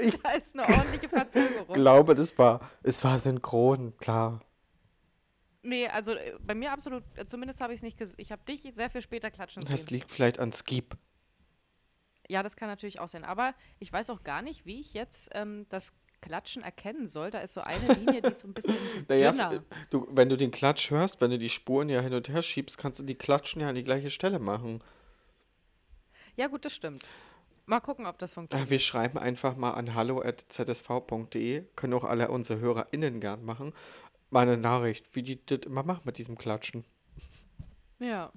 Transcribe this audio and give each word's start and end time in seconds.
Ich 0.00 0.20
Da 0.22 0.30
ist 0.32 0.54
eine 0.58 0.68
ordentliche 0.68 1.08
Verzögerung. 1.08 1.72
glaube, 1.74 2.14
das 2.14 2.36
war, 2.38 2.60
es 2.82 3.02
war 3.04 3.18
synchron, 3.18 3.96
klar. 3.98 4.40
Nee, 5.62 5.88
also 5.88 6.12
äh, 6.14 6.34
bei 6.40 6.54
mir 6.54 6.72
absolut, 6.72 7.02
äh, 7.16 7.26
zumindest 7.26 7.60
habe 7.60 7.72
ich 7.74 7.78
es 7.78 7.82
nicht 7.82 7.98
gesehen. 7.98 8.16
Ich 8.18 8.32
habe 8.32 8.42
dich 8.44 8.66
sehr 8.72 8.88
viel 8.90 9.02
später 9.02 9.30
klatschen 9.30 9.62
Das 9.64 9.84
sehen. 9.84 9.94
liegt 9.98 10.10
vielleicht 10.10 10.38
an 10.38 10.52
Skip. 10.52 10.96
Ja, 12.28 12.42
das 12.42 12.56
kann 12.56 12.68
natürlich 12.68 13.00
auch 13.00 13.08
sein. 13.08 13.24
Aber 13.24 13.54
ich 13.78 13.92
weiß 13.92 14.08
auch 14.10 14.22
gar 14.22 14.40
nicht, 14.40 14.64
wie 14.64 14.80
ich 14.80 14.94
jetzt 14.94 15.30
ähm, 15.34 15.66
das 15.68 15.92
Klatschen 16.22 16.62
erkennen 16.62 17.08
soll. 17.08 17.30
Da 17.30 17.40
ist 17.40 17.54
so 17.54 17.60
eine 17.62 17.92
Linie, 17.94 18.22
die 18.22 18.28
ist 18.30 18.40
so 18.40 18.48
ein 18.48 18.54
bisschen 18.54 18.76
Naja, 19.08 19.32
dünner. 19.32 19.52
f- 19.52 19.62
du, 19.90 20.06
wenn 20.10 20.28
du 20.28 20.36
den 20.36 20.50
Klatsch 20.50 20.90
hörst, 20.90 21.20
wenn 21.20 21.30
du 21.30 21.38
die 21.38 21.48
Spuren 21.48 21.88
ja 21.88 22.00
hin 22.00 22.14
und 22.14 22.28
her 22.28 22.42
schiebst, 22.42 22.78
kannst 22.78 22.98
du 23.00 23.02
die 23.02 23.16
Klatschen 23.16 23.60
ja 23.60 23.68
an 23.68 23.74
die 23.74 23.84
gleiche 23.84 24.10
Stelle 24.10 24.38
machen. 24.38 24.78
Ja, 26.36 26.46
gut, 26.46 26.64
das 26.64 26.74
stimmt. 26.74 27.04
Mal 27.70 27.78
gucken, 27.78 28.06
ob 28.06 28.18
das 28.18 28.32
Äh, 28.32 28.34
funktioniert. 28.34 28.68
Wir 28.68 28.80
schreiben 28.80 29.16
einfach 29.16 29.54
mal 29.54 29.70
an 29.74 29.94
hallo.zsv.de, 29.94 31.62
können 31.76 31.94
auch 31.94 32.02
alle 32.02 32.28
unsere 32.32 32.58
HörerInnen 32.58 33.20
gern 33.20 33.44
machen, 33.44 33.72
mal 34.28 34.40
eine 34.40 34.56
Nachricht, 34.56 35.14
wie 35.14 35.22
die 35.22 35.46
das 35.46 35.60
immer 35.66 35.84
machen 35.84 36.02
mit 36.04 36.18
diesem 36.18 36.36
Klatschen. 36.36 36.84
Ja. 38.00 38.32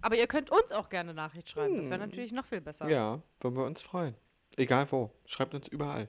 Aber 0.00 0.16
ihr 0.16 0.26
könnt 0.26 0.50
uns 0.50 0.72
auch 0.72 0.88
gerne 0.88 1.14
Nachricht 1.14 1.50
schreiben. 1.50 1.76
Das 1.76 1.88
wäre 1.88 2.00
natürlich 2.00 2.32
noch 2.32 2.46
viel 2.46 2.60
besser. 2.60 2.86
Hm. 2.86 2.90
Ja, 2.92 3.22
würden 3.38 3.56
wir 3.56 3.64
uns 3.64 3.80
freuen. 3.80 4.16
Egal 4.56 4.90
wo, 4.90 5.12
schreibt 5.24 5.54
uns 5.54 5.68
überall. 5.68 6.08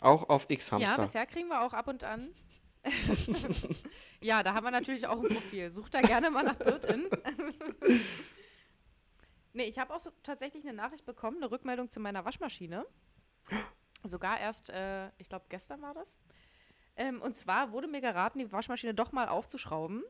Auch 0.00 0.28
auf 0.28 0.46
Ja, 0.48 0.54
X-Hamster. 0.54 1.02
bisher 1.02 1.26
kriegen 1.26 1.48
wir 1.50 1.62
auch 1.62 1.72
ab 1.72 1.86
und 1.86 2.02
an. 2.02 2.30
ja, 4.20 4.42
da 4.42 4.54
haben 4.54 4.64
wir 4.64 4.72
natürlich 4.72 5.06
auch 5.06 5.18
ein 5.22 5.28
Profil. 5.28 5.70
Sucht 5.70 5.94
da 5.94 6.00
gerne 6.00 6.32
mal 6.32 6.42
nach 6.42 6.56
Bird-In. 6.56 7.08
nee, 9.52 9.64
ich 9.64 9.78
habe 9.78 9.94
auch 9.94 10.00
so 10.00 10.10
tatsächlich 10.22 10.64
eine 10.64 10.74
Nachricht 10.74 11.04
bekommen, 11.04 11.38
eine 11.38 11.50
Rückmeldung 11.50 11.88
zu 11.88 12.00
meiner 12.00 12.24
Waschmaschine. 12.24 12.86
Sogar 14.04 14.38
erst, 14.38 14.70
äh, 14.70 15.08
ich 15.18 15.28
glaube, 15.28 15.46
gestern 15.48 15.82
war 15.82 15.94
das. 15.94 16.18
Ähm, 16.96 17.20
und 17.22 17.36
zwar 17.36 17.72
wurde 17.72 17.88
mir 17.88 18.00
geraten, 18.00 18.38
die 18.38 18.50
Waschmaschine 18.52 18.94
doch 18.94 19.12
mal 19.12 19.28
aufzuschrauben 19.28 20.02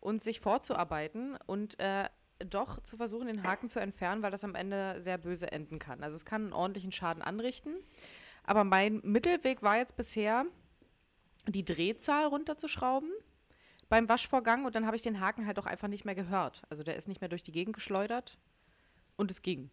und 0.00 0.22
sich 0.22 0.40
vorzuarbeiten 0.40 1.36
und 1.46 1.78
äh, 1.78 2.08
doch 2.44 2.82
zu 2.82 2.96
versuchen, 2.96 3.26
den 3.26 3.42
Haken 3.42 3.68
zu 3.68 3.78
entfernen, 3.78 4.22
weil 4.22 4.30
das 4.30 4.44
am 4.44 4.54
Ende 4.54 5.00
sehr 5.00 5.18
böse 5.18 5.52
enden 5.52 5.78
kann. 5.78 6.02
Also 6.02 6.16
es 6.16 6.24
kann 6.24 6.42
einen 6.42 6.52
ordentlichen 6.52 6.92
Schaden 6.92 7.22
anrichten. 7.22 7.76
Aber 8.44 8.64
mein 8.64 9.00
Mittelweg 9.04 9.62
war 9.62 9.76
jetzt 9.76 9.96
bisher, 9.96 10.44
die 11.46 11.64
Drehzahl 11.64 12.26
runterzuschrauben 12.26 13.10
beim 13.88 14.08
Waschvorgang 14.08 14.64
und 14.64 14.74
dann 14.74 14.86
habe 14.86 14.96
ich 14.96 15.02
den 15.02 15.20
Haken 15.20 15.46
halt 15.46 15.58
auch 15.58 15.66
einfach 15.66 15.88
nicht 15.88 16.04
mehr 16.04 16.14
gehört. 16.14 16.62
Also 16.70 16.82
der 16.82 16.96
ist 16.96 17.08
nicht 17.08 17.20
mehr 17.20 17.28
durch 17.28 17.42
die 17.42 17.52
Gegend 17.52 17.74
geschleudert 17.74 18.38
und 19.22 19.30
es 19.30 19.40
ging. 19.40 19.70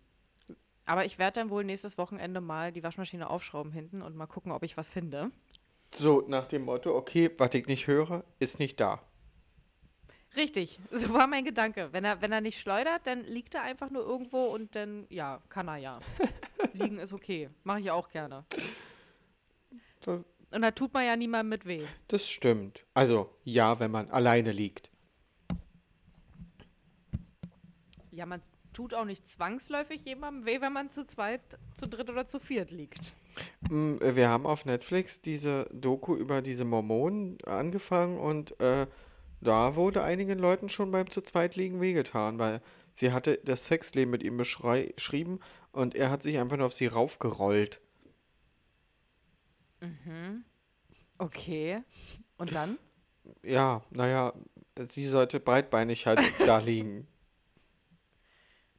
Aber 0.85 1.05
ich 1.05 1.19
werde 1.19 1.39
dann 1.39 1.49
wohl 1.49 1.63
nächstes 1.63 1.97
Wochenende 1.97 2.39
mal 2.39 2.71
die 2.71 2.83
Waschmaschine 2.83 3.29
aufschrauben 3.29 3.71
hinten 3.71 4.01
und 4.01 4.15
mal 4.15 4.27
gucken, 4.27 4.51
ob 4.51 4.63
ich 4.63 4.77
was 4.77 4.89
finde. 4.89 5.31
So, 5.93 6.23
nach 6.27 6.47
dem 6.47 6.63
Motto, 6.63 6.95
okay, 6.95 7.29
was 7.37 7.53
ich 7.53 7.67
nicht 7.67 7.87
höre, 7.87 8.23
ist 8.39 8.59
nicht 8.59 8.79
da. 8.79 9.01
Richtig, 10.35 10.79
so 10.91 11.13
war 11.13 11.27
mein 11.27 11.45
Gedanke. 11.45 11.89
Wenn 11.91 12.05
er, 12.05 12.21
wenn 12.21 12.31
er 12.31 12.41
nicht 12.41 12.59
schleudert, 12.59 13.05
dann 13.05 13.23
liegt 13.23 13.55
er 13.55 13.63
einfach 13.63 13.89
nur 13.89 14.03
irgendwo 14.03 14.45
und 14.45 14.75
dann, 14.75 15.05
ja, 15.09 15.41
kann 15.49 15.67
er 15.67 15.77
ja. 15.77 15.99
Liegen 16.73 16.99
ist 16.99 17.13
okay. 17.13 17.49
Mache 17.63 17.81
ich 17.81 17.91
auch 17.91 18.09
gerne. 18.09 18.45
Und 20.05 20.61
da 20.61 20.71
tut 20.71 20.93
man 20.93 21.05
ja 21.05 21.15
niemandem 21.15 21.49
mit 21.49 21.65
weh. 21.65 21.83
Das 22.07 22.27
stimmt. 22.27 22.85
Also, 22.93 23.29
ja, 23.43 23.79
wenn 23.79 23.91
man 23.91 24.09
alleine 24.09 24.51
liegt. 24.51 24.89
Ja, 28.11 28.25
man 28.25 28.41
tut 28.79 28.93
auch 28.93 29.03
nicht 29.03 29.27
zwangsläufig 29.27 30.05
jemandem 30.05 30.45
weh, 30.45 30.61
wenn 30.61 30.71
man 30.71 30.89
zu 30.89 31.05
zweit, 31.05 31.41
zu 31.73 31.85
dritt 31.85 32.09
oder 32.09 32.27
zu 32.27 32.39
viert 32.39 32.71
liegt. 32.71 33.13
Mm, 33.69 33.95
äh, 33.97 34.15
Wir 34.15 34.29
haben 34.29 34.45
auf 34.45 34.63
Netflix 34.63 35.19
diese 35.19 35.65
Doku 35.73 36.15
über 36.15 36.41
diese 36.41 36.63
Mormonen 36.63 37.37
angefangen 37.45 38.17
und 38.17 38.57
äh, 38.61 38.87
da 39.41 39.75
wurde 39.75 40.01
einigen 40.01 40.39
Leuten 40.39 40.69
schon 40.69 40.91
beim 40.91 41.09
zu 41.09 41.19
zweit 41.19 41.57
liegen 41.57 41.81
wehgetan, 41.81 42.39
weil 42.39 42.61
sie 42.93 43.11
hatte 43.11 43.41
das 43.43 43.65
Sexleben 43.65 44.11
mit 44.11 44.23
ihm 44.23 44.37
beschrieben 44.37 45.41
und 45.73 45.97
er 45.97 46.09
hat 46.09 46.23
sich 46.23 46.39
einfach 46.39 46.55
nur 46.55 46.67
auf 46.67 46.73
sie 46.73 46.87
raufgerollt. 46.87 47.81
Okay. 51.17 51.83
Und 52.37 52.55
dann? 52.55 52.77
Ja, 53.43 53.83
naja, 53.89 54.31
sie 54.87 55.05
sollte 55.05 55.41
breitbeinig 55.41 56.07
halt 56.07 56.21
da 56.45 56.59
liegen. 56.59 57.09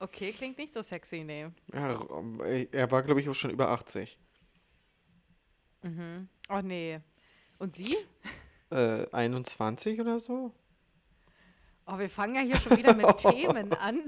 Okay, 0.00 0.33
klingt 0.33 0.56
nicht 0.59 0.72
so 0.72 0.81
sexy, 0.83 1.25
nee. 1.25 1.49
Ja, 1.72 1.93
äh, 2.44 2.66
er 2.72 2.91
war, 2.91 3.03
glaube 3.03 3.21
ich, 3.21 3.28
auch 3.28 3.34
schon 3.34 3.50
über 3.50 3.69
80. 3.69 4.19
Oh 6.49 6.61
nee. 6.62 7.00
Und 7.59 7.75
sie? 7.75 7.97
Äh, 8.71 9.06
21 9.12 10.00
oder 10.00 10.19
so? 10.19 10.53
Oh, 11.87 11.99
wir 11.99 12.09
fangen 12.09 12.34
ja 12.34 12.41
hier 12.43 12.56
schon 12.56 12.77
wieder 12.77 12.94
mit 12.94 13.16
Themen 13.19 13.72
an. 13.75 14.03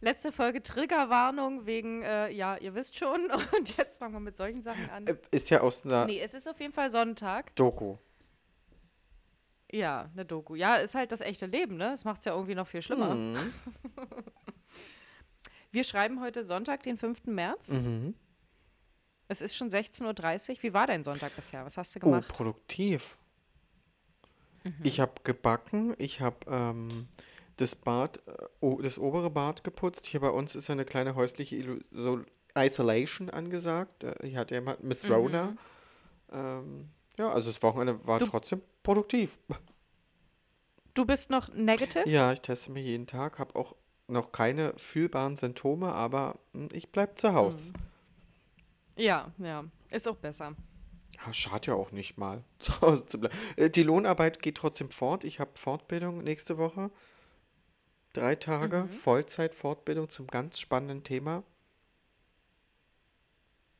Letzte 0.00 0.32
Folge 0.32 0.62
Triggerwarnung 0.62 1.64
wegen, 1.66 2.02
äh, 2.02 2.30
ja, 2.30 2.56
ihr 2.56 2.74
wisst 2.74 2.98
schon. 2.98 3.30
Und 3.56 3.76
jetzt 3.76 3.98
fangen 3.98 4.14
wir 4.14 4.20
mit 4.20 4.36
solchen 4.36 4.62
Sachen 4.62 4.90
an. 4.90 5.06
Äh, 5.06 5.16
Ist 5.30 5.50
ja 5.50 5.60
aus 5.60 5.86
einer 5.86 6.06
Nee, 6.06 6.20
es 6.20 6.34
ist 6.34 6.48
auf 6.48 6.60
jeden 6.60 6.72
Fall 6.72 6.90
Sonntag. 6.90 7.54
Doku. 7.56 7.96
Ja, 9.72 10.10
eine 10.12 10.24
Doku. 10.26 10.54
Ja, 10.54 10.76
ist 10.76 10.94
halt 10.94 11.12
das 11.12 11.22
echte 11.22 11.46
Leben, 11.46 11.76
ne? 11.76 11.90
Das 11.90 12.04
macht 12.04 12.18
es 12.20 12.26
ja 12.26 12.34
irgendwie 12.34 12.54
noch 12.54 12.66
viel 12.66 12.82
schlimmer. 12.82 13.14
Mhm. 13.14 13.36
Wir 15.70 15.84
schreiben 15.84 16.20
heute 16.20 16.44
Sonntag, 16.44 16.82
den 16.82 16.98
5. 16.98 17.24
März. 17.26 17.70
Mhm. 17.70 18.14
Es 19.28 19.40
ist 19.40 19.56
schon 19.56 19.70
16.30 19.70 20.50
Uhr. 20.50 20.56
Wie 20.62 20.74
war 20.74 20.86
dein 20.86 21.02
Sonntag 21.04 21.34
bisher? 21.34 21.64
Was 21.64 21.78
hast 21.78 21.94
du 21.94 22.00
Oh, 22.00 22.04
gemacht? 22.04 22.28
produktiv. 22.28 23.16
Mhm. 24.64 24.74
Ich 24.82 25.00
habe 25.00 25.12
gebacken, 25.24 25.94
ich 25.96 26.20
habe 26.20 26.36
ähm, 26.46 27.08
das 27.56 27.74
Bad, 27.74 28.18
äh, 28.28 28.82
das 28.82 28.98
obere 28.98 29.30
Bad 29.30 29.64
geputzt. 29.64 30.04
Hier 30.04 30.20
bei 30.20 30.28
uns 30.28 30.54
ist 30.54 30.68
ja 30.68 30.72
eine 30.74 30.84
kleine 30.84 31.14
häusliche 31.14 31.56
Ilu 31.56 31.78
so 31.90 32.20
Isolation 32.54 33.30
angesagt. 33.30 34.04
Äh, 34.04 34.28
Hier 34.28 34.40
hat 34.40 34.50
jemand 34.50 34.84
Miss 34.84 35.08
Rona. 35.08 35.56
Ähm, 36.30 36.90
ja, 37.18 37.28
also 37.30 37.50
das 37.50 37.62
Wochenende 37.62 38.06
war 38.06 38.18
Du- 38.18 38.26
trotzdem 38.26 38.62
produktiv. 38.82 39.38
Du 40.94 41.04
bist 41.06 41.30
noch 41.30 41.48
negative? 41.54 42.08
Ja, 42.08 42.32
ich 42.32 42.40
teste 42.42 42.70
mich 42.70 42.84
jeden 42.84 43.06
Tag, 43.06 43.38
habe 43.38 43.56
auch 43.56 43.74
noch 44.08 44.30
keine 44.32 44.74
fühlbaren 44.76 45.36
Symptome, 45.36 45.92
aber 45.92 46.38
hm, 46.52 46.68
ich 46.72 46.90
bleib 46.90 47.18
zu 47.18 47.32
Hause. 47.32 47.72
Ja, 48.96 49.32
ja. 49.38 49.64
Ist 49.90 50.06
auch 50.06 50.16
besser. 50.16 50.54
Ja, 51.24 51.32
schadet 51.32 51.66
ja 51.68 51.74
auch 51.74 51.92
nicht 51.92 52.18
mal, 52.18 52.44
zu 52.58 52.78
Hause 52.82 53.06
zu 53.06 53.18
bleiben. 53.20 53.34
Äh, 53.56 53.70
Die 53.70 53.82
Lohnarbeit 53.82 54.42
geht 54.42 54.56
trotzdem 54.58 54.90
fort. 54.90 55.24
Ich 55.24 55.40
habe 55.40 55.52
Fortbildung 55.54 56.22
nächste 56.22 56.58
Woche. 56.58 56.90
Drei 58.12 58.34
Tage 58.34 58.86
Vollzeit-Fortbildung 58.88 60.10
zum 60.10 60.26
ganz 60.26 60.58
spannenden 60.60 61.02
Thema. 61.04 61.42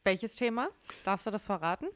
Welches 0.05 0.37
Thema? 0.37 0.71
Darfst 1.05 1.27
du 1.27 1.31
das 1.31 1.45
verraten? 1.45 1.87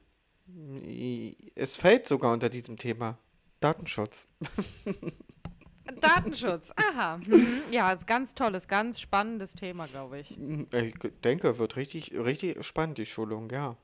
Es 1.55 1.77
fällt 1.77 2.07
sogar 2.07 2.33
unter 2.33 2.49
diesem 2.49 2.77
Thema. 2.77 3.19
Datenschutz. 3.61 4.29
Datenschutz. 6.01 6.73
Aha. 6.77 7.19
Mhm. 7.19 7.63
Ja, 7.71 7.93
ist 7.93 8.07
ganz 8.07 8.35
tolles, 8.35 8.69
ganz 8.69 9.01
spannendes 9.01 9.55
Thema, 9.55 9.87
glaube 9.87 10.21
ich. 10.21 10.31
Hm, 10.31 10.69
Ich 10.73 10.95
denke, 11.25 11.59
wird 11.59 11.77
richtig, 11.77 12.13
richtig 12.13 12.65
spannend, 12.65 12.99
die 12.99 13.07
Schulung, 13.07 13.51
ja. 13.51 13.77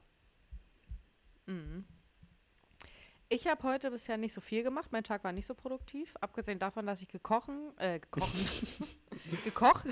Ich 3.28 3.47
habe 3.47 3.62
heute 3.62 3.91
bisher 3.91 4.19
nicht 4.19 4.33
so 4.34 4.41
viel 4.41 4.62
gemacht. 4.62 4.93
Mein 4.93 5.05
Tag 5.05 5.25
war 5.25 5.33
nicht 5.33 5.47
so 5.47 5.55
produktiv. 5.55 6.15
Abgesehen 6.21 6.59
davon, 6.59 6.87
dass 6.87 7.01
ich 7.03 7.09
gekochen, 7.09 7.72
äh, 7.78 7.99
gekochen, 7.99 8.41
gekocht, 9.45 9.87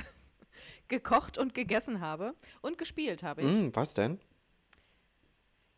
gekocht 0.88 1.38
und 1.38 1.54
gegessen 1.54 2.00
habe 2.00 2.34
und 2.60 2.76
gespielt 2.76 3.22
habe 3.22 3.41
ich. 3.42 3.48
Hm, 3.48 3.74
was 3.74 3.94
denn? 3.94 4.21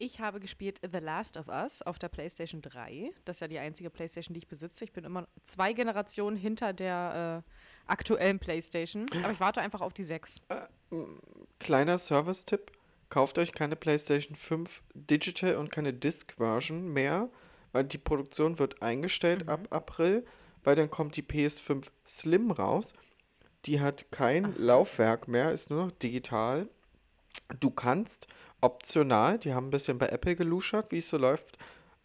Ich 0.02 0.19
habe 0.19 0.40
gespielt 0.40 0.81
The 0.82 0.99
Last 0.99 1.37
of 1.37 1.46
Us 1.46 1.81
auf 1.81 1.96
der 1.96 2.08
PlayStation 2.08 2.60
3. 2.60 3.12
Das 3.25 3.37
ist 3.37 3.40
ja 3.40 3.46
die 3.46 3.60
einzige 3.60 3.88
PlayStation, 3.88 4.34
die 4.34 4.38
ich 4.38 4.49
besitze. 4.49 4.82
Ich 4.82 4.90
bin 4.90 5.04
immer 5.04 5.28
zwei 5.44 5.72
Generationen 5.75 6.37
hinter 6.37 6.72
der 6.72 7.44
äh, 7.46 7.88
aktuellen 7.88 8.40
PlayStation. 8.40 9.06
Aber 9.22 9.31
ich 9.31 9.38
warte 9.38 9.60
einfach 9.60 9.81
auf 9.81 9.94
die 9.94 10.02
6. 10.02 10.43
Kleiner 11.60 12.00
Service-Tipp. 12.00 12.72
Kauft 13.10 13.38
euch 13.38 13.52
keine 13.52 13.76
PlayStation 13.76 14.34
5 14.34 14.82
Digital 14.93 15.54
und 15.54 15.70
keine 15.70 15.93
Disc-Version 15.93 16.93
mehr, 16.93 17.31
weil 17.70 17.84
die 17.84 17.99
Produktion 17.99 18.58
wird 18.58 18.82
eingestellt 18.82 19.49
ab 19.49 19.69
April, 19.70 20.26
weil 20.64 20.75
dann 20.75 20.90
kommt 20.90 21.16
die 21.16 21.22
PS5 21.22 21.87
Slim 22.04 22.50
raus. 22.50 22.93
Die 23.66 23.81
hat 23.81 24.10
kein 24.10 24.52
Laufwerk 24.56 25.28
mehr, 25.28 25.52
ist 25.52 25.70
nur 25.70 25.84
noch 25.84 25.93
digital. 25.93 26.69
Du 27.60 27.70
kannst 27.70 28.26
optional, 28.62 29.38
die 29.38 29.53
haben 29.53 29.67
ein 29.69 29.70
bisschen 29.70 29.99
bei 29.99 30.06
Apple 30.06 30.37
geluschert, 30.37 30.91
wie 30.93 30.99
es 30.99 31.09
so 31.11 31.19
läuft, 31.19 31.59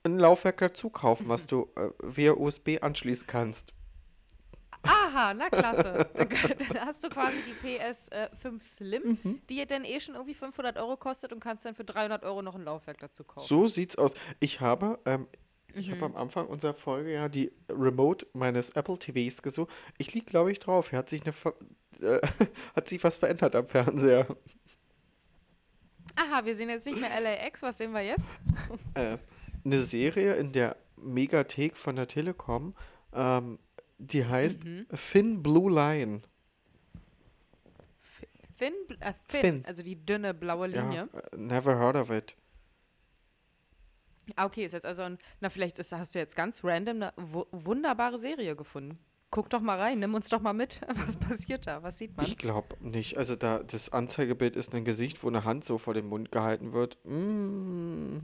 ein 0.03 0.19
Laufwerk 0.19 0.57
dazu 0.57 0.89
kaufen, 0.89 1.29
was 1.29 1.47
du 1.47 1.69
äh, 1.75 1.89
via 2.03 2.33
USB 2.33 2.77
anschließen 2.81 3.27
kannst. 3.27 3.73
Aha, 4.83 5.33
na 5.33 5.49
klasse. 5.49 6.07
Dann, 6.15 6.29
dann 6.29 6.85
hast 6.85 7.03
du 7.03 7.09
quasi 7.09 7.37
die 7.45 7.67
PS5 7.67 8.61
Slim, 8.61 9.17
Mhm. 9.23 9.41
die 9.49 9.65
dann 9.65 9.83
eh 9.83 9.99
schon 9.99 10.15
irgendwie 10.15 10.35
500 10.35 10.77
Euro 10.77 10.95
kostet 10.97 11.33
und 11.33 11.39
kannst 11.39 11.65
dann 11.65 11.75
für 11.75 11.83
300 11.83 12.23
Euro 12.23 12.41
noch 12.41 12.55
ein 12.55 12.63
Laufwerk 12.63 12.99
dazu 12.99 13.23
kaufen. 13.23 13.45
So 13.47 13.67
sieht's 13.67 13.97
aus. 13.97 14.13
Ich 14.39 14.61
habe, 14.61 14.99
ähm, 15.05 15.27
ich 15.73 15.87
Mhm. 15.89 15.91
habe 15.95 16.05
am 16.05 16.15
Anfang 16.15 16.47
unserer 16.47 16.75
Folge 16.75 17.11
ja 17.11 17.27
die 17.27 17.51
Remote 17.69 18.27
meines 18.33 18.69
Apple 18.71 18.97
TVs 18.97 19.41
gesucht. 19.41 19.73
Ich 19.97 20.13
lieg, 20.13 20.27
glaube 20.27 20.51
ich, 20.51 20.59
drauf. 20.59 20.91
Hier 20.91 20.99
hat 20.99 21.09
sich 21.09 21.21
eine, 21.23 21.33
äh, 22.01 22.21
hat 22.75 22.87
sich 22.87 23.03
was 23.03 23.17
verändert 23.17 23.55
am 23.55 23.67
Fernseher. 23.67 24.27
Aha, 26.17 26.43
wir 26.45 26.55
sehen 26.55 26.69
jetzt 26.69 26.85
nicht 26.85 26.99
mehr 26.99 27.19
LAX. 27.21 27.61
Was 27.61 27.77
sehen 27.77 27.91
wir 27.93 28.01
jetzt? 28.01 28.37
Äh, 28.95 29.17
eine 29.63 29.77
Serie 29.79 30.33
in 30.35 30.51
der 30.51 30.75
Megathek 30.97 31.77
von 31.77 31.95
der 31.95 32.07
Telekom, 32.07 32.75
ähm, 33.13 33.59
die 33.99 34.25
heißt 34.25 34.63
Mhm. 34.65 34.87
Finn 34.93 35.43
Blue 35.43 35.71
Line. 35.71 36.21
Finn, 38.55 38.73
äh, 38.99 39.13
Finn, 39.27 39.41
Finn. 39.41 39.65
also 39.67 39.83
die 39.83 40.03
dünne 40.03 40.33
blaue 40.33 40.67
Linie. 40.67 41.07
Ja, 41.13 41.19
äh, 41.19 41.37
never 41.37 41.77
heard 41.77 41.95
of 41.95 42.09
it. 42.09 42.35
Ah, 44.35 44.45
okay, 44.45 44.65
ist 44.65 44.71
jetzt 44.73 44.85
also 44.85 45.03
ein, 45.03 45.19
na 45.39 45.49
vielleicht 45.49 45.79
ist, 45.79 45.91
hast 45.93 46.15
du 46.15 46.19
jetzt 46.19 46.35
ganz 46.35 46.63
random 46.63 46.97
eine 46.97 47.13
wu 47.17 47.45
wunderbare 47.51 48.17
Serie 48.17 48.55
gefunden. 48.55 48.97
Guck 49.29 49.49
doch 49.49 49.59
mal 49.59 49.77
rein, 49.77 49.99
nimm 49.99 50.13
uns 50.13 50.29
doch 50.29 50.39
mal 50.41 50.53
mit. 50.53 50.81
Was 51.05 51.17
passiert 51.17 51.67
da? 51.67 51.83
Was 51.83 51.97
sieht 51.97 52.15
man? 52.15 52.25
Ich 52.25 52.37
glaube 52.37 52.75
nicht. 52.79 53.17
Also 53.17 53.35
da 53.35 53.61
das 53.61 53.91
Anzeigebild 53.91 54.55
ist 54.55 54.73
ein 54.73 54.85
Gesicht, 54.85 55.21
wo 55.23 55.27
eine 55.27 55.43
Hand 55.43 55.65
so 55.65 55.77
vor 55.77 55.93
den 55.93 56.07
Mund 56.07 56.31
gehalten 56.31 56.73
wird. 56.73 56.97
Mm, 57.03 58.19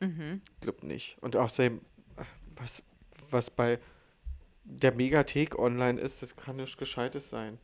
Mhm. 0.00 0.42
glaub 0.60 0.82
nicht. 0.84 1.18
Und 1.20 1.34
außerdem, 1.36 1.80
was, 2.56 2.84
was 3.30 3.50
bei 3.50 3.80
der 4.62 4.92
Megathek 4.94 5.58
online 5.58 6.00
ist, 6.00 6.22
das 6.22 6.36
kann 6.36 6.56
nichts 6.56 6.76
Gescheites 6.76 7.30
sein. 7.30 7.58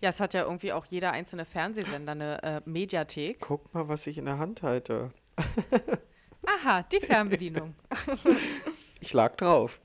Ja, 0.00 0.08
es 0.10 0.18
hat 0.20 0.34
ja 0.34 0.42
irgendwie 0.42 0.72
auch 0.72 0.84
jeder 0.86 1.12
einzelne 1.12 1.44
Fernsehsender 1.44 2.12
eine 2.12 2.42
äh, 2.42 2.60
Mediathek. 2.64 3.38
Guck 3.40 3.72
mal, 3.72 3.88
was 3.88 4.06
ich 4.08 4.18
in 4.18 4.24
der 4.24 4.38
Hand 4.38 4.62
halte. 4.62 5.12
Aha, 6.44 6.82
die 6.82 7.00
Fernbedienung. 7.06 7.74
Ich 9.00 9.12
lag 9.12 9.36
drauf. 9.36 9.80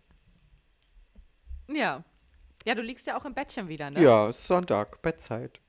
Ja. 1.68 2.04
Ja, 2.66 2.76
du 2.76 2.82
liegst 2.82 3.08
ja 3.08 3.18
auch 3.18 3.26
im 3.26 3.34
Bettchen 3.34 3.68
wieder, 3.68 3.92
ne? 3.92 4.02
Ja, 4.02 4.30
ist 4.30 4.46
Sonntag, 4.46 5.02
Bettzeit. 5.02 5.60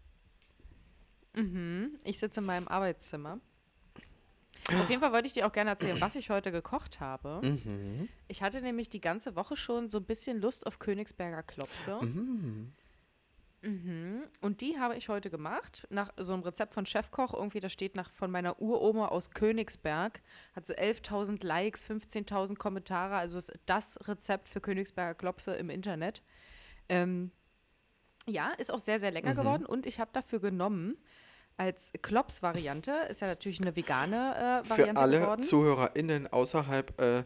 Mhm. 1.34 1.98
Ich 2.04 2.18
sitze 2.18 2.40
in 2.40 2.46
meinem 2.46 2.68
Arbeitszimmer. 2.68 3.40
Auf 4.68 4.88
jeden 4.88 5.02
Fall 5.02 5.12
wollte 5.12 5.26
ich 5.26 5.34
dir 5.34 5.46
auch 5.46 5.52
gerne 5.52 5.70
erzählen, 5.70 6.00
was 6.00 6.16
ich 6.16 6.30
heute 6.30 6.50
gekocht 6.50 7.00
habe. 7.00 7.40
Mhm. 7.42 8.08
Ich 8.28 8.42
hatte 8.42 8.62
nämlich 8.62 8.88
die 8.88 9.00
ganze 9.00 9.36
Woche 9.36 9.56
schon 9.56 9.90
so 9.90 9.98
ein 9.98 10.04
bisschen 10.04 10.40
Lust 10.40 10.66
auf 10.66 10.78
Königsberger 10.78 11.42
Klopse. 11.42 11.98
Mhm. 12.00 12.72
Mhm. 13.64 14.22
Und 14.40 14.60
die 14.60 14.78
habe 14.78 14.96
ich 14.96 15.08
heute 15.08 15.30
gemacht. 15.30 15.86
Nach 15.90 16.12
so 16.16 16.34
einem 16.34 16.42
Rezept 16.42 16.74
von 16.74 16.86
Chefkoch. 16.86 17.32
Irgendwie, 17.34 17.60
das 17.60 17.72
steht 17.72 17.94
nach, 17.94 18.10
von 18.10 18.30
meiner 18.30 18.60
Uroma 18.60 19.08
aus 19.08 19.30
Königsberg. 19.30 20.20
Hat 20.54 20.66
so 20.66 20.74
11.000 20.74 21.44
Likes, 21.44 21.88
15.000 21.88 22.56
Kommentare. 22.56 23.16
Also 23.16 23.38
ist 23.38 23.52
das 23.66 23.98
Rezept 24.06 24.48
für 24.48 24.60
Königsberger 24.60 25.14
Klopse 25.14 25.54
im 25.54 25.70
Internet. 25.70 26.22
Ähm, 26.88 27.30
ja, 28.26 28.50
ist 28.58 28.72
auch 28.72 28.78
sehr, 28.78 28.98
sehr 28.98 29.10
lecker 29.10 29.32
Mhm. 29.32 29.38
geworden. 29.38 29.66
Und 29.66 29.86
ich 29.86 29.98
habe 29.98 30.10
dafür 30.12 30.40
genommen 30.40 30.96
als 31.56 31.92
Klops-Variante. 32.02 32.92
Ist 33.08 33.20
ja 33.20 33.28
natürlich 33.28 33.60
eine 33.60 33.76
vegane 33.76 34.60
äh, 34.62 34.64
Für 34.64 34.70
Variante 34.70 35.00
alle 35.00 35.20
geworden. 35.20 35.42
ZuhörerInnen 35.42 36.32
außerhalb 36.32 37.00
äh, 37.00 37.24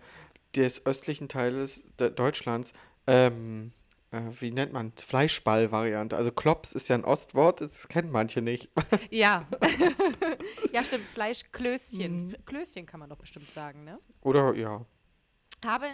des 0.55 0.87
östlichen 0.87 1.29
Teiles 1.29 1.84
de 1.99 2.11
Deutschlands, 2.11 2.73
ähm, 3.06 3.73
äh, 4.10 4.20
wie 4.40 4.50
nennt 4.50 4.72
man 4.72 4.93
Fleischball-Variante. 4.93 6.16
Also 6.16 6.31
Klops 6.32 6.72
ist 6.72 6.88
ja 6.88 6.96
ein 6.96 7.05
Ostwort, 7.05 7.60
das 7.60 7.88
kennen 7.88 8.10
manche 8.10 8.43
nicht. 8.43 8.70
Ja. 9.10 9.46
ja, 10.72 10.82
stimmt. 10.82 11.05
Fleischklößchen. 11.05 12.26
Mhm. 12.26 12.44
Klößchen 12.44 12.87
kann 12.87 13.00
man 13.00 13.10
doch 13.10 13.19
bestimmt 13.19 13.49
sagen, 13.49 13.84
ne? 13.84 13.99
Oder 14.20 14.55
ja. 14.55 14.84
habe, 15.64 15.87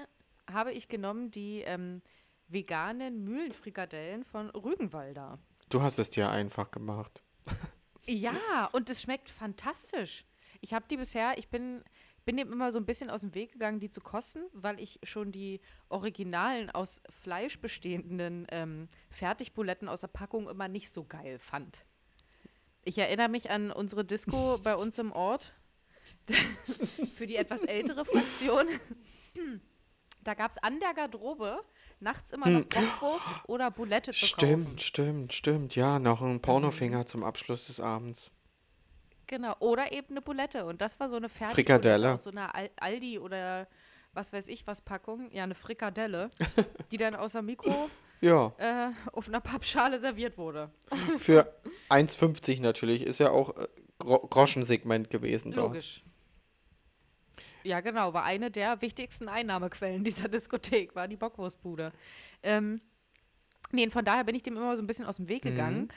habe 0.51 0.73
ich 0.73 0.89
genommen 0.89 1.31
die 1.31 1.61
ähm, 1.61 2.03
veganen 2.49 3.25
Mühlenfrikadellen 3.25 4.25
von 4.25 4.51
Rügenwalder. 4.51 5.39
Du 5.69 5.83
hast 5.83 5.99
es 5.99 6.11
dir 6.11 6.31
einfach 6.31 6.71
gemacht. 6.71 7.23
Ja, 8.07 8.69
und 8.73 8.91
es 8.91 9.01
schmeckt 9.01 9.31
fantastisch. 9.31 10.27
Ich 10.61 10.75
habe 10.75 10.85
die 10.91 10.99
bisher, 10.99 11.39
ich 11.39 11.49
bin, 11.49 11.83
bin 12.25 12.37
dem 12.37 12.53
immer 12.53 12.73
so 12.73 12.79
ein 12.79 12.87
bisschen 12.87 13.11
aus 13.11 13.21
dem 13.21 13.35
Weg 13.35 13.53
gegangen, 13.53 13.81
die 13.81 13.91
zu 13.91 14.01
kosten, 14.01 14.45
weil 14.53 14.81
ich 14.81 14.99
schon 15.03 15.33
die 15.33 15.61
originalen 15.89 16.71
aus 16.71 17.03
Fleisch 17.11 17.61
bestehenden 17.61 18.47
ähm, 18.51 18.89
Fertigbuletten 19.11 19.89
aus 19.89 20.01
der 20.01 20.09
Packung 20.09 20.49
immer 20.49 20.69
nicht 20.69 20.91
so 20.91 21.05
geil 21.05 21.39
fand. 21.39 21.85
Ich 22.83 22.99
erinnere 22.99 23.29
mich 23.29 23.51
an 23.51 23.71
unsere 23.71 24.05
Disco 24.05 24.59
bei 24.63 24.75
uns 24.77 24.99
im 24.99 25.13
Ort. 25.13 25.55
Für 27.17 27.27
die 27.27 27.37
etwas 27.37 27.63
ältere 27.65 28.05
Fraktion. 28.05 28.67
Da 30.23 30.35
gab 30.35 30.51
es 30.51 30.59
an 30.59 30.79
der 30.81 30.93
Garderobe 30.93 31.65
nachts 32.01 32.33
immer 32.33 32.51
noch 32.51 32.65
Bockwurst 32.67 33.33
oder 33.47 33.71
Bulette 33.71 34.13
zu 34.13 34.27
kaufen. 34.27 34.35
Stimmt, 34.37 34.83
stimmt, 34.83 35.33
stimmt. 35.33 35.77
Ja, 35.77 35.99
noch 35.99 36.21
ein 36.21 36.41
Pornofinger 36.41 37.07
zum 37.07 37.25
Abschluss 37.25 37.67
des 37.67 37.81
Abends. 37.81 38.31
Genau, 39.27 39.55
oder 39.61 39.93
eben 39.93 40.09
eine 40.11 40.23
Bulette. 40.23 40.65
Und 40.67 40.81
das 40.81 40.99
war 41.01 41.09
so 41.09 41.17
eine 41.17 41.29
Fertig 41.29 41.55
Frikadelle. 41.55 42.13
aus 42.13 42.25
so 42.25 42.31
einer 42.31 42.55
Al 42.55 42.71
Aldi 42.77 43.19
oder 43.19 43.67
was 44.13 44.33
weiß 44.33 44.49
ich 44.49 44.67
was 44.67 44.81
Packung. 44.81 45.31
Ja, 45.33 45.45
eine 45.45 45.55
Frikadelle, 45.55 46.31
die 46.93 46.97
dann 46.97 47.15
aus 47.15 47.33
der 47.33 47.43
Mikro 47.43 47.91
Ja, 48.21 48.53
äh, 48.59 48.91
auf 49.13 49.29
einer 49.29 49.41
Pappschale 49.41 49.99
serviert 49.99 50.39
wurde. 50.39 50.71
für 51.19 51.53
1,50 51.91 52.61
natürlich. 52.63 53.03
Ist 53.03 53.21
ja 53.21 53.31
auch 53.31 53.57
äh, 53.57 53.67
Gro 53.99 54.19
Groschensegment 54.29 55.11
gewesen 55.11 55.53
dort. 55.53 55.69
Logisch. 55.69 56.05
Ja, 57.65 57.81
genau, 57.81 58.13
war 58.13 58.25
eine 58.25 58.51
der 58.51 58.83
wichtigsten 58.83 59.29
Einnahmequellen 59.29 60.05
dieser 60.05 60.29
Diskothek, 60.31 60.95
war 60.95 61.09
die 61.09 61.17
Bockwurstbude. 61.17 61.93
Ähm, 62.43 62.81
nee, 63.73 63.89
von 63.89 64.05
daher 64.05 64.25
bin 64.25 64.35
ich 64.35 64.43
dem 64.43 64.57
immer 64.57 64.77
so 64.77 64.83
ein 64.83 64.87
bisschen 64.87 65.07
aus 65.07 65.17
dem 65.17 65.29
Weg 65.29 65.43
gegangen. 65.43 65.89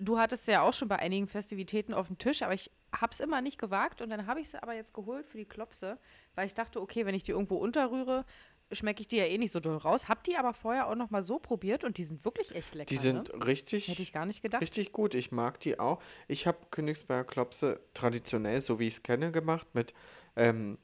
Du 0.00 0.18
hattest 0.18 0.46
ja 0.48 0.62
auch 0.62 0.72
schon 0.74 0.88
bei 0.88 0.98
einigen 0.98 1.26
Festivitäten 1.26 1.94
auf 1.94 2.06
dem 2.08 2.18
Tisch, 2.18 2.42
aber 2.42 2.54
ich 2.54 2.70
habe 2.92 3.12
es 3.12 3.20
immer 3.20 3.40
nicht 3.40 3.58
gewagt 3.58 4.00
und 4.02 4.10
dann 4.10 4.26
habe 4.26 4.40
ich 4.40 4.48
es 4.48 4.54
aber 4.54 4.74
jetzt 4.74 4.94
geholt 4.94 5.26
für 5.26 5.38
die 5.38 5.44
Klopse, 5.44 5.98
weil 6.34 6.46
ich 6.46 6.54
dachte, 6.54 6.80
okay, 6.80 7.06
wenn 7.06 7.14
ich 7.14 7.22
die 7.22 7.32
irgendwo 7.32 7.56
unterrühre, 7.56 8.24
schmecke 8.72 9.00
ich 9.00 9.08
die 9.08 9.16
ja 9.16 9.24
eh 9.24 9.36
nicht 9.38 9.50
so 9.52 9.60
doll 9.60 9.76
raus. 9.76 10.08
Hab 10.08 10.22
die 10.24 10.36
aber 10.36 10.54
vorher 10.54 10.88
auch 10.88 10.94
noch 10.94 11.10
mal 11.10 11.22
so 11.22 11.38
probiert 11.38 11.82
und 11.84 11.98
die 11.98 12.04
sind 12.04 12.24
wirklich 12.24 12.54
echt 12.54 12.74
lecker. 12.74 12.88
Die 12.88 12.96
sind 12.96 13.32
ne? 13.32 13.44
richtig, 13.46 13.88
Hätte 13.88 14.02
ich 14.02 14.12
gar 14.12 14.26
nicht 14.26 14.42
gedacht. 14.42 14.62
richtig 14.62 14.92
gut. 14.92 15.14
Ich 15.14 15.32
mag 15.32 15.58
die 15.60 15.78
auch. 15.80 16.00
Ich 16.28 16.46
habe 16.46 16.58
Königsberger 16.70 17.24
Klopse 17.24 17.80
traditionell, 17.94 18.60
so 18.60 18.78
wie 18.78 18.86
ich 18.86 18.94
es 18.94 19.02
kenne, 19.02 19.32
gemacht 19.32 19.68
mit 19.74 19.92
ähm, 20.36 20.78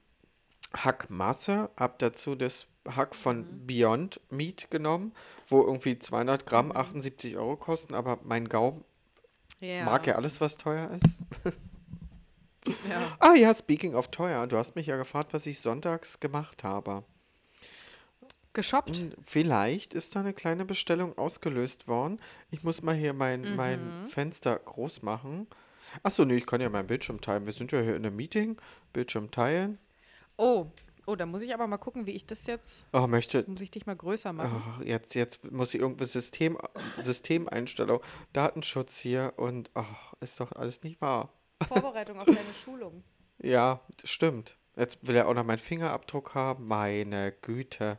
Hackmasse. 0.75 1.70
Hab 1.76 1.99
dazu 2.00 2.35
das 2.35 2.66
Hack 2.88 3.14
von 3.14 3.38
Mhm. 3.40 3.66
Beyond 3.66 4.20
Meat 4.30 4.70
genommen, 4.70 5.12
wo 5.49 5.62
irgendwie 5.62 5.99
200 5.99 6.46
Gramm 6.46 6.73
78 6.73 7.37
Euro 7.37 7.56
kosten, 7.56 7.94
aber 7.94 8.18
mein 8.25 8.49
Gaumen 8.49 8.85
Ja. 9.60 9.84
mag 9.84 10.06
ja 10.06 10.14
alles, 10.16 10.40
was 10.40 10.56
teuer 10.56 10.90
ist. 10.90 11.16
ja. 12.88 13.16
Ah 13.20 13.34
ja, 13.34 13.54
speaking 13.54 13.94
of 13.94 14.10
teuer, 14.10 14.46
du 14.46 14.56
hast 14.56 14.75
mich 14.76 14.86
ja 14.86 14.96
gefragt, 14.96 15.32
was 15.32 15.46
ich 15.46 15.60
sonntags 15.60 16.20
gemacht 16.20 16.64
habe. 16.64 17.04
Geshoppt. 18.52 18.96
Hm, 18.96 19.12
Vielleicht 19.22 19.92
ist 19.94 20.16
da 20.16 20.20
eine 20.20 20.32
kleine 20.32 20.64
Bestellung 20.64 21.16
ausgelöst 21.18 21.88
worden. 21.88 22.18
Ich 22.50 22.64
muss 22.64 22.82
mal 22.82 22.94
hier 22.94 23.12
mein, 23.12 23.42
Mhm. 23.42 23.56
mein 23.56 24.06
Fenster 24.08 24.58
groß 24.58 25.02
machen. 25.02 25.46
Achso, 26.02 26.25
nee, 26.25 26.36
ich 26.36 26.46
kann 26.46 26.60
ja 26.60 26.68
meinen 26.70 26.86
Bildschirm 26.86 27.20
teilen. 27.20 27.46
Wir 27.46 27.52
sind 27.52 27.70
ja 27.72 27.80
hier 27.80 27.96
in 27.96 28.04
einem 28.06 28.16
Meeting. 28.16 28.56
Bildschirm 28.92 29.30
teilen. 29.30 29.78
Oh, 30.38 30.66
oh, 31.06 31.16
da 31.16 31.26
muss 31.26 31.42
ich 31.42 31.54
aber 31.54 31.66
mal 31.66 31.78
gucken, 31.78 32.06
wie 32.06 32.12
ich 32.12 32.26
das 32.26 32.46
jetzt. 32.46 32.86
Oh, 32.92 33.06
möchte. 33.06 33.44
Muss 33.48 33.60
ich 33.60 33.70
dich 33.70 33.86
mal 33.86 33.96
größer 33.96 34.32
machen? 34.32 34.62
Oh, 34.80 34.82
jetzt, 34.82 35.14
jetzt 35.14 35.50
muss 35.50 35.75
ich 35.75 35.80
irgendwie 35.80 36.04
System, 36.04 36.58
Systemeinstellung, 37.00 38.00
Datenschutz 38.32 38.98
hier 38.98 39.32
und 39.36 39.70
oh, 39.75 39.84
ist 40.20 40.38
doch 40.40 40.52
alles 40.52 40.82
nicht 40.82 41.00
wahr. 41.00 41.32
Vorbereitung 41.68 42.18
auf 42.18 42.26
deine 42.26 42.38
Schulung. 42.64 43.02
Ja, 43.42 43.80
stimmt. 44.04 44.56
Jetzt 44.76 45.06
will 45.06 45.16
er 45.16 45.28
auch 45.28 45.34
noch 45.34 45.44
meinen 45.44 45.58
Fingerabdruck 45.58 46.34
haben. 46.34 46.66
Meine 46.66 47.32
Güte. 47.42 47.98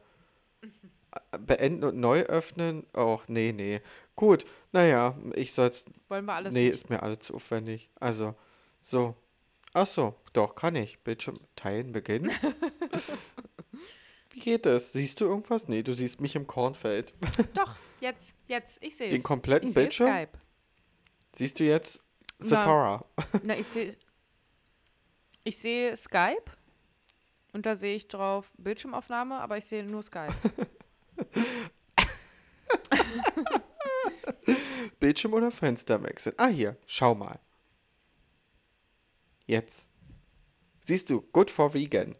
Äh, 0.61 1.39
Beenden 1.39 1.83
und 1.83 1.97
neu 1.97 2.21
öffnen? 2.21 2.85
Oh, 2.95 3.19
nee, 3.27 3.51
nee. 3.51 3.81
Gut, 4.15 4.45
naja, 4.71 5.17
ich 5.35 5.53
soll's. 5.53 5.85
Wollen 6.07 6.25
wir 6.25 6.33
alles 6.33 6.53
Nee, 6.53 6.65
nicht? 6.65 6.73
ist 6.73 6.89
mir 6.89 7.01
alles 7.03 7.19
zu 7.19 7.35
aufwendig. 7.35 7.89
Also, 7.99 8.35
so. 8.81 9.15
Ach 9.73 9.85
so, 9.85 10.15
doch, 10.33 10.55
kann 10.55 10.75
ich. 10.75 10.99
Bildschirm 10.99 11.37
teilen 11.55 11.91
beginnen. 11.91 12.31
Wie 14.31 14.39
geht 14.39 14.65
das? 14.65 14.93
Siehst 14.93 15.21
du 15.21 15.25
irgendwas? 15.25 15.67
Nee, 15.67 15.83
du 15.83 15.93
siehst 15.93 16.21
mich 16.21 16.35
im 16.35 16.47
Kornfeld. 16.47 17.13
Doch, 17.53 17.75
jetzt, 17.99 18.35
jetzt, 18.47 18.81
ich 18.83 18.95
sehe 18.95 19.07
es. 19.07 19.13
Den 19.13 19.23
kompletten 19.23 19.69
ich 19.69 19.75
Bildschirm? 19.75 20.09
Skype. 20.09 20.39
Siehst 21.33 21.59
du 21.59 21.63
jetzt 21.63 21.99
Na. 22.39 22.45
Sephora? 22.45 23.05
Na, 23.43 23.57
ich 23.57 23.67
sehe 23.67 23.95
ich 25.43 25.57
sehe 25.57 25.95
Skype 25.95 26.51
und 27.53 27.65
da 27.65 27.75
sehe 27.75 27.95
ich 27.95 28.09
drauf 28.09 28.51
Bildschirmaufnahme, 28.57 29.39
aber 29.39 29.57
ich 29.57 29.65
sehe 29.65 29.83
nur 29.83 30.03
Skype. 30.03 30.33
Bildschirm 34.99 35.33
oder 35.33 35.51
Fenster 35.51 36.03
wechseln? 36.03 36.35
Ah, 36.37 36.47
hier, 36.47 36.77
schau 36.85 37.15
mal. 37.15 37.39
Jetzt. 39.45 39.89
Siehst 40.85 41.09
du, 41.09 41.21
good 41.31 41.49
for 41.49 41.73
vegan. 41.73 42.15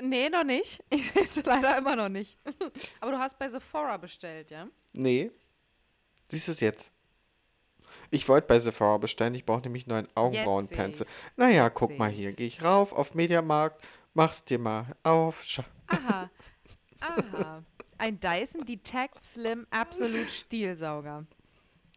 Nee, 0.00 0.28
noch 0.28 0.44
nicht. 0.44 0.82
Ich 0.90 1.10
sehe 1.10 1.22
es 1.22 1.44
leider 1.44 1.76
immer 1.76 1.96
noch 1.96 2.08
nicht. 2.08 2.38
Aber 3.00 3.12
du 3.12 3.18
hast 3.18 3.38
bei 3.38 3.48
Sephora 3.48 3.96
bestellt, 3.96 4.50
ja? 4.50 4.68
Nee. 4.92 5.30
Siehst 6.26 6.48
du 6.48 6.52
es 6.52 6.60
jetzt? 6.60 6.92
Ich 8.10 8.28
wollte 8.28 8.46
bei 8.46 8.58
Sephora 8.58 8.98
bestellen, 8.98 9.34
ich 9.34 9.44
brauche 9.44 9.62
nämlich 9.62 9.86
nur 9.86 9.98
einen 9.98 10.08
Augenbrauenpencil. 10.14 11.06
Naja, 11.36 11.66
Jetzt 11.66 11.74
guck 11.74 11.98
mal 11.98 12.10
hier, 12.10 12.32
gehe 12.32 12.46
ich 12.46 12.62
rauf 12.62 12.92
auf 12.92 13.14
Mediamarkt, 13.14 13.82
mach's 14.14 14.44
dir 14.44 14.58
mal 14.58 14.94
auf. 15.02 15.44
Aha. 15.86 16.30
Aha. 17.00 17.62
Ein 17.98 18.20
Dyson 18.20 18.64
Detect 18.64 19.22
Slim 19.22 19.66
Absolute 19.70 20.28
Stielsauger. 20.28 21.26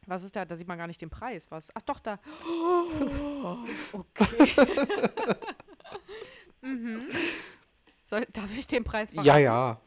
Was 0.07 0.23
ist 0.23 0.35
da? 0.35 0.45
Da 0.45 0.55
sieht 0.55 0.67
man 0.67 0.77
gar 0.77 0.87
nicht 0.87 1.01
den 1.01 1.09
Preis. 1.09 1.49
Was? 1.51 1.69
Ach 1.75 1.81
doch, 1.83 1.99
da. 1.99 2.19
Okay. 3.93 4.51
mhm. 6.61 7.01
Soll, 8.11 8.27
darf 8.33 8.51
ich 8.57 8.67
den 8.67 8.83
Preis 8.83 9.11
verraten? 9.11 9.25
ja, 9.25 9.37
ja. 9.37 9.79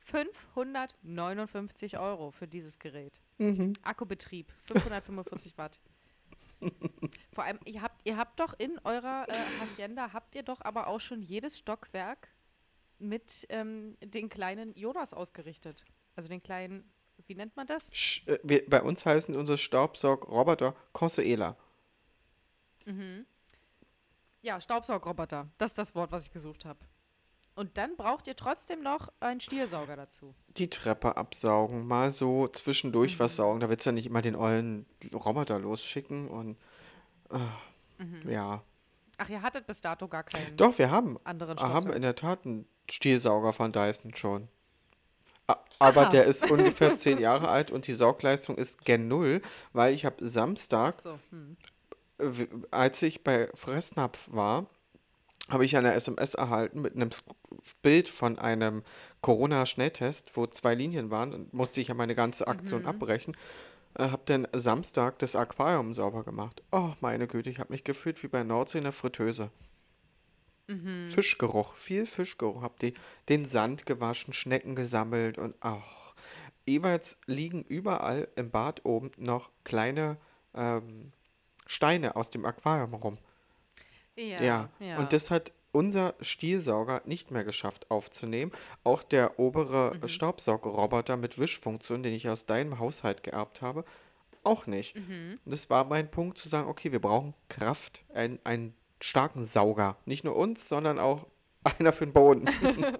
559 0.00 1.98
Euro 1.98 2.30
für 2.30 2.46
dieses 2.46 2.78
Gerät. 2.78 3.22
Mhm. 3.38 3.72
Akkubetrieb, 3.80 4.52
545 4.66 5.56
Watt. 5.56 5.80
Vor 7.32 7.44
allem, 7.44 7.58
ihr 7.64 7.80
habt, 7.80 8.06
ihr 8.06 8.18
habt 8.18 8.38
doch 8.38 8.52
in 8.58 8.78
eurer 8.84 9.26
äh, 9.30 9.32
Hacienda, 9.62 10.12
habt 10.12 10.34
ihr 10.34 10.42
doch 10.42 10.60
aber 10.60 10.88
auch 10.88 11.00
schon 11.00 11.22
jedes 11.22 11.56
Stockwerk 11.56 12.28
mit 12.98 13.46
ähm, 13.48 13.96
den 14.04 14.28
kleinen 14.28 14.74
Yodas 14.74 15.14
ausgerichtet. 15.14 15.86
Also 16.16 16.28
den 16.28 16.42
kleinen, 16.42 16.84
wie 17.26 17.34
nennt 17.34 17.56
man 17.56 17.66
das? 17.66 17.88
Sch 17.94 18.26
äh, 18.26 18.38
wir, 18.42 18.68
bei 18.68 18.82
uns 18.82 19.06
heißen 19.06 19.34
unsere 19.34 19.56
Staubsaugroboter 19.56 20.74
Consuela. 20.92 21.56
Ja, 24.44 24.60
Staubsaugroboter. 24.60 25.48
Das 25.56 25.70
ist 25.70 25.78
das 25.78 25.94
Wort, 25.94 26.12
was 26.12 26.26
ich 26.26 26.32
gesucht 26.32 26.66
habe. 26.66 26.78
Und 27.54 27.78
dann 27.78 27.96
braucht 27.96 28.26
ihr 28.26 28.36
trotzdem 28.36 28.82
noch 28.82 29.08
einen 29.20 29.40
Stielsauger 29.40 29.96
dazu. 29.96 30.34
Die 30.58 30.68
Treppe 30.68 31.16
absaugen, 31.16 31.86
mal 31.86 32.10
so 32.10 32.46
zwischendurch 32.48 33.14
Mhm. 33.14 33.18
was 33.20 33.36
saugen. 33.36 33.60
Da 33.60 33.70
willst 33.70 33.86
du 33.86 33.90
ja 33.90 33.94
nicht 33.94 34.04
immer 34.06 34.20
den 34.20 34.36
ollen 34.36 34.84
Roboter 35.14 35.58
losschicken 35.58 36.28
und 36.28 36.58
äh, 37.30 38.02
Mhm. 38.04 38.28
ja. 38.28 38.62
Ach, 39.16 39.28
ihr 39.30 39.40
hattet 39.40 39.66
bis 39.66 39.80
dato 39.80 40.08
gar 40.08 40.24
keinen 40.24 40.56
Doch, 40.58 40.76
wir 40.76 40.90
haben, 40.90 41.18
anderen 41.24 41.56
haben 41.58 41.70
Staubsauger. 41.70 41.96
in 41.96 42.02
der 42.02 42.14
Tat 42.16 42.44
einen 42.44 42.66
Stielsauger 42.90 43.52
von 43.54 43.72
Dyson 43.72 44.14
schon. 44.14 44.48
Aber 45.78 46.02
Aha. 46.02 46.08
der 46.10 46.24
ist 46.24 46.44
ungefähr 46.50 46.94
zehn 46.96 47.18
Jahre 47.18 47.48
alt 47.48 47.70
und 47.70 47.86
die 47.86 47.92
Saugleistung 47.94 48.56
ist 48.58 48.84
gen 48.84 49.08
Null, 49.08 49.40
weil 49.72 49.94
ich 49.94 50.04
habe 50.04 50.16
Samstag, 50.28 51.00
So, 51.00 51.18
hm. 51.30 51.56
Als 52.70 53.02
ich 53.02 53.22
bei 53.24 53.48
Fressnapf 53.54 54.28
war, 54.32 54.66
habe 55.48 55.64
ich 55.64 55.76
eine 55.76 55.92
SMS 55.92 56.34
erhalten 56.34 56.80
mit 56.80 56.94
einem 56.94 57.10
Bild 57.82 58.08
von 58.08 58.38
einem 58.38 58.82
Corona-Schnelltest, 59.20 60.36
wo 60.36 60.46
zwei 60.46 60.74
Linien 60.74 61.10
waren 61.10 61.34
und 61.34 61.52
musste 61.52 61.80
ich 61.80 61.88
ja 61.88 61.94
meine 61.94 62.14
ganze 62.14 62.46
Aktion 62.48 62.82
Mhm. 62.82 62.88
abbrechen. 62.88 63.36
Äh, 63.98 64.08
hab 64.10 64.26
dann 64.26 64.48
Samstag 64.52 65.18
das 65.18 65.36
Aquarium 65.36 65.92
sauber 65.94 66.24
gemacht. 66.24 66.62
Oh, 66.72 66.92
meine 67.00 67.26
Güte, 67.26 67.50
ich 67.50 67.58
habe 67.60 67.72
mich 67.72 67.84
gefühlt 67.84 68.22
wie 68.22 68.28
bei 68.28 68.42
Nordsee 68.42 68.78
in 68.78 68.84
der 68.84 68.92
Fritteuse. 68.92 69.50
Mhm. 70.66 71.06
Fischgeruch, 71.06 71.74
viel 71.74 72.06
Fischgeruch. 72.06 72.62
Hab 72.62 72.78
die, 72.78 72.94
den 73.28 73.46
Sand 73.46 73.84
gewaschen, 73.86 74.32
Schnecken 74.32 74.74
gesammelt 74.74 75.36
und 75.38 75.54
ach. 75.60 76.14
Jeweils 76.66 77.18
liegen 77.26 77.62
überall 77.64 78.28
im 78.36 78.50
Bad 78.50 78.86
oben 78.86 79.10
noch 79.18 79.50
kleine 79.64 80.16
ähm, 80.54 81.12
Steine 81.66 82.16
aus 82.16 82.30
dem 82.30 82.44
Aquarium 82.44 82.94
rum. 82.94 83.18
Ja, 84.16 84.40
Ja, 84.42 84.68
ja. 84.80 84.98
und 84.98 85.12
das 85.12 85.30
hat 85.30 85.52
unser 85.72 86.14
Stielsauger 86.20 87.02
nicht 87.04 87.32
mehr 87.32 87.42
geschafft 87.42 87.90
aufzunehmen. 87.90 88.52
Auch 88.84 89.02
der 89.02 89.40
obere 89.40 89.96
Mhm. 90.00 90.06
Staubsaugerroboter 90.08 91.16
mit 91.16 91.38
Wischfunktion, 91.38 92.02
den 92.04 92.14
ich 92.14 92.28
aus 92.28 92.46
deinem 92.46 92.78
Haushalt 92.78 93.24
geerbt 93.24 93.60
habe, 93.60 93.84
auch 94.44 94.66
nicht. 94.66 94.94
Mhm. 94.96 95.40
Und 95.44 95.50
das 95.52 95.70
war 95.70 95.84
mein 95.84 96.10
Punkt 96.10 96.38
zu 96.38 96.48
sagen, 96.48 96.68
okay, 96.68 96.92
wir 96.92 97.00
brauchen 97.00 97.34
Kraft, 97.48 98.04
einen, 98.14 98.38
einen 98.44 98.74
starken 99.00 99.42
Sauger. 99.42 99.96
Nicht 100.04 100.22
nur 100.22 100.36
uns, 100.36 100.68
sondern 100.68 101.00
auch 101.00 101.26
einer 101.80 101.92
für 101.92 102.06
den 102.06 102.12
Boden. 102.12 102.44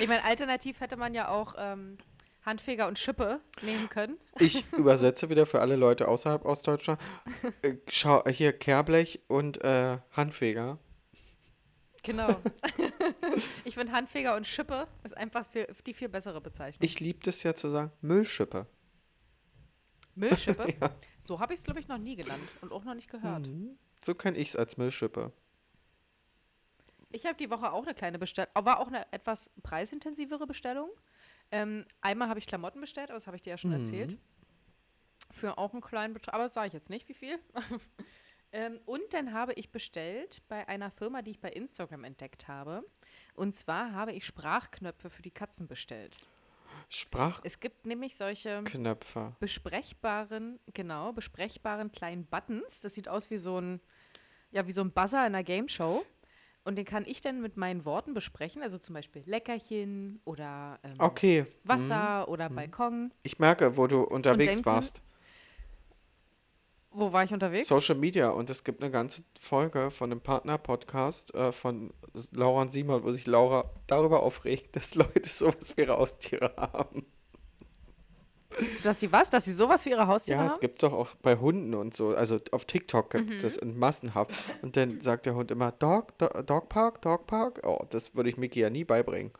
Ich 0.00 0.06
meine, 0.08 0.24
alternativ 0.24 0.80
hätte 0.80 0.96
man 0.96 1.14
ja 1.14 1.28
auch 1.28 1.54
ähm, 1.58 1.98
Handfeger 2.44 2.88
und 2.88 2.98
Schippe 2.98 3.40
nehmen 3.62 3.88
können. 3.88 4.18
Ich 4.38 4.64
übersetze 4.72 5.30
wieder 5.30 5.46
für 5.46 5.60
alle 5.60 5.76
Leute 5.76 6.08
außerhalb 6.08 6.44
Ostdeutschland. 6.44 7.00
Äh, 7.62 7.76
schau, 7.88 8.22
hier 8.28 8.52
Kehrblech 8.52 9.20
und 9.28 9.62
äh, 9.64 9.98
Handfeger. 10.12 10.78
Genau. 12.02 12.28
ich 13.64 13.74
finde 13.74 13.92
Handfeger 13.92 14.36
und 14.36 14.46
Schippe 14.46 14.86
ist 15.04 15.16
einfach 15.16 15.48
viel, 15.50 15.66
die 15.86 15.94
viel 15.94 16.10
bessere 16.10 16.40
Bezeichnung. 16.40 16.84
Ich 16.84 17.00
liebe 17.00 17.20
das 17.22 17.42
ja 17.42 17.54
zu 17.54 17.68
sagen, 17.68 17.90
Müllschippe. 18.02 18.66
Müllschippe? 20.14 20.74
So 21.18 21.40
habe 21.40 21.54
ich 21.54 21.60
es, 21.60 21.64
glaube 21.64 21.80
ich, 21.80 21.88
noch 21.88 21.96
nie 21.96 22.16
genannt 22.16 22.42
und 22.60 22.70
auch 22.70 22.84
noch 22.84 22.92
nicht 22.92 23.10
gehört. 23.10 23.46
Mhm. 23.46 23.78
So 24.04 24.14
kenne 24.14 24.36
ich 24.36 24.48
es 24.48 24.56
als 24.56 24.76
Müllschippe. 24.76 25.32
Ich 27.10 27.24
habe 27.24 27.36
die 27.38 27.48
Woche 27.48 27.72
auch 27.72 27.84
eine 27.84 27.94
kleine 27.94 28.18
Bestellung, 28.18 28.50
war 28.54 28.78
auch 28.78 28.88
eine 28.88 29.10
etwas 29.10 29.50
preisintensivere 29.62 30.46
Bestellung. 30.46 30.90
Ähm, 31.54 31.84
einmal 32.00 32.28
habe 32.28 32.40
ich 32.40 32.48
Klamotten 32.48 32.80
bestellt, 32.80 33.10
aber 33.10 33.16
das 33.16 33.28
habe 33.28 33.36
ich 33.36 33.42
dir 33.42 33.50
ja 33.50 33.58
schon 33.58 33.70
erzählt. 33.70 34.18
Für 35.30 35.56
auch 35.56 35.72
einen 35.72 35.82
kleinen 35.82 36.12
Betrag, 36.12 36.34
aber 36.34 36.44
das 36.44 36.54
sage 36.54 36.66
ich 36.66 36.72
jetzt 36.72 36.90
nicht, 36.90 37.08
wie 37.08 37.14
viel. 37.14 37.38
ähm, 38.52 38.80
und 38.86 39.02
dann 39.12 39.32
habe 39.32 39.52
ich 39.52 39.70
bestellt 39.70 40.42
bei 40.48 40.66
einer 40.66 40.90
Firma, 40.90 41.22
die 41.22 41.30
ich 41.30 41.40
bei 41.40 41.50
Instagram 41.50 42.02
entdeckt 42.02 42.48
habe. 42.48 42.84
Und 43.34 43.54
zwar 43.54 43.92
habe 43.92 44.12
ich 44.12 44.26
Sprachknöpfe 44.26 45.10
für 45.10 45.22
die 45.22 45.30
Katzen 45.30 45.68
bestellt. 45.68 46.16
Sprachknöpfe. 46.88 47.46
Es 47.46 47.60
gibt 47.60 47.86
nämlich 47.86 48.16
solche 48.16 48.64
besprechbaren, 49.38 50.58
genau, 50.72 51.12
besprechbaren 51.12 51.92
kleinen 51.92 52.26
Buttons. 52.26 52.80
Das 52.80 52.94
sieht 52.94 53.08
aus 53.08 53.30
wie 53.30 53.38
so 53.38 53.60
ein, 53.60 53.80
ja, 54.50 54.66
wie 54.66 54.72
so 54.72 54.80
ein 54.80 54.90
Buzzer 54.90 55.20
in 55.20 55.36
einer 55.36 55.44
Game 55.44 55.68
Show. 55.68 56.04
Und 56.64 56.76
den 56.76 56.86
kann 56.86 57.04
ich 57.06 57.20
dann 57.20 57.42
mit 57.42 57.56
meinen 57.58 57.84
Worten 57.84 58.14
besprechen, 58.14 58.62
also 58.62 58.78
zum 58.78 58.94
Beispiel 58.94 59.22
Leckerchen 59.26 60.20
oder 60.24 60.78
ähm, 60.82 60.94
Okay. 60.98 61.44
Wasser 61.62 62.26
oder 62.28 62.48
Balkon. 62.48 63.12
Ich 63.22 63.38
merke, 63.38 63.76
wo 63.76 63.86
du 63.86 64.00
unterwegs 64.02 64.56
dann 64.56 64.64
kann- 64.64 64.72
warst. 64.74 65.02
Wo 66.96 67.12
war 67.12 67.24
ich 67.24 67.32
unterwegs? 67.32 67.66
Social 67.66 67.96
Media 67.96 68.28
und 68.30 68.48
es 68.50 68.62
gibt 68.62 68.80
eine 68.80 68.90
ganze 68.90 69.24
Folge 69.40 69.90
von 69.90 70.12
einem 70.12 70.20
Partner-Podcast 70.20 71.34
äh, 71.34 71.50
von 71.50 71.92
Laura 72.30 72.62
und 72.62 72.68
Simon, 72.70 73.02
wo 73.02 73.10
sich 73.10 73.26
Laura 73.26 73.68
darüber 73.88 74.22
aufregt, 74.22 74.76
dass 74.76 74.94
Leute 74.94 75.28
sowas 75.28 75.74
ihre 75.76 75.98
Haustiere 75.98 76.54
haben. 76.56 77.04
Dass 78.82 79.00
sie 79.00 79.10
was? 79.12 79.30
Dass 79.30 79.44
sie 79.44 79.52
sowas 79.52 79.82
für 79.82 79.90
ihre 79.90 80.06
Haustiere 80.06 80.38
Ja, 80.38 80.46
es 80.46 80.52
haben? 80.52 80.60
gibt 80.60 80.82
doch 80.82 80.92
auch 80.92 81.14
bei 81.16 81.36
Hunden 81.36 81.74
und 81.74 81.94
so. 81.94 82.14
Also 82.14 82.38
auf 82.52 82.64
TikTok 82.64 83.10
gibt 83.10 83.30
Mhm. 83.30 83.36
es 83.44 83.56
in 83.56 83.78
massenhaft. 83.78 84.32
Und 84.62 84.76
dann 84.76 85.00
sagt 85.00 85.26
der 85.26 85.34
Hund 85.34 85.50
immer, 85.50 85.72
Dog, 85.72 86.16
Do 86.18 86.28
Dog 86.42 86.68
Park, 86.68 87.02
Dog 87.02 87.26
Park. 87.26 87.60
Oh, 87.64 87.84
das 87.90 88.14
würde 88.14 88.30
ich 88.30 88.36
Miki 88.36 88.60
ja 88.60 88.70
nie 88.70 88.84
beibringen. 88.84 89.32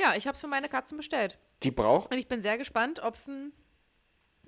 Ja, 0.00 0.14
ich 0.16 0.26
habe 0.26 0.34
es 0.34 0.40
für 0.40 0.46
meine 0.46 0.68
Katzen 0.68 0.96
bestellt. 0.96 1.38
Die 1.62 1.70
braucht. 1.70 2.10
Und 2.10 2.18
ich 2.18 2.28
bin 2.28 2.40
sehr 2.42 2.58
gespannt, 2.58 3.00
ob 3.02 3.14
es 3.14 3.28
ein, 3.28 3.52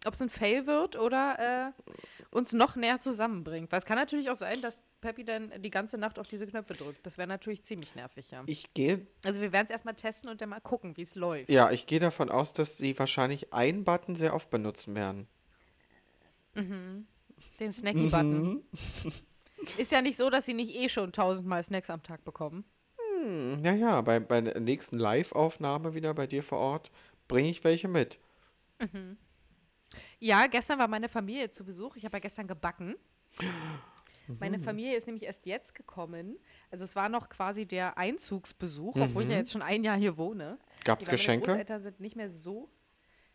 ob's 0.04 0.20
ein 0.20 0.28
Fail 0.28 0.66
wird 0.66 0.96
oder 0.96 1.72
äh, 1.74 1.94
uns 2.30 2.52
noch 2.52 2.76
näher 2.76 2.98
zusammenbringt. 2.98 3.72
Weil 3.72 3.78
es 3.78 3.86
kann 3.86 3.96
natürlich 3.98 4.30
auch 4.30 4.36
sein, 4.36 4.60
dass 4.60 4.82
Peppy 5.00 5.24
dann 5.24 5.52
die 5.62 5.70
ganze 5.70 5.98
Nacht 5.98 6.18
auf 6.18 6.28
diese 6.28 6.46
Knöpfe 6.46 6.74
drückt. 6.74 7.04
Das 7.06 7.18
wäre 7.18 7.28
natürlich 7.28 7.64
ziemlich 7.64 7.94
nervig, 7.94 8.30
ja. 8.30 8.42
Ich 8.46 8.72
gehe, 8.74 9.06
Also 9.24 9.40
wir 9.40 9.52
werden 9.52 9.64
es 9.64 9.70
erstmal 9.70 9.94
testen 9.94 10.30
und 10.30 10.40
dann 10.40 10.50
mal 10.50 10.60
gucken, 10.60 10.96
wie 10.96 11.02
es 11.02 11.14
läuft. 11.14 11.50
ja, 11.50 11.70
ich 11.70 11.86
gehe 11.86 12.00
davon 12.00 12.30
aus, 12.30 12.52
dass 12.52 12.76
sie 12.76 12.98
wahrscheinlich 12.98 13.52
einen 13.52 13.84
Button 13.84 14.14
sehr 14.14 14.34
oft 14.34 14.50
benutzen 14.50 14.94
werden. 14.94 15.26
Den 16.54 17.72
Snacky-Button. 17.72 18.62
Ist 19.78 19.92
ja 19.92 20.02
nicht 20.02 20.16
so, 20.16 20.30
dass 20.30 20.46
sie 20.46 20.54
nicht 20.54 20.74
eh 20.74 20.88
schon 20.88 21.12
tausendmal 21.12 21.62
Snacks 21.62 21.90
am 21.90 22.02
Tag 22.02 22.24
bekommen. 22.24 22.64
Hm, 22.98 23.64
ja, 23.64 23.72
ja, 23.72 24.00
bei, 24.02 24.20
bei 24.20 24.40
der 24.40 24.60
nächsten 24.60 24.98
Live-Aufnahme 24.98 25.94
wieder 25.94 26.12
bei 26.14 26.26
dir 26.26 26.42
vor 26.42 26.58
Ort 26.58 26.90
bringe 27.28 27.48
ich 27.48 27.64
welche 27.64 27.88
mit. 27.88 28.18
Ja, 30.18 30.46
gestern 30.46 30.78
war 30.78 30.88
meine 30.88 31.08
Familie 31.08 31.50
zu 31.50 31.64
Besuch. 31.64 31.96
Ich 31.96 32.04
habe 32.04 32.16
ja 32.16 32.20
gestern 32.20 32.46
gebacken. 32.46 32.96
Meine 34.40 34.58
Familie 34.58 34.96
ist 34.96 35.06
nämlich 35.06 35.24
erst 35.24 35.46
jetzt 35.46 35.74
gekommen. 35.74 36.38
Also 36.70 36.84
es 36.84 36.96
war 36.96 37.08
noch 37.08 37.28
quasi 37.28 37.66
der 37.66 37.98
Einzugsbesuch, 37.98 38.96
obwohl 38.96 39.24
ich 39.24 39.28
ja 39.28 39.36
jetzt 39.36 39.52
schon 39.52 39.62
ein 39.62 39.84
Jahr 39.84 39.96
hier 39.96 40.16
wohne. 40.16 40.58
Gab 40.84 41.00
es 41.00 41.06
Weil 41.06 41.12
Meine 41.12 41.18
Geschenke? 41.18 41.46
Großeltern 41.46 41.82
sind 41.82 42.00
nicht 42.00 42.16
mehr 42.16 42.30
so. 42.30 42.70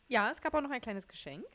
Ja, 0.08 0.32
es 0.32 0.42
gab 0.42 0.54
auch 0.56 0.62
noch 0.62 0.72
ein 0.72 0.82
kleines 0.82 1.08
Geschenk. 1.08 1.46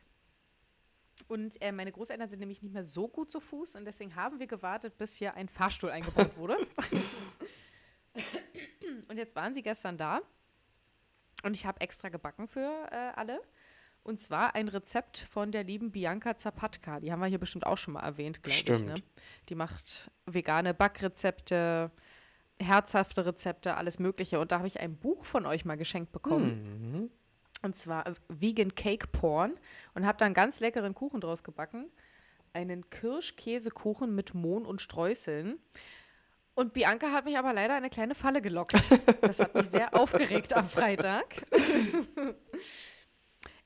Und 1.29 1.61
äh, 1.63 1.73
meine 1.73 1.93
Großeltern 1.93 2.29
sind 2.29 2.41
nämlich 2.41 2.63
nicht 2.63 2.73
mehr 2.73 2.85
so 2.85 3.09
gut 3.09 3.31
zu 3.31 3.41
Fuß 3.41 3.77
und 3.77 3.85
deswegen 3.85 4.17
haben 4.17 4.41
wir 4.41 4.47
gewartet, 4.47 4.99
bis 4.99 5.17
hier 5.17 5.35
ein 5.35 5.49
Fahrstuhl 5.49 5.91
eingebaut 5.91 6.37
wurde. 6.37 6.57
und 9.09 9.17
jetzt 9.17 9.37
waren 9.37 9.55
sie 9.55 9.63
gestern 9.63 9.97
da. 9.97 10.21
Und 11.45 11.55
ich 11.55 11.67
habe 11.67 11.81
extra 11.81 12.09
gebacken 12.09 12.49
für 12.49 12.89
äh, 12.91 13.13
alle. 13.15 13.41
Und 14.05 14.21
zwar 14.21 14.55
ein 14.55 14.69
Rezept 14.69 15.27
von 15.31 15.51
der 15.51 15.65
lieben 15.65 15.91
Bianca 15.91 16.37
Zapatka. 16.37 17.01
Die 17.01 17.11
haben 17.11 17.21
wir 17.21 17.27
hier 17.27 17.39
bestimmt 17.39 17.67
auch 17.67 17.79
schon 17.79 17.95
mal 17.95 18.03
erwähnt, 18.03 18.43
glaube 18.43 18.75
ich. 18.77 18.85
Ne? 18.85 18.95
Die 19.49 19.55
macht 19.55 20.11
vegane 20.27 20.75
Backrezepte, 20.75 21.91
herzhafte 22.61 23.25
Rezepte, 23.25 23.77
alles 23.77 23.99
Mögliche. 23.99 24.41
Und 24.41 24.53
da 24.53 24.59
habe 24.59 24.69
ich 24.69 24.79
ein 24.79 24.95
Buch 24.97 25.25
von 25.25 25.47
euch 25.47 25.65
mal 25.65 25.79
geschenkt 25.79 26.13
bekommen. 26.13 26.91
Mhm. 26.93 27.11
Und 27.63 27.77
zwar 27.77 28.05
Vegan 28.29 28.75
Cake 28.75 29.07
Porn. 29.07 29.55
Und 29.95 30.05
habe 30.05 30.19
da 30.19 30.27
einen 30.27 30.35
ganz 30.35 30.61
leckeren 30.61 30.95
Kuchen 30.95 31.23
draus 31.23 31.43
gebacken. 31.43 31.91
Einen 32.53 32.91
Kirschkäsekuchen 32.91 34.15
mit 34.15 34.35
Mohn 34.35 34.67
und 34.67 34.83
Streuseln. 34.83 35.59
Und 36.55 36.75
Bianca 36.75 37.11
hat 37.11 37.25
mich 37.25 37.39
aber 37.39 37.55
leider 37.55 37.75
eine 37.75 37.89
kleine 37.89 38.15
Falle 38.15 38.43
gelockt. 38.43 38.75
Das 39.23 39.41
hat 39.41 39.55
mich 39.55 39.69
sehr 39.69 39.95
aufgeregt 39.99 40.53
am 40.53 40.69
Freitag. 40.69 41.25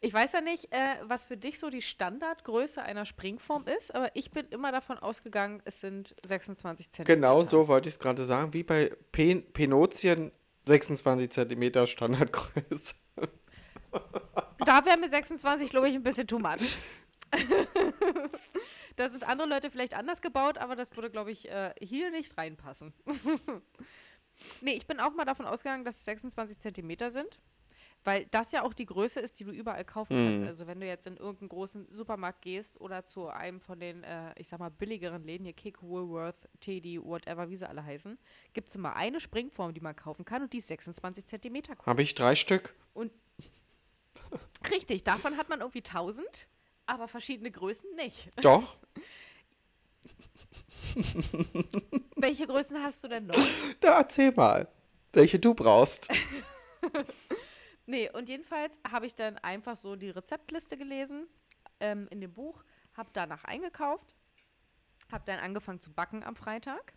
Ich 0.00 0.12
weiß 0.12 0.32
ja 0.32 0.40
nicht, 0.40 0.72
äh, 0.72 0.96
was 1.02 1.24
für 1.24 1.36
dich 1.36 1.58
so 1.58 1.70
die 1.70 1.82
Standardgröße 1.82 2.80
einer 2.80 3.04
Springform 3.04 3.66
ist, 3.66 3.92
aber 3.92 4.14
ich 4.14 4.30
bin 4.30 4.46
immer 4.50 4.70
davon 4.70 4.96
ausgegangen, 4.98 5.60
es 5.64 5.80
sind 5.80 6.14
26 6.24 6.92
Zentimeter. 6.92 7.16
Genau 7.16 7.42
so 7.42 7.66
wollte 7.66 7.88
ich 7.88 7.96
es 7.96 7.98
gerade 7.98 8.24
sagen, 8.24 8.54
wie 8.54 8.62
bei 8.62 8.92
Pen 9.10 9.44
Penotien 9.52 10.30
26 10.62 11.30
Zentimeter 11.30 11.86
Standardgröße. 11.88 12.94
Da 14.64 14.84
wäre 14.84 14.98
mir 14.98 15.08
26, 15.08 15.70
glaube 15.70 15.88
ich, 15.88 15.96
ein 15.96 16.02
bisschen 16.02 16.28
too 16.28 16.38
much. 16.38 16.76
da 18.96 19.08
sind 19.08 19.26
andere 19.26 19.48
Leute 19.48 19.70
vielleicht 19.70 19.94
anders 19.94 20.22
gebaut, 20.22 20.58
aber 20.58 20.76
das 20.76 20.94
würde, 20.94 21.10
glaube 21.10 21.32
ich, 21.32 21.48
äh, 21.48 21.74
hier 21.80 22.10
nicht 22.10 22.36
reinpassen. 22.38 22.92
nee, 24.60 24.74
ich 24.74 24.86
bin 24.86 25.00
auch 25.00 25.14
mal 25.14 25.24
davon 25.24 25.46
ausgegangen, 25.46 25.84
dass 25.84 25.96
es 25.96 26.04
26 26.04 26.60
Zentimeter 26.60 27.10
sind. 27.10 27.40
Weil 28.04 28.26
das 28.26 28.52
ja 28.52 28.62
auch 28.62 28.72
die 28.72 28.86
Größe 28.86 29.20
ist, 29.20 29.38
die 29.40 29.44
du 29.44 29.50
überall 29.50 29.84
kaufen 29.84 30.16
mhm. 30.16 30.28
kannst. 30.28 30.46
Also 30.46 30.66
wenn 30.66 30.80
du 30.80 30.86
jetzt 30.86 31.06
in 31.06 31.16
irgendeinen 31.16 31.48
großen 31.48 31.86
Supermarkt 31.90 32.42
gehst 32.42 32.80
oder 32.80 33.04
zu 33.04 33.28
einem 33.28 33.60
von 33.60 33.80
den, 33.80 34.04
äh, 34.04 34.32
ich 34.36 34.48
sag 34.48 34.60
mal, 34.60 34.70
billigeren 34.70 35.24
Läden, 35.24 35.44
hier 35.44 35.52
Kick, 35.52 35.82
Woolworth, 35.82 36.48
Teddy, 36.60 37.02
whatever, 37.02 37.50
wie 37.50 37.56
sie 37.56 37.68
alle 37.68 37.84
heißen, 37.84 38.18
gibt 38.54 38.68
es 38.68 38.76
immer 38.76 38.96
eine 38.96 39.20
Springform, 39.20 39.74
die 39.74 39.80
man 39.80 39.96
kaufen 39.96 40.24
kann 40.24 40.42
und 40.42 40.52
die 40.52 40.58
ist 40.58 40.68
26 40.68 41.26
Zentimeter 41.26 41.74
groß. 41.74 41.86
Habe 41.86 42.02
ich 42.02 42.14
drei 42.14 42.34
Stück. 42.34 42.74
Und 42.94 43.12
richtig, 44.70 45.02
davon 45.02 45.36
hat 45.36 45.48
man 45.48 45.60
irgendwie 45.60 45.82
1000 45.84 46.48
aber 46.88 47.06
verschiedene 47.06 47.50
Größen 47.50 47.94
nicht. 47.96 48.30
Doch. 48.42 48.78
Welche 52.16 52.46
Größen 52.46 52.82
hast 52.82 53.04
du 53.04 53.08
denn 53.08 53.26
noch? 53.26 53.36
Da 53.80 53.98
erzähl 53.98 54.32
mal, 54.32 54.66
welche 55.12 55.38
du 55.38 55.54
brauchst. 55.54 56.08
nee, 57.88 58.10
und 58.10 58.28
jedenfalls 58.28 58.78
habe 58.90 59.06
ich 59.06 59.14
dann 59.14 59.38
einfach 59.38 59.76
so 59.76 59.96
die 59.96 60.10
Rezeptliste 60.10 60.76
gelesen 60.76 61.26
ähm, 61.80 62.06
in 62.10 62.20
dem 62.20 62.32
Buch, 62.32 62.64
habe 62.94 63.10
danach 63.12 63.44
eingekauft, 63.44 64.14
habe 65.10 65.24
dann 65.26 65.40
angefangen 65.40 65.80
zu 65.80 65.92
backen 65.92 66.22
am 66.22 66.36
Freitag 66.36 66.94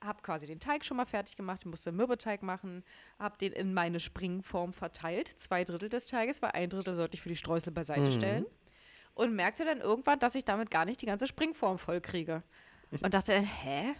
habe 0.00 0.22
quasi 0.22 0.46
den 0.46 0.60
Teig 0.60 0.84
schon 0.84 0.96
mal 0.96 1.06
fertig 1.06 1.36
gemacht, 1.36 1.64
musste 1.66 1.92
Mürbeteig 1.92 2.42
machen, 2.42 2.84
habe 3.18 3.38
den 3.38 3.52
in 3.52 3.74
meine 3.74 4.00
Springform 4.00 4.72
verteilt, 4.72 5.28
zwei 5.28 5.64
Drittel 5.64 5.88
des 5.88 6.06
Teiges, 6.06 6.42
weil 6.42 6.50
ein 6.52 6.70
Drittel 6.70 6.94
sollte 6.94 7.16
ich 7.16 7.22
für 7.22 7.28
die 7.28 7.36
Streusel 7.36 7.72
beiseite 7.72 8.02
mhm. 8.02 8.12
stellen 8.12 8.46
und 9.14 9.34
merkte 9.34 9.64
dann 9.64 9.80
irgendwann, 9.80 10.18
dass 10.18 10.34
ich 10.34 10.44
damit 10.44 10.70
gar 10.70 10.84
nicht 10.84 11.00
die 11.02 11.06
ganze 11.06 11.26
Springform 11.26 11.78
voll 11.78 12.00
kriege. 12.00 12.42
Und 13.02 13.14
dachte, 13.14 13.32
hä? 13.32 13.94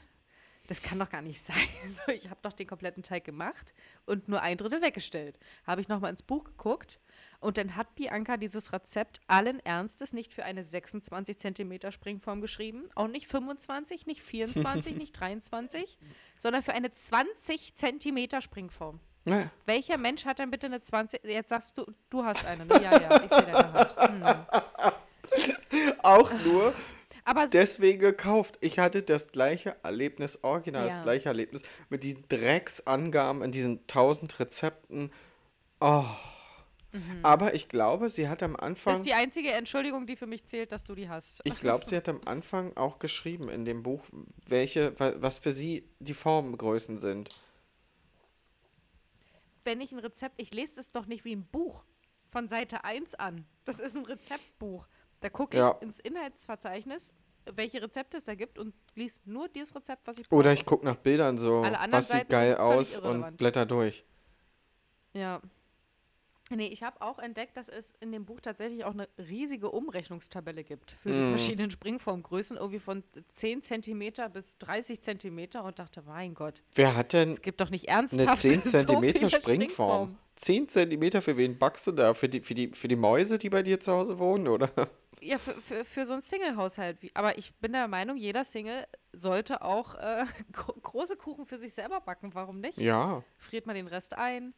Das 0.67 0.83
kann 0.83 0.99
doch 0.99 1.11
gar 1.11 1.23
nicht 1.23 1.41
sein. 1.41 1.57
So, 2.07 2.13
ich 2.13 2.29
habe 2.29 2.41
doch 2.43 2.53
den 2.53 2.67
kompletten 2.67 3.03
Teig 3.03 3.25
gemacht 3.25 3.73
und 4.05 4.29
nur 4.29 4.43
ein 4.43 4.57
Drittel 4.57 4.83
weggestellt. 4.83 5.39
Habe 5.67 5.81
ich 5.81 5.89
nochmal 5.89 6.11
ins 6.11 6.23
Buch 6.23 6.45
geguckt 6.45 6.99
und 7.41 7.59
dann 7.59 7.77
hat 7.77 7.95
Bianca 7.95 8.37
dieses 8.37 8.73
Rezept 8.73 9.21
allen 9.29 9.61
Ernstes 9.61 10.13
nicht 10.13 10.35
für 10.35 10.45
eine 10.45 10.63
26 10.63 11.39
cm 11.39 11.91
Springform 11.91 12.41
geschrieben. 12.41 12.89
Auch 12.95 13.09
nicht 13.09 13.29
25, 13.29 14.07
nicht 14.07 14.21
24, 14.21 14.97
nicht 14.97 15.13
23, 15.19 15.99
sondern 16.39 16.63
für 16.63 16.73
eine 16.73 16.91
20 16.91 17.75
cm 17.75 18.41
Springform. 18.41 19.01
Ja. 19.25 19.51
Welcher 19.65 19.99
Mensch 19.99 20.25
hat 20.25 20.39
denn 20.39 20.51
bitte 20.51 20.67
eine 20.67 20.81
20? 20.81 21.25
Jetzt 21.25 21.49
sagst 21.49 21.77
du, 21.77 21.85
du 22.11 22.25
hast 22.25 22.47
eine, 22.47 22.65
ne? 22.65 22.81
Ja, 22.83 23.01
ja, 23.01 23.23
ich 23.23 23.31
sehe 23.31 23.43
deine 23.43 23.73
Hand. 23.73 23.97
Hm. 23.97 25.93
Auch 26.03 26.33
nur 26.45 26.73
aber 27.27 27.47
deswegen 27.47 27.99
gekauft. 27.99 28.59
Ich 28.61 28.79
hatte 28.79 29.03
das 29.03 29.33
gleiche 29.33 29.77
Erlebnis, 29.83 30.39
original 30.43 30.89
ja. 30.89 30.95
das 30.95 31.03
gleiche 31.03 31.29
Erlebnis 31.29 31.63
mit 31.89 32.03
diesen 32.03 32.25
Drecksangaben 32.29 33.43
in 33.43 33.53
diesen 33.53 33.87
tausend 33.87 34.39
Rezepten. 34.41 35.11
Oh. 35.81 36.05
Mhm. 36.93 37.21
Aber 37.23 37.53
ich 37.55 37.69
glaube, 37.69 38.09
sie 38.09 38.29
hat 38.29 38.43
am 38.43 38.57
Anfang. 38.57 38.93
Das 38.93 39.01
ist 39.01 39.07
die 39.07 39.15
einzige 39.15 39.53
Entschuldigung, 39.53 40.07
die 40.07 40.17
für 40.17 40.27
mich 40.27 40.47
zählt, 40.47 40.73
dass 40.73 40.85
du 40.85 40.95
die 40.95 41.09
hast. 41.09 41.41
Ich 41.45 41.59
glaube, 41.61 41.85
sie 41.87 41.97
hat 41.97 42.09
am 42.09 42.23
Anfang 42.25 42.75
auch 42.77 42.99
geschrieben 42.99 43.51
in 43.51 43.67
dem 43.67 43.83
Buch, 43.83 44.05
welche, 44.47 44.95
was 44.99 45.39
für 45.39 45.53
sie 45.53 45.87
die 45.99 46.15
Formgrößen 46.15 46.97
sind 46.97 47.31
wenn 49.67 49.81
ich 49.81 49.93
ein 49.93 49.99
Rezept, 49.99 50.41
ich 50.41 50.55
lese 50.55 50.81
es 50.81 50.93
doch 50.93 51.07
nicht 51.07 51.25
wie 51.25 51.35
ein 51.35 51.45
Buch 51.45 51.85
von 52.31 52.49
Seite 52.49 52.85
1 52.85 53.17
an. 53.17 53.45
Das 53.65 53.81
ist 53.81 53.97
ein 53.97 54.07
Rezeptbuch. 54.07 54.87
Da 55.21 55.31
gucke 55.31 55.57
ich 55.57 55.61
ja. 55.61 55.71
ins 55.81 56.01
Inhaltsverzeichnis, 56.01 57.13
welche 57.55 57.81
Rezepte 57.81 58.19
es 58.19 58.25
da 58.25 58.35
gibt 58.35 58.59
und 58.59 58.75
lies 58.95 59.21
nur 59.25 59.49
dieses 59.49 59.75
Rezept, 59.75 60.07
was 60.07 60.19
ich 60.19 60.29
brauche. 60.29 60.41
Oder 60.41 60.53
ich 60.53 60.65
gucke 60.65 60.85
nach 60.85 60.97
Bildern 60.97 61.39
so, 61.39 61.63
was 61.63 62.09
sieht 62.09 62.29
geil 62.29 62.57
aus 62.57 62.99
und 62.99 63.37
blätter 63.37 63.67
durch. 63.67 64.05
Ja. 65.13 65.41
Nee, 66.51 66.69
ich 66.69 66.85
habe 66.85 67.01
auch 67.01 67.19
entdeckt, 67.19 67.57
dass 67.57 67.69
es 67.69 67.95
in 68.01 68.13
dem 68.13 68.25
Buch 68.25 68.41
tatsächlich 68.41 68.85
auch 68.85 68.93
eine 68.93 69.09
riesige 69.19 69.71
Umrechnungstabelle 69.71 70.63
gibt 70.63 70.93
für 70.93 71.09
die 71.09 71.19
mm. 71.19 71.31
verschiedenen 71.31 71.71
Springformgrößen, 71.73 72.57
irgendwie 72.57 72.79
von 72.79 73.03
10 73.33 73.63
cm 73.63 74.13
bis 74.33 74.57
30 74.59 75.01
cm 75.01 75.49
und 75.65 75.79
dachte, 75.79 76.03
mein 76.07 76.35
Gott. 76.35 76.63
Wer 76.77 76.95
hat 76.95 77.13
denn 77.13 77.33
es 77.33 77.43
gibt 77.43 77.61
doch 77.61 77.71
nicht 77.71 77.89
ernsthaft 77.89 78.45
eine 78.45 78.63
10 78.63 78.63
cm 78.63 78.85
so 78.85 79.29
Springform? 79.29 79.31
Springform? 79.31 80.19
10 80.37 80.69
cm, 80.69 81.23
für 81.23 81.37
wen 81.37 81.59
backst 81.59 81.87
du 81.89 81.93
da? 81.93 82.15
Für 82.15 82.29
die, 82.29 82.41
für, 82.41 82.55
die, 82.55 82.69
für 82.69 82.87
die 82.87 82.97
Mäuse, 82.97 83.39
die 83.39 83.51
bei 83.51 83.63
dir 83.65 83.81
zu 83.81 83.91
Hause 83.93 84.19
wohnen, 84.19 84.47
oder? 84.47 84.71
Ja, 85.21 85.39
für, 85.39 85.55
für, 85.55 85.85
für 85.85 86.07
so 86.07 86.13
einen 86.13 86.21
Single-Haushalt. 86.21 86.99
Aber 87.15 87.39
ich 87.39 87.55
bin 87.57 87.73
der 87.73 87.89
Meinung, 87.89 88.17
jeder 88.17 88.45
Single 88.45 88.87
sollte 89.13 89.63
auch 89.63 89.97
äh, 89.97 90.25
große 90.53 91.17
Kuchen 91.17 91.47
für 91.47 91.59
sich 91.59 91.73
selber 91.73 92.01
backen. 92.01 92.35
Warum 92.35 92.61
nicht? 92.61 92.79
Ja. 92.79 93.25
Friert 93.39 93.67
man 93.67 93.75
den 93.75 93.89
Rest 93.89 94.15
ein 94.15 94.55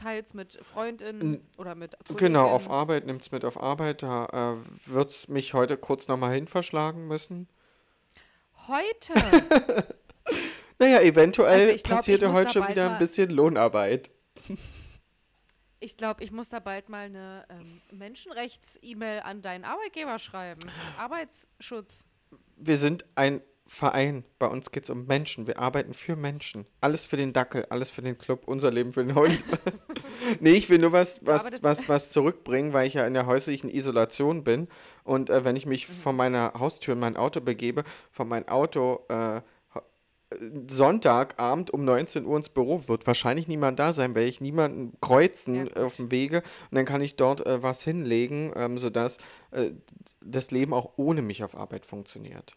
teils 0.00 0.34
mit 0.34 0.58
Freundinnen 0.62 1.46
oder 1.58 1.74
mit 1.74 1.92
Kollegen. 2.06 2.16
Genau, 2.16 2.48
auf 2.48 2.70
Arbeit 2.70 3.06
nimmt 3.06 3.22
es 3.22 3.32
mit 3.32 3.44
auf 3.44 3.60
Arbeit. 3.60 4.02
Da 4.02 4.56
äh, 4.56 4.90
wird 4.90 5.10
es 5.10 5.28
mich 5.28 5.54
heute 5.54 5.76
kurz 5.76 6.08
nochmal 6.08 6.34
hin 6.34 6.48
verschlagen 6.48 7.06
müssen. 7.06 7.48
Heute? 8.66 9.14
naja, 10.78 11.00
eventuell 11.00 11.70
also 11.72 11.82
passiert 11.82 12.22
ja 12.22 12.32
heute 12.32 12.52
schon 12.52 12.68
wieder 12.68 12.92
ein 12.92 12.98
bisschen 12.98 13.30
Lohnarbeit. 13.30 14.10
Ich 15.80 15.96
glaube, 15.96 16.22
ich 16.22 16.30
muss 16.30 16.48
da 16.50 16.60
bald 16.60 16.88
mal 16.88 17.06
eine 17.06 17.46
ähm, 17.48 17.80
Menschenrechts-E-Mail 17.90 19.20
an 19.20 19.42
deinen 19.42 19.64
Arbeitgeber 19.64 20.18
schreiben. 20.18 20.60
Arbeitsschutz. 20.98 22.06
Wir 22.56 22.76
sind 22.76 23.06
ein 23.14 23.42
Verein. 23.72 24.24
Bei 24.40 24.48
uns 24.48 24.72
geht 24.72 24.82
es 24.82 24.90
um 24.90 25.06
Menschen. 25.06 25.46
Wir 25.46 25.60
arbeiten 25.60 25.92
für 25.92 26.16
Menschen. 26.16 26.66
Alles 26.80 27.04
für 27.04 27.16
den 27.16 27.32
Dackel, 27.32 27.66
alles 27.70 27.88
für 27.88 28.02
den 28.02 28.18
Club, 28.18 28.48
unser 28.48 28.72
Leben 28.72 28.92
für 28.92 29.04
den 29.04 29.14
Hund. 29.14 29.38
nee, 30.40 30.54
ich 30.54 30.68
will 30.68 30.78
nur 30.78 30.90
was, 30.90 31.24
was, 31.24 31.44
ja, 31.44 31.50
was, 31.62 31.88
was 31.88 32.10
zurückbringen, 32.10 32.72
weil 32.72 32.88
ich 32.88 32.94
ja 32.94 33.06
in 33.06 33.14
der 33.14 33.26
häuslichen 33.26 33.70
Isolation 33.70 34.42
bin. 34.42 34.66
Und 35.04 35.30
äh, 35.30 35.44
wenn 35.44 35.54
ich 35.54 35.66
mich 35.66 35.88
mhm. 35.88 35.92
von 35.92 36.16
meiner 36.16 36.54
Haustür 36.58 36.94
in 36.94 37.00
mein 37.00 37.16
Auto 37.16 37.40
begebe, 37.40 37.84
von 38.10 38.26
meinem 38.26 38.48
Auto 38.48 39.04
äh, 39.08 39.40
Sonntagabend 40.68 41.70
um 41.70 41.84
19 41.84 42.26
Uhr 42.26 42.36
ins 42.36 42.48
Büro 42.48 42.88
wird 42.88 43.06
wahrscheinlich 43.06 43.46
niemand 43.46 43.78
da 43.78 43.92
sein, 43.92 44.16
werde 44.16 44.28
ich 44.28 44.40
niemanden 44.40 44.96
kreuzen 45.00 45.68
ja, 45.68 45.84
auf 45.84 45.94
dem 45.94 46.10
Wege 46.10 46.38
und 46.70 46.76
dann 46.76 46.86
kann 46.86 47.02
ich 47.02 47.14
dort 47.14 47.46
äh, 47.46 47.62
was 47.62 47.84
hinlegen, 47.84 48.52
ähm, 48.56 48.78
sodass 48.78 49.18
äh, 49.52 49.70
das 50.24 50.50
Leben 50.50 50.72
auch 50.72 50.92
ohne 50.96 51.22
mich 51.22 51.44
auf 51.44 51.56
Arbeit 51.56 51.86
funktioniert. 51.86 52.56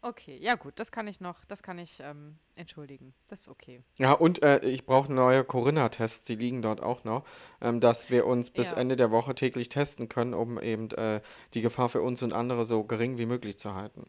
Okay, 0.00 0.38
ja 0.40 0.54
gut, 0.54 0.74
das 0.76 0.92
kann 0.92 1.08
ich 1.08 1.20
noch, 1.20 1.44
das 1.44 1.62
kann 1.62 1.78
ich 1.78 1.98
ähm, 2.00 2.36
entschuldigen. 2.54 3.14
Das 3.26 3.42
ist 3.42 3.48
okay. 3.48 3.82
Ja, 3.96 4.12
und 4.12 4.42
äh, 4.44 4.60
ich 4.64 4.86
brauche 4.86 5.12
neue 5.12 5.42
Corinna-Tests, 5.42 6.24
die 6.24 6.36
liegen 6.36 6.62
dort 6.62 6.80
auch 6.80 7.02
noch, 7.02 7.24
ähm, 7.60 7.80
dass 7.80 8.08
wir 8.08 8.26
uns 8.26 8.50
bis 8.50 8.70
ja. 8.70 8.76
Ende 8.76 8.94
der 8.94 9.10
Woche 9.10 9.34
täglich 9.34 9.70
testen 9.70 10.08
können, 10.08 10.34
um 10.34 10.60
eben 10.60 10.90
äh, 10.92 11.20
die 11.54 11.62
Gefahr 11.62 11.88
für 11.88 12.00
uns 12.00 12.22
und 12.22 12.32
andere 12.32 12.64
so 12.64 12.84
gering 12.84 13.18
wie 13.18 13.26
möglich 13.26 13.58
zu 13.58 13.74
halten. 13.74 14.04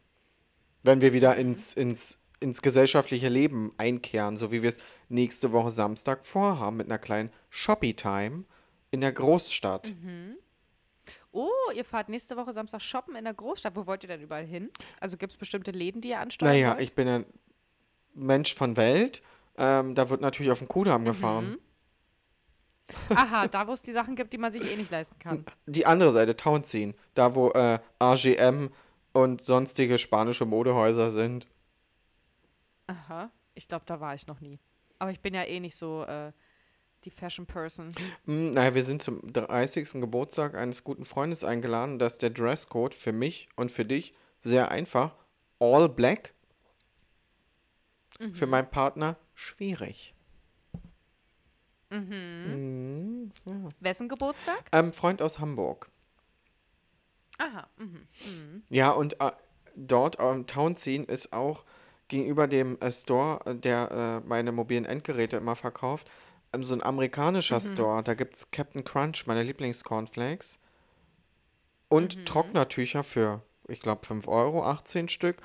Wenn 0.84 1.00
wir 1.00 1.12
wieder 1.12 1.34
mhm. 1.34 1.40
ins, 1.40 1.74
ins, 1.74 2.20
ins 2.38 2.62
gesellschaftliche 2.62 3.28
Leben 3.28 3.72
einkehren, 3.76 4.36
so 4.36 4.52
wie 4.52 4.62
wir 4.62 4.68
es 4.68 4.78
nächste 5.08 5.50
Woche 5.50 5.70
Samstag 5.70 6.24
vorhaben, 6.24 6.76
mit 6.76 6.86
einer 6.86 6.98
kleinen 6.98 7.30
Shoppy-Time 7.48 8.44
in 8.92 9.00
der 9.00 9.12
Großstadt. 9.12 9.88
Mhm. 9.88 10.36
Oh, 11.32 11.48
ihr 11.74 11.84
fahrt 11.84 12.08
nächste 12.08 12.36
Woche 12.36 12.52
Samstag 12.52 12.80
shoppen 12.80 13.14
in 13.14 13.24
der 13.24 13.34
Großstadt. 13.34 13.76
Wo 13.76 13.86
wollt 13.86 14.02
ihr 14.02 14.08
denn 14.08 14.20
überall 14.20 14.44
hin? 14.44 14.70
Also 15.00 15.16
gibt 15.16 15.32
es 15.32 15.36
bestimmte 15.36 15.70
Läden, 15.70 16.00
die 16.00 16.08
ihr 16.08 16.20
ansteuern 16.20 16.52
Naja, 16.52 16.70
wollt? 16.70 16.80
ich 16.80 16.94
bin 16.94 17.08
ein 17.08 17.26
Mensch 18.14 18.54
von 18.54 18.76
Welt. 18.76 19.22
Ähm, 19.56 19.94
da 19.94 20.08
wird 20.10 20.20
natürlich 20.20 20.50
auf 20.50 20.58
den 20.58 20.68
Kudamm 20.68 21.02
mhm. 21.02 21.06
gefahren. 21.06 21.58
Aha, 23.14 23.46
da 23.46 23.68
wo 23.68 23.72
es 23.72 23.82
die 23.82 23.92
Sachen 23.92 24.16
gibt, 24.16 24.32
die 24.32 24.38
man 24.38 24.52
sich 24.52 24.70
eh 24.70 24.76
nicht 24.76 24.90
leisten 24.90 25.18
kann. 25.18 25.44
Die 25.66 25.86
andere 25.86 26.10
Seite, 26.10 26.36
Townsend, 26.36 26.96
da 27.14 27.34
wo 27.34 27.50
äh, 27.50 27.78
RGM 28.02 28.70
und 29.12 29.44
sonstige 29.44 29.98
spanische 29.98 30.44
Modehäuser 30.44 31.10
sind. 31.10 31.46
Aha, 32.88 33.30
ich 33.54 33.68
glaube, 33.68 33.84
da 33.86 34.00
war 34.00 34.14
ich 34.14 34.26
noch 34.26 34.40
nie. 34.40 34.58
Aber 34.98 35.10
ich 35.10 35.20
bin 35.20 35.34
ja 35.34 35.44
eh 35.44 35.60
nicht 35.60 35.76
so 35.76 36.04
äh, 36.04 36.32
die 37.04 37.10
Fashion 37.10 37.46
Person. 37.46 37.92
Hm, 38.26 38.50
naja, 38.50 38.74
wir 38.74 38.82
sind 38.82 39.02
zum 39.02 39.32
30. 39.32 40.00
Geburtstag 40.00 40.54
eines 40.54 40.84
guten 40.84 41.04
Freundes 41.04 41.44
eingeladen. 41.44 41.98
Da 41.98 42.06
ist 42.06 42.22
der 42.22 42.30
Dresscode 42.30 42.94
für 42.94 43.12
mich 43.12 43.48
und 43.56 43.72
für 43.72 43.84
dich 43.84 44.14
sehr 44.38 44.70
einfach. 44.70 45.14
All 45.58 45.88
black. 45.88 46.34
Für 48.32 48.46
meinen 48.46 48.70
Partner 48.70 49.16
schwierig. 49.34 50.14
Mhm, 51.88 53.32
ja. 53.46 53.68
Wessen 53.80 54.08
Geburtstag? 54.08 54.68
Ähm, 54.72 54.92
Freund 54.92 55.22
aus 55.22 55.38
Hamburg. 55.38 55.90
Aha. 57.38 57.66
Mhm. 57.78 58.06
Mhm. 58.26 58.62
Ja, 58.68 58.90
und 58.90 59.20
äh, 59.20 59.30
dort 59.74 60.20
am 60.20 60.46
Townsend 60.46 61.10
ist 61.10 61.32
auch 61.32 61.64
gegenüber 62.08 62.46
dem 62.46 62.78
äh, 62.80 62.92
Store, 62.92 63.40
äh, 63.46 63.54
der 63.54 64.22
äh, 64.22 64.28
meine 64.28 64.52
mobilen 64.52 64.84
Endgeräte 64.84 65.38
immer 65.38 65.56
verkauft, 65.56 66.10
ähm, 66.10 66.10
so 66.58 66.74
ein 66.74 66.82
amerikanischer 66.82 67.60
Store. 67.60 68.02
Da 68.02 68.14
gibt 68.14 68.36
es 68.36 68.50
Captain 68.50 68.84
Crunch, 68.84 69.26
meine 69.26 69.42
Lieblingscornflakes. 69.42 70.58
Und 71.88 72.26
Trocknertücher 72.26 73.02
für, 73.02 73.42
ich 73.66 73.80
glaube, 73.80 74.06
5 74.06 74.28
Euro, 74.28 74.62
18 74.64 75.08
Stück. 75.08 75.36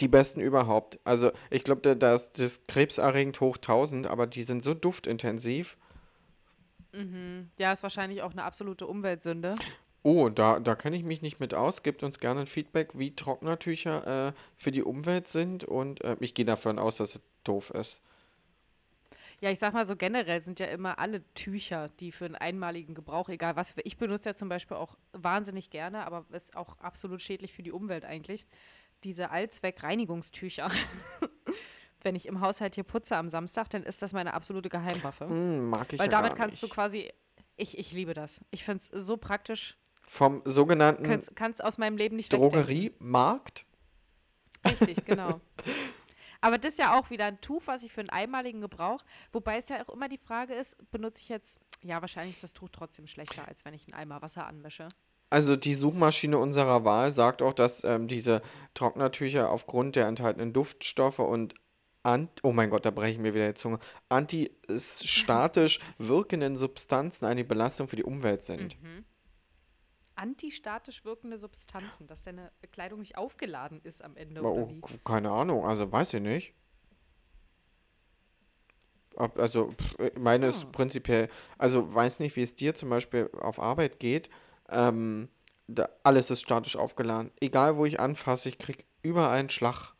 Die 0.00 0.08
besten 0.08 0.40
überhaupt. 0.40 0.98
Also, 1.04 1.30
ich 1.50 1.62
glaube, 1.62 1.96
das, 1.96 2.32
das 2.32 2.40
ist 2.44 2.68
krebserregend 2.68 3.40
hoch 3.40 3.56
1000, 3.56 4.06
aber 4.06 4.26
die 4.26 4.42
sind 4.42 4.64
so 4.64 4.74
duftintensiv. 4.74 5.76
Ja, 7.58 7.72
ist 7.72 7.82
wahrscheinlich 7.82 8.22
auch 8.22 8.32
eine 8.32 8.44
absolute 8.44 8.86
Umweltsünde. 8.86 9.54
Oh, 10.02 10.28
da, 10.28 10.60
da 10.60 10.74
kenne 10.74 10.96
ich 10.96 11.04
mich 11.04 11.22
nicht 11.22 11.40
mit 11.40 11.54
aus. 11.54 11.82
Gebt 11.82 12.02
uns 12.02 12.18
gerne 12.18 12.40
ein 12.40 12.46
Feedback, 12.46 12.90
wie 12.98 13.14
Trocknertücher 13.14 14.28
äh, 14.28 14.32
für 14.56 14.70
die 14.70 14.82
Umwelt 14.82 15.28
sind. 15.28 15.64
Und 15.64 16.04
äh, 16.04 16.16
ich 16.20 16.34
gehe 16.34 16.44
davon 16.44 16.78
aus, 16.78 16.98
dass 16.98 17.14
es 17.14 17.20
doof 17.44 17.70
ist. 17.70 18.02
Ja, 19.44 19.50
ich 19.50 19.58
sag 19.58 19.74
mal 19.74 19.86
so 19.86 19.94
generell 19.94 20.40
sind 20.40 20.58
ja 20.58 20.64
immer 20.68 20.98
alle 20.98 21.22
Tücher, 21.34 21.90
die 22.00 22.12
für 22.12 22.24
einen 22.24 22.34
einmaligen 22.34 22.94
Gebrauch, 22.94 23.28
egal 23.28 23.56
was, 23.56 23.72
für, 23.72 23.82
ich 23.82 23.98
benutze 23.98 24.30
ja 24.30 24.34
zum 24.34 24.48
Beispiel 24.48 24.78
auch 24.78 24.96
wahnsinnig 25.12 25.68
gerne, 25.68 26.06
aber 26.06 26.24
ist 26.30 26.56
auch 26.56 26.78
absolut 26.78 27.20
schädlich 27.20 27.52
für 27.52 27.62
die 27.62 27.70
Umwelt 27.70 28.06
eigentlich, 28.06 28.46
diese 29.02 29.30
Allzweckreinigungstücher. 29.30 30.70
Wenn 32.02 32.16
ich 32.16 32.24
im 32.24 32.40
Haushalt 32.40 32.74
hier 32.74 32.84
putze 32.84 33.18
am 33.18 33.28
Samstag, 33.28 33.68
dann 33.68 33.82
ist 33.82 34.00
das 34.00 34.14
meine 34.14 34.32
absolute 34.32 34.70
Geheimwaffe. 34.70 35.28
Hm, 35.28 35.68
mag 35.68 35.92
ich 35.92 35.98
Weil 35.98 36.06
ja 36.06 36.10
damit 36.10 36.36
kannst 36.36 36.62
du 36.62 36.66
nicht. 36.66 36.74
quasi, 36.74 37.12
ich, 37.56 37.76
ich 37.76 37.92
liebe 37.92 38.14
das. 38.14 38.40
Ich 38.50 38.64
finde 38.64 38.82
es 38.82 38.86
so 38.86 39.18
praktisch. 39.18 39.76
Vom 40.08 40.40
sogenannten 40.46 41.04
Kannst, 41.04 41.36
kannst 41.36 41.62
aus 41.62 41.76
meinem 41.76 41.98
Leben 41.98 42.16
nicht. 42.16 42.32
Drogeriemarkt. 42.32 43.66
Richtig, 44.64 45.04
genau. 45.04 45.42
Aber 46.44 46.58
das 46.58 46.72
ist 46.72 46.78
ja 46.78 46.98
auch 46.98 47.08
wieder 47.08 47.24
ein 47.24 47.40
Tuch, 47.40 47.62
was 47.64 47.84
ich 47.84 47.92
für 47.92 48.00
einen 48.00 48.10
einmaligen 48.10 48.60
Gebrauch, 48.60 49.02
wobei 49.32 49.56
es 49.56 49.70
ja 49.70 49.82
auch 49.82 49.94
immer 49.94 50.10
die 50.10 50.18
Frage 50.18 50.52
ist, 50.52 50.76
benutze 50.90 51.22
ich 51.22 51.30
jetzt, 51.30 51.58
ja, 51.82 52.02
wahrscheinlich 52.02 52.34
ist 52.34 52.42
das 52.42 52.52
Tuch 52.52 52.68
trotzdem 52.70 53.06
schlechter, 53.06 53.48
als 53.48 53.64
wenn 53.64 53.72
ich 53.72 53.86
einen 53.86 53.94
Eimer 53.94 54.20
Wasser 54.20 54.46
anmische. 54.46 54.88
Also 55.30 55.56
die 55.56 55.72
Suchmaschine 55.72 56.36
unserer 56.36 56.84
Wahl 56.84 57.10
sagt 57.10 57.40
auch, 57.40 57.54
dass 57.54 57.82
ähm, 57.84 58.08
diese 58.08 58.42
Trocknertücher 58.74 59.50
aufgrund 59.50 59.96
der 59.96 60.06
enthaltenen 60.06 60.52
Duftstoffe 60.52 61.20
und 61.20 61.54
Ant 62.02 62.40
oh 62.42 62.52
mein 62.52 62.68
Gott, 62.68 62.84
da 62.84 62.90
breche 62.90 63.12
ich 63.12 63.18
mir 63.18 63.34
wieder 63.34 63.48
die 63.48 63.54
Zunge, 63.54 63.78
antistatisch 64.10 65.80
wirkenden 65.96 66.56
Substanzen 66.56 67.24
eine 67.24 67.44
Belastung 67.44 67.88
für 67.88 67.96
die 67.96 68.04
Umwelt 68.04 68.42
sind. 68.42 68.80
Mhm. 68.82 69.06
Antistatisch 70.16 71.04
wirkende 71.04 71.38
Substanzen, 71.38 72.06
dass 72.06 72.22
deine 72.22 72.52
Kleidung 72.72 73.00
nicht 73.00 73.16
aufgeladen 73.16 73.80
ist 73.82 74.02
am 74.04 74.16
Ende 74.16 74.40
Aber, 74.40 74.52
oder 74.52 74.62
oh, 74.62 74.68
wie? 74.68 74.84
keine 75.04 75.30
Ahnung, 75.30 75.64
also 75.66 75.90
weiß 75.90 76.14
ich 76.14 76.22
nicht. 76.22 76.54
Ob, 79.16 79.38
also 79.38 79.72
pff, 79.72 79.98
äh, 80.00 80.12
meine 80.18 80.46
ist 80.48 80.64
Hm. 80.64 80.72
prinzipiell, 80.72 81.28
also 81.58 81.92
weiß 81.94 82.20
nicht, 82.20 82.34
wie 82.36 82.42
es 82.42 82.56
dir 82.56 82.74
zum 82.74 82.90
Beispiel 82.90 83.30
auf 83.40 83.60
Arbeit 83.60 84.00
geht. 84.00 84.28
Ähm, 84.68 85.28
da, 85.68 85.88
alles 86.02 86.30
ist 86.30 86.42
statisch 86.42 86.76
aufgeladen. 86.76 87.30
Egal, 87.40 87.76
wo 87.76 87.86
ich 87.86 88.00
anfasse, 88.00 88.48
ich 88.48 88.58
krieg 88.58 88.86
überall 89.02 89.38
einen 89.38 89.50
Schlag. 89.50 89.94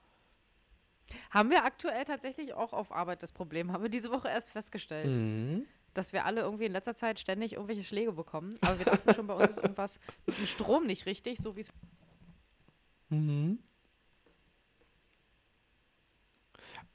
Haben 1.31 1.51
wir 1.51 1.65
aktuell 1.65 2.05
tatsächlich 2.05 2.55
auch 2.55 2.73
auf 2.73 2.91
Arbeit 2.93 3.23
das 3.23 3.33
Problem, 3.33 3.73
haben 3.73 3.83
wir 3.83 3.91
diese 3.91 4.11
Woche 4.11 4.29
erst 4.29 4.51
festgestellt, 4.51 5.17
Mhm. 5.17 5.67
Dass 5.95 6.13
wir 6.13 6.25
alle 6.25 6.43
irgendwie 6.43 6.67
in 6.67 6.73
letzter 6.73 6.97
Zeit 6.97 7.19
ständig 7.19 7.55
irgendwelche 7.55 7.85
Schläge 7.85 8.13
bekommen. 8.13 8.55
Aber 8.61 8.79
wir 8.79 8.87
dachten 8.87 9.15
schon, 9.15 9.27
bei 9.27 9.35
uns 9.35 9.51
ist 9.51 9.59
irgendwas 9.59 10.01
mit 10.27 10.39
dem 10.39 10.47
Strom 10.47 10.87
nicht 10.87 11.07
richtig, 11.07 11.39
so 11.39 11.57
wie 11.57 11.61
es 11.63 11.69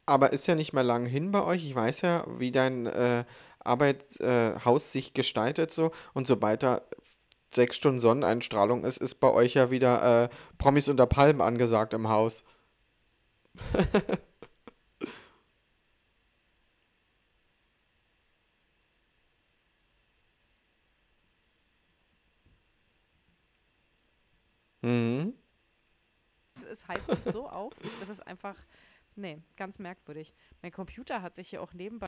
Aber 0.05 0.33
ist 0.33 0.47
ja 0.47 0.55
nicht 0.55 0.73
mehr 0.73 0.83
lang 0.83 1.05
hin 1.05 1.31
bei 1.31 1.43
euch. 1.43 1.65
Ich 1.65 1.75
weiß 1.75 2.01
ja, 2.01 2.25
wie 2.39 2.51
dein 2.51 2.87
äh, 2.87 3.25
Arbeitshaus 3.59 4.85
äh, 4.87 4.91
sich 4.91 5.13
gestaltet 5.13 5.71
so. 5.71 5.91
Und 6.13 6.27
sobald 6.27 6.63
da 6.63 6.81
sechs 7.53 7.75
Stunden 7.75 7.99
Sonneneinstrahlung 7.99 8.83
ist, 8.83 8.97
ist 8.97 9.15
bei 9.15 9.31
euch 9.31 9.53
ja 9.53 9.71
wieder 9.71 10.23
äh, 10.23 10.29
Promis 10.57 10.87
unter 10.87 11.05
Palmen 11.05 11.41
angesagt 11.41 11.93
im 11.93 12.09
Haus. 12.09 12.43
Mhm. 24.81 25.33
Es, 26.55 26.63
es 26.63 26.87
heizt 26.87 27.07
sich 27.07 27.33
so 27.33 27.49
auf. 27.49 27.73
Es 28.01 28.09
ist 28.09 28.25
einfach, 28.25 28.55
nee, 29.15 29.41
ganz 29.57 29.79
merkwürdig. 29.79 30.33
Mein 30.61 30.71
Computer 30.71 31.21
hat 31.21 31.35
sich 31.35 31.49
hier 31.49 31.61
auch 31.61 31.73
nebenbei. 31.73 32.07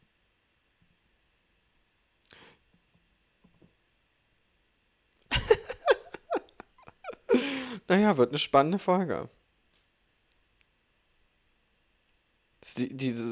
Naja, 7.88 8.18
wird 8.18 8.30
eine 8.30 8.38
spannende 8.38 8.80
Folge. 8.80 9.28
Die, 12.78 12.96
diese 12.96 13.24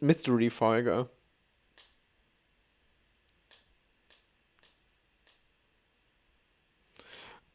Mystery-Folge. 0.00 1.08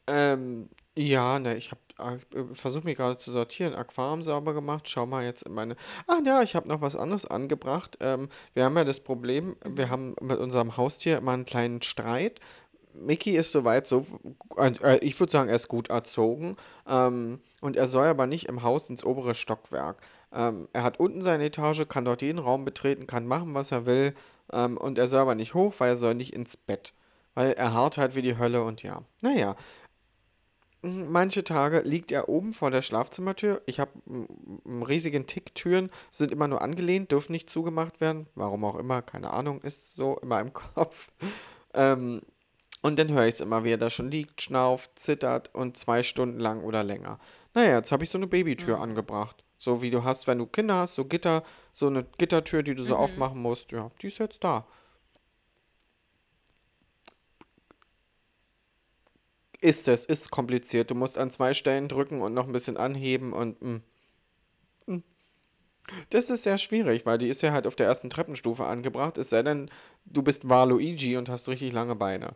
Ähm, 0.07 0.69
ja, 0.97 1.39
ne, 1.39 1.55
ich 1.55 1.71
habe 1.71 1.81
versucht 2.53 2.85
mir 2.85 2.95
gerade 2.95 3.17
zu 3.17 3.31
sortieren, 3.31 3.73
Aquarium 3.73 4.21
sauber 4.21 4.53
gemacht. 4.53 4.87
Schau 4.87 5.05
mal 5.05 5.23
jetzt 5.23 5.43
in 5.43 5.53
meine. 5.53 5.75
Ah 6.05 6.19
ja, 6.23 6.43
ich 6.43 6.55
habe 6.55 6.67
noch 6.67 6.81
was 6.81 6.95
anderes 6.95 7.25
angebracht. 7.25 7.97
Ähm, 8.01 8.29
wir 8.53 8.63
haben 8.63 8.77
ja 8.77 8.83
das 8.83 8.99
Problem, 8.99 9.55
wir 9.65 9.89
haben 9.89 10.15
mit 10.21 10.39
unserem 10.39 10.77
Haustier 10.77 11.17
immer 11.17 11.31
einen 11.31 11.45
kleinen 11.45 11.81
Streit. 11.81 12.39
Mickey 12.93 13.35
ist 13.35 13.51
soweit 13.51 13.87
so, 13.87 14.05
äh, 14.57 14.97
ich 14.99 15.19
würde 15.19 15.31
sagen, 15.31 15.49
er 15.49 15.55
ist 15.55 15.67
gut 15.67 15.89
erzogen. 15.89 16.55
Ähm, 16.87 17.39
und 17.61 17.77
er 17.77 17.87
soll 17.87 18.05
aber 18.05 18.27
nicht 18.27 18.47
im 18.47 18.63
Haus 18.63 18.89
ins 18.89 19.03
obere 19.03 19.35
Stockwerk. 19.35 20.01
Ähm, 20.33 20.67
er 20.73 20.83
hat 20.83 20.99
unten 20.99 21.21
seine 21.21 21.45
Etage, 21.45 21.87
kann 21.87 22.05
dort 22.05 22.21
jeden 22.21 22.39
Raum 22.39 22.65
betreten, 22.65 23.07
kann 23.07 23.25
machen, 23.25 23.53
was 23.53 23.71
er 23.71 23.85
will. 23.85 24.13
Ähm, 24.51 24.77
und 24.77 24.97
er 24.97 25.07
soll 25.07 25.21
aber 25.21 25.35
nicht 25.35 25.53
hoch, 25.53 25.73
weil 25.79 25.89
er 25.89 25.97
soll 25.97 26.15
nicht 26.15 26.33
ins 26.33 26.57
Bett. 26.57 26.93
Weil 27.33 27.51
er 27.53 27.73
hart 27.73 27.97
halt 27.97 28.15
wie 28.15 28.21
die 28.21 28.37
Hölle 28.37 28.63
und 28.63 28.83
ja. 28.83 29.03
Naja, 29.21 29.55
Manche 30.87 31.43
Tage 31.43 31.81
liegt 31.81 32.11
er 32.11 32.29
oben 32.29 32.53
vor 32.53 32.71
der 32.71 32.81
Schlafzimmertür. 32.81 33.61
Ich 33.65 33.79
habe 33.79 33.91
einen 34.07 34.83
riesigen 34.83 35.27
Tick. 35.27 35.55
Türen 35.55 35.89
sind 36.11 36.31
immer 36.31 36.47
nur 36.47 36.61
angelehnt, 36.61 37.11
dürfen 37.11 37.31
nicht 37.31 37.49
zugemacht 37.49 38.01
werden. 38.01 38.27
Warum 38.35 38.63
auch 38.65 38.75
immer, 38.75 39.01
keine 39.01 39.31
Ahnung, 39.31 39.61
ist 39.61 39.95
so 39.95 40.17
in 40.17 40.27
meinem 40.27 40.53
Kopf. 40.75 41.09
Ähm, 41.73 42.21
und 42.81 42.99
dann 42.99 43.11
höre 43.11 43.25
ich 43.25 43.35
es 43.35 43.41
immer, 43.41 43.63
wie 43.63 43.71
er 43.71 43.77
da 43.77 43.89
schon 43.89 44.11
liegt, 44.11 44.41
schnauft, 44.41 44.91
zittert 44.95 45.53
und 45.53 45.77
zwei 45.77 46.03
Stunden 46.03 46.39
lang 46.39 46.63
oder 46.63 46.83
länger. 46.83 47.19
Naja, 47.53 47.77
jetzt 47.77 47.91
habe 47.91 48.03
ich 48.03 48.09
so 48.09 48.17
eine 48.17 48.27
Babytür 48.27 48.79
angebracht. 48.79 49.43
So 49.57 49.81
wie 49.81 49.89
du 49.89 50.03
hast, 50.03 50.27
wenn 50.27 50.37
du 50.37 50.45
Kinder 50.45 50.75
hast, 50.75 50.95
so 50.95 51.05
Gitter, 51.05 51.43
so 51.73 51.87
eine 51.87 52.05
Gittertür, 52.17 52.61
die 52.61 52.75
du 52.75 52.83
so 52.83 52.95
aufmachen 52.95 53.41
musst. 53.41 53.71
Ja, 53.71 53.89
die 54.01 54.07
ist 54.07 54.19
jetzt 54.19 54.43
da. 54.43 54.67
Ist 59.59 59.87
es, 59.87 60.05
ist 60.05 60.29
kompliziert. 60.29 60.91
Du 60.91 60.95
musst 60.95 61.17
an 61.17 61.31
zwei 61.31 61.53
Stellen 61.53 61.87
drücken 61.87 62.21
und 62.21 62.33
noch 62.33 62.45
ein 62.45 62.53
bisschen 62.53 62.77
anheben 62.77 63.33
und 63.33 63.61
mm. 63.61 63.81
Mm. 64.85 65.03
Das 66.09 66.29
ist 66.29 66.43
sehr 66.43 66.57
schwierig, 66.57 67.05
weil 67.05 67.17
die 67.17 67.29
ist 67.29 67.41
ja 67.41 67.51
halt 67.51 67.65
auf 67.65 67.75
der 67.75 67.87
ersten 67.87 68.09
Treppenstufe 68.09 68.65
angebracht. 68.65 69.17
Es 69.17 69.29
sei 69.29 69.41
denn, 69.41 69.71
du 70.05 70.21
bist 70.21 70.47
Waluigi 70.47 71.17
und 71.17 71.29
hast 71.29 71.49
richtig 71.49 71.73
lange 71.73 71.95
Beine. 71.95 72.35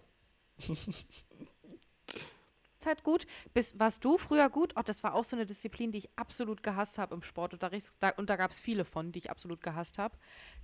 Ist 2.81 2.87
halt 2.87 3.03
gut. 3.03 3.27
Bis, 3.53 3.77
warst 3.79 4.03
du 4.03 4.17
früher 4.17 4.49
gut? 4.49 4.73
Oh, 4.75 4.81
das 4.83 5.03
war 5.03 5.13
auch 5.13 5.23
so 5.23 5.35
eine 5.35 5.45
Disziplin, 5.45 5.91
die 5.91 5.99
ich 5.99 6.09
absolut 6.15 6.63
gehasst 6.63 6.97
habe 6.97 7.13
im 7.13 7.21
Sportunterricht. 7.21 7.91
Da, 7.99 8.09
und 8.09 8.31
da 8.31 8.37
gab 8.37 8.49
es 8.49 8.59
viele 8.59 8.85
von, 8.85 9.11
die 9.11 9.19
ich 9.19 9.29
absolut 9.29 9.61
gehasst 9.61 9.99
habe. 9.99 10.17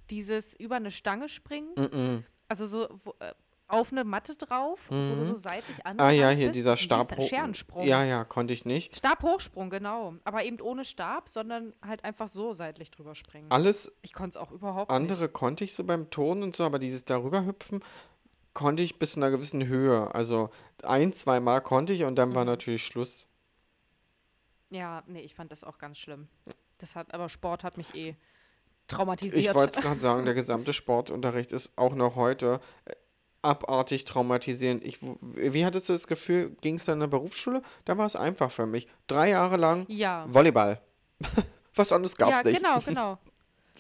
Dieses 0.09 0.55
über 0.55 0.77
eine 0.77 0.89
Stange 0.89 1.29
springen. 1.29 1.75
Mm-mm. 1.75 2.23
Also 2.47 2.65
so 2.65 2.87
wo, 3.03 3.13
äh, 3.19 3.33
auf 3.69 3.91
eine 3.91 4.03
Matte 4.03 4.35
drauf, 4.35 4.85
wo 4.89 4.95
du 5.15 5.25
so 5.25 5.31
Mhm. 5.33 5.35
seitlich 5.35 5.77
Ah 5.85 5.89
angeschnallt 5.89 6.19
ja, 6.19 6.29
hier 6.29 6.47
bist. 6.47 6.55
dieser 6.57 6.77
Stab. 6.77 7.21
Scherensprung. 7.21 7.85
Ja, 7.85 8.03
ja, 8.05 8.23
konnte 8.23 8.53
ich 8.53 8.63
nicht. 8.65 8.95
Stabhochsprung, 8.95 9.69
genau. 9.69 10.15
Aber 10.23 10.43
eben 10.45 10.59
ohne 10.61 10.85
Stab, 10.85 11.27
sondern 11.29 11.73
halt 11.85 12.03
einfach 12.05 12.27
so 12.29 12.53
seitlich 12.53 12.91
drüber 12.91 13.13
springen. 13.15 13.51
Alles 13.51 13.93
Ich 14.03 14.13
konnte 14.13 14.29
es 14.29 14.37
auch 14.37 14.51
überhaupt 14.51 14.89
andere 14.89 15.27
konnte 15.27 15.63
ich 15.63 15.73
so 15.75 15.83
beim 15.83 16.09
Turnen 16.09 16.43
und 16.43 16.55
so, 16.55 16.63
aber 16.63 16.79
dieses 16.79 17.03
darüber 17.05 17.45
hüpfen 17.45 17.83
konnte 18.53 18.81
ich 18.83 18.97
bis 18.99 19.11
zu 19.11 19.19
einer 19.19 19.31
gewissen 19.31 19.67
Höhe. 19.67 20.13
Also 20.15 20.49
ein, 20.83 21.13
zwei 21.13 21.39
Mal 21.39 21.59
konnte 21.61 21.93
ich 21.93 22.03
und 22.05 22.15
dann 22.15 22.33
war 22.35 22.43
Mhm. 22.45 22.51
natürlich 22.51 22.83
Schluss. 22.85 23.27
nicht. 24.69 24.79
Ja, 24.79 25.03
nee, 25.07 25.21
ich 25.21 25.35
fand 25.35 25.51
das 25.51 25.63
auch 25.63 25.77
ganz 25.77 25.97
schlimm. 25.97 26.27
Das 26.79 26.95
hat, 26.95 27.13
aber 27.13 27.29
Sport 27.29 27.63
hat 27.63 27.77
mich 27.77 27.93
eh 27.95 28.09
Ich 28.09 28.15
traumatisiert. 28.87 29.55
wollte 29.55 29.79
es 29.79 29.85
gerade 29.85 29.99
sagen, 29.99 30.25
der 30.25 30.33
gesamte 30.33 30.73
Sportunterricht 30.73 31.51
ist 31.51 31.71
auch 31.77 31.93
noch 31.95 32.15
heute 32.15 32.59
äh, 32.85 32.93
abartig 33.47 34.05
traumatisierend. 34.05 34.83
Ich, 34.85 34.99
wie 35.01 35.65
hattest 35.65 35.89
du 35.89 35.93
das 35.93 36.07
Gefühl, 36.07 36.51
ging 36.61 36.75
es 36.75 36.85
dann 36.85 36.95
in 36.95 36.99
der 37.01 37.07
Berufsschule? 37.07 37.61
Da 37.85 37.97
war 37.97 38.05
es 38.05 38.15
einfach 38.15 38.51
für 38.51 38.65
mich. 38.65 38.87
Drei 39.07 39.29
Jahre 39.29 39.57
lang 39.57 39.85
Ja. 39.87 40.25
Volleyball. 40.27 40.81
Was 41.75 41.91
anderes 41.91 42.15
gab 42.17 42.29
Ja, 42.29 42.37
es 42.37 42.43
nicht. 42.45 42.57
genau, 42.57 42.79
genau. 42.85 43.17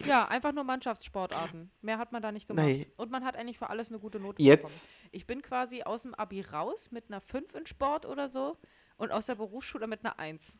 Ja, 0.05 0.27
einfach 0.27 0.53
nur 0.53 0.63
Mannschaftssportarten. 0.63 1.71
Mehr 1.81 1.97
hat 1.97 2.11
man 2.11 2.21
da 2.21 2.31
nicht 2.31 2.47
gemacht. 2.47 2.65
Nee. 2.65 2.85
Und 2.97 3.09
man 3.09 3.25
hat 3.25 3.35
eigentlich 3.35 3.57
für 3.57 3.69
alles 3.69 3.89
eine 3.89 3.97
gute 3.99 4.19
Note 4.19 4.41
Jetzt, 4.41 4.97
bekommen. 4.97 5.09
Ich 5.11 5.25
bin 5.25 5.41
quasi 5.41 5.81
aus 5.83 6.03
dem 6.03 6.13
Abi 6.13 6.41
raus 6.41 6.89
mit 6.91 7.05
einer 7.09 7.19
5 7.19 7.55
in 7.55 7.65
Sport 7.65 8.05
oder 8.05 8.29
so 8.29 8.57
und 8.97 9.11
aus 9.11 9.25
der 9.25 9.35
Berufsschule 9.35 9.87
mit 9.87 10.05
einer 10.05 10.19
1. 10.19 10.57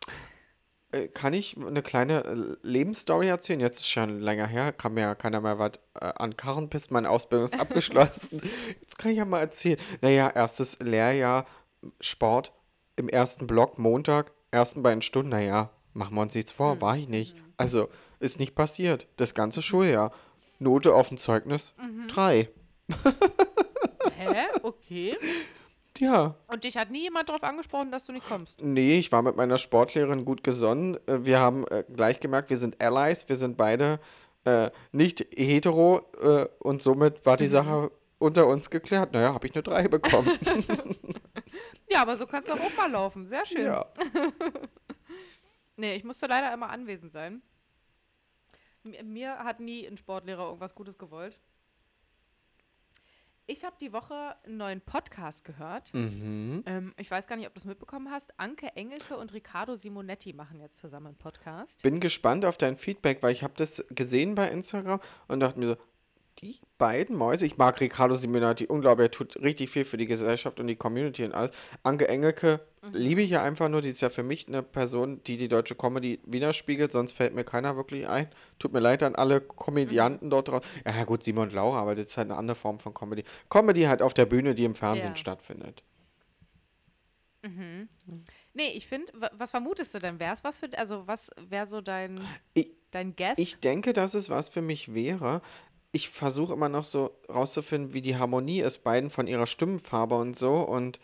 äh, 0.91 1.07
kann 1.07 1.33
ich 1.33 1.57
eine 1.57 1.81
kleine 1.81 2.23
äh, 2.25 2.55
Lebensstory 2.61 3.27
erzählen? 3.27 3.59
Jetzt 3.59 3.79
ist 3.79 3.89
schon 3.89 4.19
länger 4.21 4.47
her, 4.47 4.71
kann 4.73 4.93
mir 4.93 5.01
ja 5.01 5.15
keiner 5.15 5.41
mehr 5.41 5.59
was 5.59 5.71
äh, 5.99 6.05
an 6.15 6.35
Karren 6.37 6.69
pissen, 6.69 6.93
meine 6.93 7.09
Ausbildung 7.09 7.45
ist 7.45 7.59
abgeschlossen. 7.59 8.41
Jetzt 8.81 8.97
kann 8.97 9.11
ich 9.11 9.17
ja 9.17 9.25
mal 9.25 9.39
erzählen. 9.41 9.77
Naja, 10.01 10.29
erstes 10.33 10.79
Lehrjahr 10.79 11.45
Sport 12.01 12.53
im 12.95 13.09
ersten 13.09 13.47
Block, 13.47 13.77
Montag, 13.77 14.31
ersten 14.51 14.81
beiden 14.83 15.01
Stunden, 15.01 15.29
naja, 15.29 15.69
machen 15.93 16.15
wir 16.15 16.21
uns 16.21 16.33
nichts 16.35 16.51
vor, 16.51 16.73
Hm. 16.73 16.81
war 16.81 16.97
ich 16.97 17.07
nicht. 17.07 17.35
Also, 17.57 17.89
ist 18.19 18.39
nicht 18.39 18.55
passiert. 18.55 19.07
Das 19.17 19.33
ganze 19.33 19.61
Schuljahr. 19.61 20.11
Note 20.59 20.95
auf 20.95 21.09
dem 21.09 21.17
Zeugnis, 21.17 21.73
Mhm. 21.77 22.07
drei. 22.07 22.49
Hä? 24.17 24.45
Okay. 24.63 25.15
Ja, 25.99 26.35
Und 26.47 26.63
dich 26.63 26.77
hat 26.77 26.91
nie 26.91 27.01
jemand 27.03 27.29
darauf 27.29 27.43
angesprochen, 27.43 27.91
dass 27.91 28.05
du 28.05 28.11
nicht 28.13 28.27
kommst. 28.27 28.61
Nee, 28.61 28.97
ich 28.97 29.11
war 29.11 29.21
mit 29.21 29.35
meiner 29.35 29.57
Sportlehrerin 29.57 30.25
gut 30.25 30.43
gesonnen. 30.43 30.97
Äh, 31.07 31.25
Wir 31.25 31.39
haben 31.39 31.65
äh, 31.67 31.83
gleich 31.93 32.19
gemerkt, 32.19 32.49
wir 32.49 32.57
sind 32.57 32.81
Allies, 32.81 33.27
wir 33.29 33.35
sind 33.35 33.57
beide 33.57 33.99
äh, 34.45 34.69
nicht 34.91 35.25
hetero 35.35 36.01
äh, 36.21 36.45
und 36.59 36.81
somit 36.83 37.25
war 37.25 37.37
die 37.37 37.47
Sache 37.47 37.91
unter 38.19 38.47
uns 38.47 38.69
geklärt. 38.69 39.13
Naja, 39.13 39.33
habe 39.33 39.47
ich 39.47 39.53
eine 39.55 39.63
3 39.63 39.87
bekommen. 39.87 40.31
Ja, 41.89 42.01
aber 42.01 42.17
so 42.17 42.27
kannst 42.27 42.49
du 42.49 42.53
auch, 42.53 42.77
mal 42.77 42.91
laufen. 42.91 43.27
Sehr 43.27 43.45
schön. 43.45 43.65
ja. 43.65 43.85
Nee, 45.77 45.95
ich 45.95 46.03
musste 46.03 46.25
leider 46.27 46.51
immer 46.53 46.69
anwesend 46.69 47.13
sein. 47.13 47.41
Mir 48.83 49.37
hat 49.37 49.59
nie 49.59 49.85
ein 49.87 49.95
Sportlehrer 49.95 50.47
irgendwas 50.47 50.73
Gutes 50.75 50.97
gewollt. 50.97 51.39
Ich 53.49 53.63
habe 53.63 53.77
die 53.79 53.93
Woche 53.93 54.35
einen 54.45 54.57
neuen 54.57 54.81
Podcast 54.81 55.45
gehört. 55.45 55.93
Mhm. 55.93 56.63
Ähm, 56.65 56.93
ich 56.97 57.09
weiß 57.09 57.27
gar 57.27 57.37
nicht, 57.37 57.47
ob 57.47 57.53
du 57.53 57.59
es 57.59 57.65
mitbekommen 57.65 58.11
hast. 58.11 58.37
Anke 58.37 58.75
Engelke 58.75 59.15
und 59.15 59.33
Riccardo 59.33 59.77
Simonetti 59.77 60.33
machen 60.33 60.59
jetzt 60.59 60.79
zusammen 60.79 61.07
einen 61.07 61.15
Podcast. 61.15 61.81
Bin 61.81 62.01
gespannt 62.01 62.43
auf 62.43 62.57
dein 62.57 62.75
Feedback, 62.75 63.23
weil 63.23 63.31
ich 63.31 63.43
habe 63.43 63.53
das 63.55 63.85
gesehen 63.89 64.35
bei 64.35 64.49
Instagram 64.49 64.99
und 65.29 65.39
dachte 65.39 65.59
mir 65.59 65.67
so, 65.67 65.77
die 66.39 66.59
beiden 66.77 67.15
Mäuse, 67.15 67.45
ich 67.45 67.57
mag 67.57 67.81
Riccardo 67.81 68.15
Simonetti 68.15 68.67
unglaublich, 68.67 69.07
er 69.07 69.11
tut 69.11 69.41
richtig 69.41 69.69
viel 69.69 69.85
für 69.85 69.97
die 69.97 70.05
Gesellschaft 70.05 70.59
und 70.59 70.67
die 70.67 70.75
Community 70.75 71.23
und 71.23 71.33
alles. 71.33 71.51
Anke 71.83 72.07
Engelke 72.07 72.59
liebe 72.91 73.21
ich 73.21 73.31
ja 73.31 73.41
einfach 73.41 73.69
nur, 73.69 73.81
die 73.81 73.89
ist 73.89 74.01
ja 74.01 74.09
für 74.09 74.23
mich 74.23 74.47
eine 74.47 74.63
Person, 74.63 75.21
die 75.23 75.37
die 75.37 75.47
deutsche 75.47 75.75
Comedy 75.75 76.19
widerspiegelt, 76.25 76.91
sonst 76.91 77.13
fällt 77.13 77.33
mir 77.33 77.43
keiner 77.43 77.75
wirklich 77.75 78.07
ein. 78.07 78.29
Tut 78.59 78.71
mir 78.73 78.79
leid 78.79 79.03
an 79.03 79.15
alle 79.15 79.41
Komödianten 79.41 80.29
dort 80.29 80.49
draußen. 80.49 80.69
Ja 80.85 81.03
gut, 81.05 81.23
Simon 81.23 81.49
und 81.49 81.53
Laura, 81.53 81.79
aber 81.81 81.95
das 81.95 82.05
ist 82.05 82.17
halt 82.17 82.29
eine 82.29 82.37
andere 82.37 82.55
Form 82.55 82.79
von 82.79 82.93
Comedy. 82.93 83.23
Comedy 83.49 83.83
halt 83.83 84.01
auf 84.01 84.13
der 84.13 84.25
Bühne, 84.25 84.53
die 84.53 84.65
im 84.65 84.75
Fernsehen 84.75 85.11
Ja. 85.11 85.15
stattfindet. 85.15 85.83
Nee, 88.53 88.69
ich 88.73 88.87
finde, 88.87 89.11
was 89.33 89.51
vermutest 89.51 89.93
du 89.93 89.99
denn? 89.99 90.19
Wäre 90.19 90.33
es 90.33 90.43
was 90.43 90.59
für, 90.59 90.69
also 90.77 91.07
was 91.07 91.29
wäre 91.37 91.67
so 91.67 91.81
dein, 91.81 92.19
Ich, 92.53 92.69
dein 92.91 93.15
Guess? 93.15 93.37
Ich 93.37 93.59
denke, 93.59 93.93
dass 93.93 94.13
es 94.13 94.29
was 94.29 94.49
für 94.49 94.61
mich 94.61 94.93
wäre. 94.93 95.41
Ich 95.97 96.09
versuche 96.09 96.53
immer 96.53 96.69
noch 96.69 96.83
so 96.83 97.17
rauszufinden, 97.27 97.95
wie 97.95 98.03
die 98.03 98.17
Harmonie 98.17 98.59
ist, 98.59 98.83
beiden 98.83 99.09
von 99.09 99.25
ihrer 99.25 99.47
Stimmenfarbe 99.47 100.13
und 100.13 100.37
so. 100.37 100.57
Und 100.57 100.99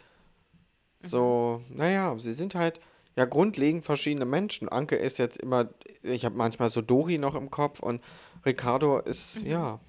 so, 1.01 1.63
naja, 1.69 2.15
sie 2.19 2.31
sind 2.31 2.53
halt 2.53 2.79
ja 3.15 3.25
grundlegend 3.25 3.83
verschiedene 3.83 4.25
Menschen. 4.25 4.69
Anke 4.69 4.95
ist 4.95 5.17
jetzt 5.17 5.37
immer, 5.37 5.67
ich 6.03 6.25
habe 6.25 6.35
manchmal 6.35 6.69
so 6.69 6.83
Dori 6.83 7.17
noch 7.17 7.33
im 7.33 7.49
Kopf 7.49 7.79
und 7.79 8.03
Ricardo 8.45 8.99
ist, 8.99 9.41
ja, 9.41 9.79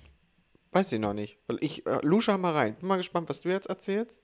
weiß 0.72 0.90
ich 0.92 1.00
noch 1.00 1.12
nicht. 1.12 1.36
Ich, 1.60 1.84
äh, 1.84 1.98
Luscha 2.00 2.38
mal 2.38 2.54
rein. 2.54 2.74
Bin 2.76 2.88
mal 2.88 2.96
gespannt, 2.96 3.28
was 3.28 3.42
du 3.42 3.50
jetzt 3.50 3.66
erzählst. 3.66 4.22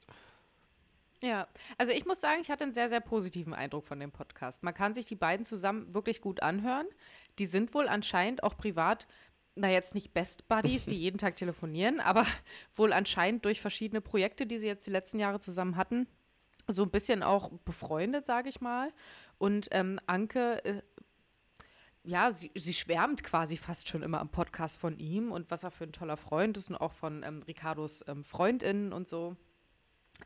Ja, 1.22 1.46
also 1.76 1.92
ich 1.92 2.06
muss 2.06 2.22
sagen, 2.22 2.40
ich 2.40 2.50
hatte 2.50 2.64
einen 2.64 2.72
sehr, 2.72 2.88
sehr 2.88 3.00
positiven 3.00 3.52
Eindruck 3.52 3.86
von 3.86 4.00
dem 4.00 4.12
Podcast. 4.12 4.62
Man 4.62 4.72
kann 4.72 4.94
sich 4.94 5.04
die 5.04 5.14
beiden 5.14 5.44
zusammen 5.44 5.92
wirklich 5.92 6.22
gut 6.22 6.42
anhören. 6.42 6.86
Die 7.38 7.44
sind 7.44 7.74
wohl 7.74 7.86
anscheinend 7.86 8.42
auch 8.42 8.56
privat, 8.56 9.06
na 9.60 9.70
jetzt 9.70 9.94
nicht 9.94 10.12
Best 10.12 10.48
Buddies, 10.48 10.86
die 10.86 10.94
jeden 10.98 11.18
Tag 11.18 11.36
telefonieren, 11.36 12.00
aber 12.00 12.26
wohl 12.74 12.92
anscheinend 12.92 13.44
durch 13.44 13.60
verschiedene 13.60 14.00
Projekte, 14.00 14.46
die 14.46 14.58
sie 14.58 14.66
jetzt 14.66 14.86
die 14.86 14.90
letzten 14.90 15.18
Jahre 15.18 15.40
zusammen 15.40 15.76
hatten, 15.76 16.06
so 16.66 16.82
ein 16.82 16.90
bisschen 16.90 17.22
auch 17.22 17.50
befreundet, 17.64 18.26
sage 18.26 18.48
ich 18.48 18.60
mal. 18.60 18.92
Und 19.38 19.68
ähm, 19.72 19.98
Anke, 20.06 20.64
äh, 20.64 20.82
ja, 22.04 22.32
sie, 22.32 22.50
sie 22.54 22.74
schwärmt 22.74 23.22
quasi 23.22 23.56
fast 23.56 23.88
schon 23.88 24.02
immer 24.02 24.20
am 24.20 24.30
Podcast 24.30 24.78
von 24.78 24.98
ihm 24.98 25.32
und 25.32 25.50
was 25.50 25.64
er 25.64 25.70
für 25.70 25.84
ein 25.84 25.92
toller 25.92 26.16
Freund 26.16 26.56
ist 26.56 26.70
und 26.70 26.76
auch 26.76 26.92
von 26.92 27.22
ähm, 27.22 27.42
Ricardos 27.42 28.04
ähm, 28.08 28.24
Freundinnen 28.24 28.92
und 28.92 29.08
so. 29.08 29.36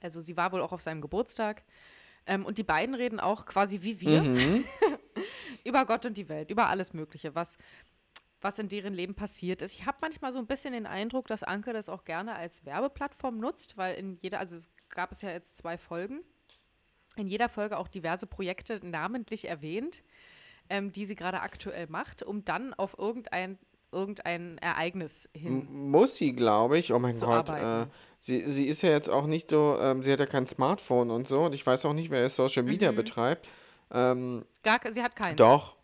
Also 0.00 0.20
sie 0.20 0.36
war 0.36 0.52
wohl 0.52 0.60
auch 0.60 0.72
auf 0.72 0.82
seinem 0.82 1.00
Geburtstag. 1.00 1.64
Ähm, 2.26 2.46
und 2.46 2.58
die 2.58 2.62
beiden 2.62 2.94
reden 2.94 3.20
auch 3.20 3.46
quasi 3.46 3.82
wie 3.82 4.00
wir 4.00 4.22
Mhm. 4.22 4.64
über 5.64 5.84
Gott 5.86 6.06
und 6.06 6.16
die 6.16 6.28
Welt, 6.28 6.50
über 6.50 6.68
alles 6.68 6.92
Mögliche, 6.92 7.34
was, 7.34 7.58
was 8.44 8.59
in 8.59 8.68
deren 8.68 8.92
Leben 8.94 9.14
passiert 9.14 9.62
ist. 9.62 9.72
Ich 9.72 9.87
habe 9.87 9.96
manchmal 10.02 10.30
so 10.33 10.38
ein 10.38 10.46
bisschen 10.46 10.74
den 10.74 10.87
Eindruck, 10.87 11.26
dass 11.26 11.42
Anke 11.42 11.72
das 11.72 11.88
auch 11.88 12.04
gerne 12.04 12.37
als 12.37 12.64
Werbeplattform 12.66 13.38
nutzt, 13.38 13.76
weil 13.78 13.96
in 13.96 14.16
jeder, 14.16 14.38
also 14.38 14.54
es 14.54 14.70
gab 14.90 15.11
es 15.12 15.22
ja 15.22 15.30
jetzt 15.30 15.57
zwei 15.57 15.78
Folgen, 15.78 16.20
in 17.16 17.26
jeder 17.26 17.48
Folge 17.48 17.78
auch 17.78 17.88
diverse 17.88 18.26
Projekte 18.26 18.80
namentlich 18.87 19.48
erwähnt, 19.48 20.02
ähm, 20.68 20.92
die 20.92 21.07
sie 21.07 21.14
gerade 21.14 21.40
aktuell 21.40 21.87
macht, 21.88 22.22
um 22.22 22.44
dann 22.44 22.74
auf 22.74 22.98
irgendein, 22.98 23.59
irgendein 23.92 24.59
Ereignis 24.59 25.28
hin. 25.35 25.66
Muss 25.90 26.16
sie, 26.16 26.35
glaube 26.35 26.78
ich. 26.78 26.92
Oh 26.92 26.98
mein 26.98 27.18
Gott. 27.18 27.48
Äh, 27.50 27.87
sie, 28.18 28.40
sie 28.50 28.66
ist 28.66 28.83
ja 28.83 28.90
jetzt 28.90 29.09
auch 29.09 29.26
nicht 29.26 29.50
so, 29.50 29.78
ähm, 29.80 30.02
sie 30.02 30.12
hat 30.12 30.20
ja 30.20 30.26
kein 30.26 30.46
Smartphone 30.46 31.11
und 31.11 31.26
so. 31.28 31.44
Und 31.44 31.54
ich 31.54 31.64
weiß 31.64 31.85
auch 31.87 31.92
nicht, 31.94 32.11
wer 32.11 32.28
Social 32.28 32.62
Media 32.64 32.92
Mhm. 32.92 32.96
betreibt. 32.96 33.48
Ähm, 33.90 34.44
Gar, 34.62 34.80
sie 34.90 35.02
hat 35.02 35.14
keins. 35.16 35.37
doch. 35.37 35.76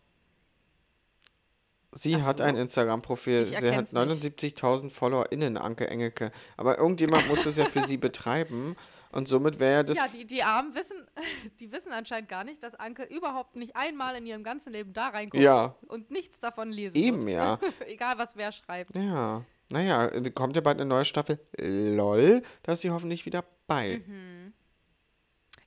Sie 1.93 2.15
Ach 2.15 2.21
hat 2.25 2.37
so. 2.37 2.43
ein 2.45 2.55
Instagram-Profil. 2.55 3.45
Sie 3.47 3.55
hat 3.57 3.63
erkenn's 3.63 3.91
nicht. 3.91 4.01
79.000 4.01 4.89
FollowerInnen, 4.91 5.57
Anke 5.57 5.89
Engelke. 5.89 6.31
Aber 6.55 6.77
irgendjemand 6.77 7.27
muss 7.27 7.43
das 7.43 7.57
ja 7.57 7.65
für 7.65 7.81
sie 7.83 7.97
betreiben. 7.97 8.75
Und 9.11 9.27
somit 9.27 9.59
wäre 9.59 9.73
ja 9.73 9.83
das. 9.83 9.97
Ja, 9.97 10.07
die, 10.07 10.25
die 10.25 10.41
Armen 10.41 10.73
wissen, 10.73 10.95
die 11.59 11.69
wissen 11.73 11.91
anscheinend 11.91 12.29
gar 12.29 12.45
nicht, 12.45 12.63
dass 12.63 12.75
Anke 12.75 13.03
überhaupt 13.03 13.57
nicht 13.57 13.75
einmal 13.75 14.15
in 14.15 14.25
ihrem 14.25 14.43
ganzen 14.43 14.71
Leben 14.71 14.93
da 14.93 15.09
reinguckt 15.09 15.43
Ja. 15.43 15.75
und 15.87 16.11
nichts 16.11 16.39
davon 16.39 16.71
lesen 16.71 16.95
Eben, 16.95 17.21
wird. 17.23 17.31
ja. 17.33 17.59
Egal, 17.87 18.17
was 18.17 18.37
wer 18.37 18.53
schreibt. 18.53 18.95
Ja. 18.95 19.43
Naja, 19.69 20.05
äh, 20.07 20.31
kommt 20.31 20.55
ja 20.55 20.61
bald 20.61 20.77
eine 20.79 20.87
neue 20.87 21.03
Staffel. 21.05 21.39
LOL. 21.57 22.41
Da 22.63 22.71
ist 22.73 22.81
sie 22.81 22.91
hoffentlich 22.91 23.25
wieder 23.25 23.43
bei. 23.67 24.01
Mhm. 24.07 24.53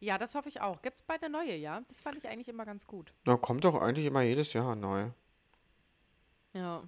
Ja, 0.00 0.16
das 0.18 0.34
hoffe 0.34 0.48
ich 0.48 0.60
auch. 0.62 0.80
Gibt 0.82 0.96
es 0.98 1.02
bald 1.02 1.22
eine 1.22 1.32
neue, 1.32 1.54
ja? 1.56 1.82
Das 1.88 2.00
fand 2.00 2.16
ich 2.16 2.28
eigentlich 2.28 2.48
immer 2.48 2.64
ganz 2.64 2.86
gut. 2.86 3.12
Na, 3.26 3.36
kommt 3.36 3.64
doch 3.64 3.74
eigentlich 3.80 4.06
immer 4.06 4.22
jedes 4.22 4.52
Jahr 4.54 4.74
neu. 4.74 5.08
Ja. 6.54 6.82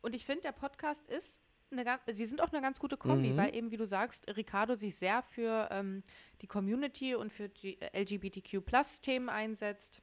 Und 0.00 0.14
ich 0.14 0.24
finde, 0.24 0.42
der 0.42 0.52
Podcast 0.52 1.06
ist 1.08 1.42
eine 1.70 1.84
ganz, 1.84 2.02
sie 2.12 2.26
sind 2.26 2.40
auch 2.42 2.52
eine 2.52 2.60
ganz 2.62 2.78
gute 2.80 2.96
Kombi, 2.96 3.30
Mhm. 3.30 3.36
weil 3.36 3.54
eben, 3.54 3.70
wie 3.70 3.76
du 3.76 3.86
sagst, 3.86 4.28
Ricardo 4.36 4.74
sich 4.74 4.96
sehr 4.96 5.22
für 5.22 5.68
ähm, 5.70 6.02
die 6.42 6.46
Community 6.46 7.14
und 7.14 7.32
für 7.32 7.48
die 7.48 7.78
LGBTQ-Plus-Themen 7.94 9.28
einsetzt. 9.28 10.02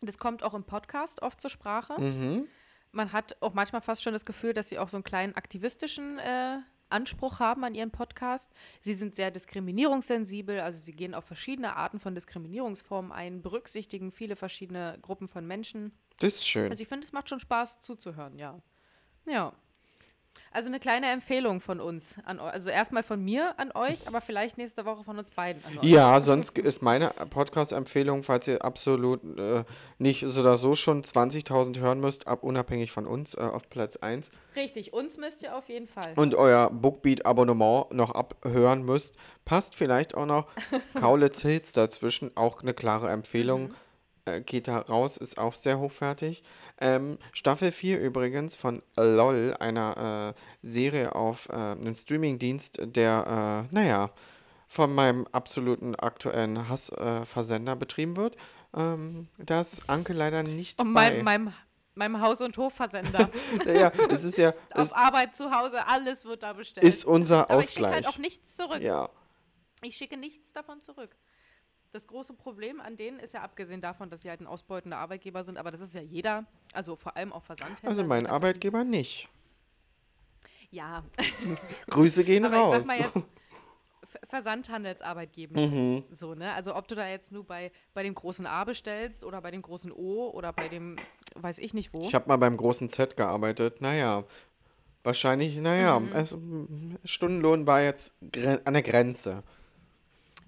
Das 0.00 0.18
kommt 0.18 0.42
auch 0.42 0.54
im 0.54 0.64
Podcast 0.64 1.22
oft 1.22 1.40
zur 1.40 1.50
Sprache. 1.50 2.00
Mhm. 2.00 2.46
Man 2.92 3.12
hat 3.12 3.36
auch 3.42 3.52
manchmal 3.52 3.82
fast 3.82 4.02
schon 4.02 4.12
das 4.14 4.24
Gefühl, 4.24 4.54
dass 4.54 4.68
sie 4.68 4.78
auch 4.78 4.88
so 4.88 4.96
einen 4.96 5.04
kleinen 5.04 5.34
aktivistischen 5.34 6.18
äh, 6.18 6.58
Anspruch 6.88 7.38
haben 7.38 7.64
an 7.64 7.74
ihren 7.74 7.90
Podcast. 7.90 8.50
Sie 8.80 8.94
sind 8.94 9.14
sehr 9.14 9.30
diskriminierungssensibel, 9.30 10.60
also 10.60 10.78
sie 10.80 10.92
gehen 10.92 11.14
auf 11.14 11.24
verschiedene 11.24 11.76
Arten 11.76 11.98
von 11.98 12.14
Diskriminierungsformen 12.14 13.12
ein, 13.12 13.42
berücksichtigen 13.42 14.10
viele 14.10 14.36
verschiedene 14.36 14.98
Gruppen 15.02 15.28
von 15.28 15.46
Menschen. 15.46 15.92
Das 16.20 16.34
ist 16.36 16.48
schön. 16.48 16.70
Also 16.70 16.82
ich 16.82 16.88
finde, 16.88 17.04
es 17.04 17.12
macht 17.12 17.28
schon 17.28 17.40
Spaß 17.40 17.80
zuzuhören, 17.80 18.36
ja. 18.38 18.58
Ja. 19.26 19.52
Also 20.50 20.68
eine 20.68 20.80
kleine 20.80 21.10
Empfehlung 21.10 21.60
von 21.60 21.78
uns 21.78 22.14
an 22.24 22.40
euch. 22.40 22.52
Also 22.52 22.70
erstmal 22.70 23.02
von 23.02 23.22
mir 23.22 23.58
an 23.58 23.70
euch, 23.74 24.08
aber 24.08 24.20
vielleicht 24.22 24.56
nächste 24.56 24.86
Woche 24.86 25.04
von 25.04 25.18
uns 25.18 25.30
beiden 25.30 25.62
an 25.64 25.78
euch. 25.78 25.84
Ja, 25.84 26.18
sonst 26.20 26.56
ist 26.56 26.80
meine 26.80 27.10
Podcast-Empfehlung, 27.30 28.22
falls 28.22 28.48
ihr 28.48 28.64
absolut 28.64 29.20
äh, 29.38 29.64
nicht 29.98 30.24
so 30.26 30.40
oder 30.40 30.56
so 30.56 30.74
schon 30.74 31.02
20.000 31.02 31.78
hören 31.80 32.00
müsst, 32.00 32.26
ab 32.26 32.42
unabhängig 32.42 32.92
von 32.92 33.06
uns 33.06 33.34
äh, 33.34 33.40
auf 33.40 33.68
Platz 33.68 33.96
1 33.96 34.30
Richtig, 34.56 34.94
uns 34.94 35.18
müsst 35.18 35.42
ihr 35.42 35.54
auf 35.54 35.68
jeden 35.68 35.86
Fall. 35.86 36.14
und 36.16 36.34
euer 36.34 36.70
Bookbeat-Abonnement 36.70 37.92
noch 37.92 38.12
abhören 38.12 38.82
müsst, 38.84 39.16
passt 39.44 39.74
vielleicht 39.74 40.14
auch 40.14 40.26
noch 40.26 40.46
Kaulitz 40.94 41.42
Hills 41.42 41.72
dazwischen, 41.74 42.34
auch 42.36 42.62
eine 42.62 42.72
klare 42.72 43.10
Empfehlung. 43.10 43.68
Äh, 43.68 43.74
geht 44.44 44.68
da 44.68 44.78
raus, 44.78 45.16
ist 45.16 45.38
auch 45.38 45.54
sehr 45.54 45.78
hochwertig. 45.78 46.42
Ähm, 46.80 47.18
Staffel 47.32 47.72
4 47.72 48.00
übrigens 48.00 48.56
von 48.56 48.82
LOL, 48.96 49.54
einer 49.58 50.34
äh, 50.34 50.66
Serie 50.66 51.14
auf 51.14 51.48
äh, 51.48 51.52
einem 51.52 51.94
Streamingdienst, 51.94 52.78
der, 52.82 53.66
äh, 53.70 53.74
naja, 53.74 54.10
von 54.68 54.94
meinem 54.94 55.26
absoluten 55.32 55.94
aktuellen 55.94 56.68
Hassversender 56.68 57.72
äh, 57.72 57.76
betrieben 57.76 58.16
wird. 58.16 58.36
Ähm, 58.76 59.28
da 59.38 59.60
ist 59.62 59.88
Anke 59.88 60.12
leider 60.12 60.42
nicht 60.42 60.80
Und 60.80 60.92
bei. 60.92 61.10
meinem, 61.10 61.24
meinem, 61.24 61.52
meinem 61.94 62.20
Haus- 62.20 62.40
und 62.42 62.56
Hofversender. 62.58 63.30
ja, 63.66 63.90
es 64.10 64.24
ist 64.24 64.36
ja, 64.36 64.52
es 64.70 64.92
Auf 64.92 64.96
Arbeit, 64.96 65.34
zu 65.34 65.50
Hause, 65.50 65.86
alles 65.86 66.24
wird 66.26 66.42
da 66.42 66.52
bestellt. 66.52 66.84
ist 66.84 67.04
unser 67.04 67.50
aber 67.50 67.60
ich 67.60 67.70
schicke 67.70 67.86
Ausgleich. 67.86 67.94
halt 67.94 68.08
auch 68.08 68.18
nichts 68.18 68.56
zurück. 68.56 68.82
ja. 68.82 69.08
Ich 69.82 69.96
schicke 69.96 70.16
nichts 70.16 70.52
davon 70.52 70.80
zurück. 70.80 71.14
Das 71.92 72.06
große 72.06 72.34
Problem 72.34 72.80
an 72.80 72.96
denen 72.96 73.18
ist 73.18 73.32
ja 73.32 73.42
abgesehen 73.42 73.80
davon, 73.80 74.10
dass 74.10 74.22
sie 74.22 74.28
halt 74.28 74.40
ein 74.40 74.46
ausbeutender 74.46 74.98
Arbeitgeber 74.98 75.42
sind, 75.42 75.56
aber 75.56 75.70
das 75.70 75.80
ist 75.80 75.94
ja 75.94 76.02
jeder, 76.02 76.44
also 76.74 76.96
vor 76.96 77.16
allem 77.16 77.32
auch 77.32 77.42
Versandhändler. 77.42 77.88
Also 77.88 78.04
mein 78.04 78.26
Arbeitgeber 78.26 78.84
nicht. 78.84 79.28
Ja, 80.70 81.02
Grüße 81.90 82.24
gehen 82.24 82.44
aber 82.44 82.56
raus. 82.56 82.74
ich 82.74 82.78
sag 82.78 82.86
mal 82.86 82.98
jetzt 83.02 83.14
Ver- 84.06 84.20
Versandhandelsarbeitgeber. 84.28 85.58
Mhm. 85.60 86.04
So, 86.10 86.34
ne? 86.34 86.52
Also 86.52 86.76
ob 86.76 86.88
du 86.88 86.94
da 86.94 87.08
jetzt 87.08 87.32
nur 87.32 87.44
bei, 87.44 87.72
bei 87.94 88.02
dem 88.02 88.14
großen 88.14 88.46
A 88.46 88.64
bestellst 88.64 89.24
oder 89.24 89.40
bei 89.40 89.50
dem 89.50 89.62
großen 89.62 89.90
O 89.92 90.28
oder 90.30 90.52
bei 90.52 90.68
dem, 90.68 90.96
weiß 91.36 91.58
ich 91.58 91.72
nicht 91.72 91.94
wo. 91.94 92.02
Ich 92.02 92.14
habe 92.14 92.28
mal 92.28 92.36
beim 92.36 92.56
großen 92.58 92.88
Z 92.90 93.16
gearbeitet. 93.16 93.80
Naja, 93.80 94.24
wahrscheinlich, 95.04 95.56
naja, 95.58 96.00
Mhm. 96.00 96.12
es, 96.12 96.36
Stundenlohn 97.04 97.66
war 97.66 97.80
jetzt 97.82 98.12
an 98.64 98.74
der 98.74 98.82
Grenze. 98.82 99.42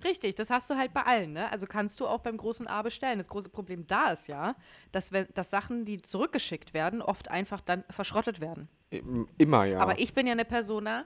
Richtig, 0.05 0.35
das 0.35 0.51
hast 0.51 0.71
du 0.71 0.77
halt 0.77 0.93
bei 0.93 1.03
allen, 1.03 1.33
ne? 1.33 1.51
Also 1.53 1.67
kannst 1.67 2.01
du 2.01 2.07
auch 2.07 2.21
beim 2.21 2.37
großen 2.37 2.67
A 2.67 2.83
bestellen. 2.83 3.19
Das 3.19 3.29
große 3.29 3.49
Problem 3.51 3.87
da 3.87 4.13
ist 4.13 4.29
ja, 4.29 4.55
dass, 4.93 5.13
wenn, 5.13 5.27
dass 5.35 5.51
Sachen, 5.51 5.85
die 5.85 6.01
zurückgeschickt 6.01 6.73
werden, 6.75 7.03
oft 7.03 7.29
einfach 7.31 7.61
dann 7.61 7.85
verschrottet 7.91 8.41
werden. 8.41 8.69
Im- 8.91 9.29
Immer, 9.39 9.65
ja. 9.67 9.81
Aber 9.81 9.99
ich 9.99 10.15
bin 10.15 10.27
ja 10.27 10.33
eine 10.33 10.45
Persona, 10.45 11.05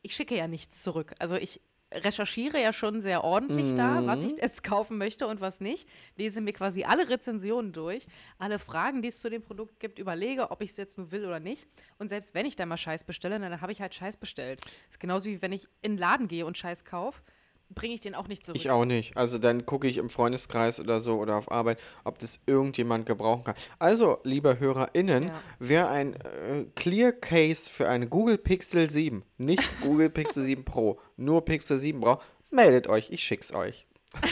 ich 0.00 0.14
schicke 0.14 0.36
ja 0.36 0.48
nichts 0.48 0.82
zurück. 0.82 1.14
Also 1.18 1.36
ich 1.36 1.60
recherchiere 1.94 2.58
ja 2.58 2.72
schon 2.72 3.02
sehr 3.02 3.22
ordentlich 3.22 3.74
da, 3.74 4.06
was 4.06 4.22
Mhm. 4.22 4.28
ich 4.28 4.32
jetzt 4.40 4.64
kaufen 4.64 4.96
möchte 4.96 5.26
und 5.26 5.42
was 5.42 5.60
nicht. 5.60 5.86
Lese 6.16 6.40
mir 6.40 6.54
quasi 6.54 6.84
alle 6.84 7.10
Rezensionen 7.10 7.72
durch, 7.72 8.06
alle 8.38 8.58
Fragen, 8.58 9.02
die 9.02 9.08
es 9.08 9.20
zu 9.20 9.28
dem 9.28 9.42
Produkt 9.42 9.78
gibt, 9.78 9.98
überlege, 9.98 10.50
ob 10.50 10.62
ich 10.62 10.70
es 10.70 10.78
jetzt 10.78 10.96
nur 10.96 11.12
will 11.12 11.26
oder 11.26 11.38
nicht. 11.38 11.66
Und 11.98 12.08
selbst 12.08 12.32
wenn 12.34 12.46
ich 12.46 12.56
da 12.56 12.64
mal 12.64 12.78
Scheiß 12.78 13.04
bestelle, 13.04 13.38
dann 13.38 13.60
habe 13.60 13.72
ich 13.72 13.82
halt 13.82 13.94
Scheiß 13.94 14.16
bestellt. 14.16 14.62
Das 14.64 14.92
ist 14.92 15.00
genauso 15.00 15.26
wie 15.26 15.42
wenn 15.42 15.52
ich 15.52 15.68
in 15.82 15.92
den 15.92 15.98
Laden 15.98 16.28
gehe 16.28 16.46
und 16.46 16.56
Scheiß 16.56 16.86
kaufe, 16.86 17.20
bringe 17.74 17.94
ich 17.94 18.00
den 18.00 18.14
auch 18.14 18.28
nicht 18.28 18.44
zurück. 18.46 18.56
Ich 18.56 18.70
auch 18.70 18.84
nicht. 18.84 19.16
Also 19.16 19.38
dann 19.38 19.66
gucke 19.66 19.86
ich 19.88 19.96
im 19.98 20.08
Freundeskreis 20.10 20.80
oder 20.80 21.00
so 21.00 21.18
oder 21.18 21.36
auf 21.36 21.50
Arbeit, 21.50 21.80
ob 22.04 22.18
das 22.18 22.40
irgendjemand 22.46 23.06
gebrauchen 23.06 23.44
kann. 23.44 23.54
Also, 23.78 24.18
liebe 24.24 24.58
HörerInnen, 24.60 25.24
Ja. 25.28 25.42
wer 25.58 25.90
ein 25.90 26.14
äh, 26.14 26.66
Clear 26.74 27.12
Case 27.12 27.70
für 27.70 27.88
eine 27.88 28.08
Google 28.08 28.38
Pixel 28.38 28.90
7, 28.90 29.24
nicht 29.38 29.62
Google 29.80 30.10
Pixel 30.10 30.42
7 30.42 30.64
Pro, 30.64 30.98
nur 31.16 31.44
Pixel 31.44 31.78
7 31.78 32.00
braucht, 32.00 32.26
meldet 32.50 32.88
euch, 32.88 33.10
ich 33.10 33.22
schick's 33.22 33.52
euch. 33.52 33.86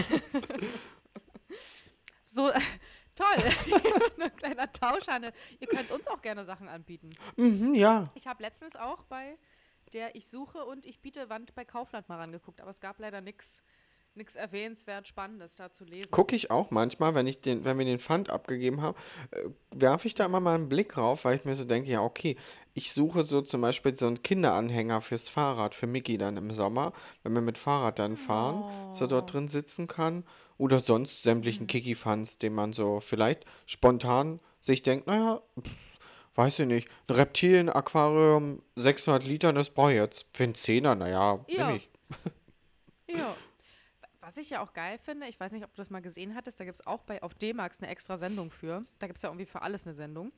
So, 2.32 2.48
toll. 3.16 3.82
Ein 4.20 4.36
kleiner 4.36 4.72
Tauschhandel. 4.72 5.32
Ihr 5.58 5.66
könnt 5.66 5.90
uns 5.90 6.06
auch 6.06 6.22
gerne 6.22 6.44
Sachen 6.44 6.68
anbieten. 6.68 7.10
Mhm, 7.36 7.74
ja. 7.74 8.08
Ich 8.14 8.26
habe 8.28 8.42
letztens 8.42 8.76
auch 8.76 9.02
bei 9.04 9.36
der 9.90 10.14
Ich 10.14 10.28
suche 10.28 10.64
und 10.64 10.86
ich 10.86 11.00
biete 11.00 11.28
Wand 11.28 11.54
bei 11.54 11.64
Kaufland 11.64 12.08
mal 12.08 12.18
rangeguckt, 12.18 12.60
aber 12.60 12.70
es 12.70 12.80
gab 12.80 12.98
leider 12.98 13.20
nichts 13.20 13.62
nichts 14.14 14.36
erwähnenswert 14.36 15.06
Spannendes 15.06 15.54
da 15.54 15.72
zu 15.72 15.84
lesen. 15.84 16.10
Gucke 16.10 16.34
ich 16.34 16.50
auch 16.50 16.70
manchmal, 16.70 17.14
wenn 17.14 17.26
ich 17.26 17.40
den, 17.40 17.64
wenn 17.64 17.78
wir 17.78 17.84
den 17.84 17.98
Pfand 17.98 18.30
abgegeben 18.30 18.82
haben, 18.82 18.96
äh, 19.30 19.50
werfe 19.70 20.08
ich 20.08 20.14
da 20.14 20.26
immer 20.26 20.40
mal 20.40 20.56
einen 20.56 20.68
Blick 20.68 20.90
drauf, 20.90 21.24
weil 21.24 21.36
ich 21.36 21.44
mir 21.44 21.54
so 21.54 21.64
denke, 21.64 21.90
ja, 21.90 22.02
okay, 22.02 22.36
ich 22.74 22.92
suche 22.92 23.24
so 23.24 23.40
zum 23.40 23.60
Beispiel 23.60 23.94
so 23.96 24.06
einen 24.06 24.22
Kinderanhänger 24.22 25.00
fürs 25.00 25.28
Fahrrad, 25.28 25.74
für 25.74 25.86
Mickey 25.86 26.18
dann 26.18 26.36
im 26.36 26.50
Sommer, 26.50 26.92
wenn 27.22 27.32
wir 27.32 27.40
mit 27.40 27.58
Fahrrad 27.58 27.98
dann 27.98 28.16
fahren, 28.16 28.92
so 28.92 29.06
dort 29.06 29.32
drin 29.32 29.48
sitzen 29.48 29.86
kann. 29.86 30.24
Oder 30.56 30.78
sonst 30.78 31.22
sämtlichen 31.22 31.66
Kiki-Fans, 31.66 32.38
den 32.38 32.52
man 32.52 32.72
so 32.72 33.00
vielleicht 33.00 33.46
spontan 33.64 34.40
sich 34.60 34.82
denkt, 34.82 35.06
naja, 35.06 35.40
pff, 35.58 35.70
weiß 36.40 36.58
ich 36.60 36.66
nicht, 36.66 36.88
ein 37.08 37.14
Reptilien-Aquarium, 37.16 38.62
600 38.76 39.24
Liter, 39.24 39.52
das 39.52 39.70
brauche 39.70 39.92
ich 39.92 39.98
jetzt. 39.98 40.26
Für 40.32 40.44
einen 40.44 40.54
Zehner, 40.54 40.94
naja, 40.94 41.44
Ja. 41.48 41.66
nehme 41.66 41.76
ich. 41.78 41.90
Ja. 43.16 43.34
Was 44.20 44.36
ich 44.36 44.50
ja 44.50 44.62
auch 44.62 44.72
geil 44.72 44.98
finde, 45.02 45.26
ich 45.26 45.40
weiß 45.40 45.50
nicht, 45.50 45.64
ob 45.64 45.74
du 45.74 45.78
das 45.78 45.90
mal 45.90 46.00
gesehen 46.02 46.36
hattest, 46.36 46.60
da 46.60 46.64
gibt 46.64 46.76
es 46.76 46.86
auch 46.86 47.02
bei 47.02 47.20
auf 47.24 47.34
D-Max 47.34 47.80
eine 47.80 47.90
extra 47.90 48.16
Sendung 48.16 48.52
für. 48.52 48.84
Da 49.00 49.06
gibt 49.08 49.16
es 49.16 49.22
ja 49.22 49.28
irgendwie 49.30 49.46
für 49.46 49.62
alles 49.62 49.84
eine 49.84 49.94
Sendung. 49.94 50.30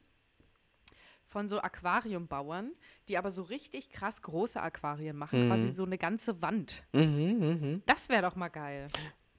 Von 1.27 1.49
so 1.51 1.61
Aquariumbauern, 1.61 2.73
die 3.09 3.19
aber 3.19 3.31
so 3.31 3.43
richtig 3.43 3.91
krass 3.91 4.23
große 4.23 4.61
Aquarien 4.62 5.17
machen, 5.17 5.49
quasi 5.49 5.71
so 5.71 5.85
eine 5.85 5.99
ganze 5.99 6.41
Wand. 6.41 6.85
Mhm, 6.93 7.03
mhm. 7.38 7.83
Das 7.87 8.09
wäre 8.09 8.23
doch 8.23 8.37
mal 8.37 8.49
geil. 8.49 8.88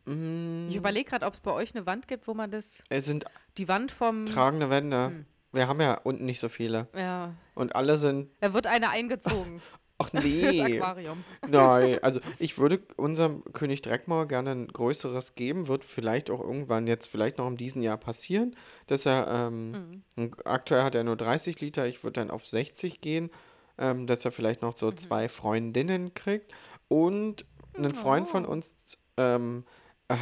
Mm, 0.06 0.68
Ich 0.70 0.76
überlege 0.76 1.10
gerade, 1.10 1.26
ob 1.26 1.34
es 1.34 1.40
bei 1.40 1.52
euch 1.52 1.74
eine 1.76 1.86
Wand 1.88 2.08
gibt, 2.08 2.28
wo 2.28 2.34
man 2.36 2.52
das, 2.52 2.84
Es 2.90 3.06
sind 3.06 3.26
die 3.58 3.68
Wand 3.68 3.92
vom, 3.92 4.26
tragende 4.28 4.70
Wände. 4.70 5.06
Hm. 5.08 5.26
Wir 5.54 5.68
haben 5.68 5.80
ja 5.80 5.94
unten 6.04 6.26
nicht 6.26 6.40
so 6.40 6.50
viele. 6.50 6.88
ja, 6.96 7.34
Und 7.56 7.76
alle 7.76 7.98
sind. 7.98 8.30
da 8.42 8.54
wird 8.54 8.68
eine 8.68 8.90
eingezogen 8.90 9.62
Ach 10.00 10.12
nee. 10.12 10.60
Aquarium. 10.82 11.24
Nein, 11.48 12.00
also 12.02 12.20
ich 12.40 12.58
würde 12.58 12.80
unserem 12.98 13.44
König 13.54 13.84
Dreckmauer 13.84 14.28
gerne 14.28 14.52
ein 14.52 14.68
größeres 14.68 15.36
geben. 15.36 15.68
Wird 15.68 15.86
vielleicht 15.86 16.32
auch 16.32 16.42
irgendwann 16.42 16.88
jetzt, 16.88 17.08
vielleicht 17.08 17.38
noch 17.38 17.48
in 17.48 17.58
diesem 17.58 17.82
Jahr 17.84 17.98
passieren, 17.98 18.56
dass 18.88 19.06
er, 19.06 19.28
ähm, 19.30 20.04
Mhm. 20.18 20.32
aktuell 20.46 20.82
hat 20.84 20.96
er 20.96 21.04
nur 21.04 21.16
30 21.16 21.62
Liter, 21.62 21.86
ich 21.88 22.04
würde 22.04 22.20
dann 22.20 22.32
auf 22.32 22.46
60 22.48 23.00
gehen, 23.02 23.30
ähm, 23.78 24.08
dass 24.08 24.26
er 24.26 24.32
vielleicht 24.32 24.62
noch 24.64 24.76
so 24.76 24.88
Mhm. 24.88 24.98
zwei 24.98 25.30
Freundinnen 25.30 26.14
kriegt. 26.16 26.54
Und 26.88 27.46
ein 27.78 27.90
Freund 27.92 28.28
von 28.28 28.46
Oh. 28.46 28.50
uns, 28.50 28.74
ähm, 29.18 29.64
äh, 29.68 29.70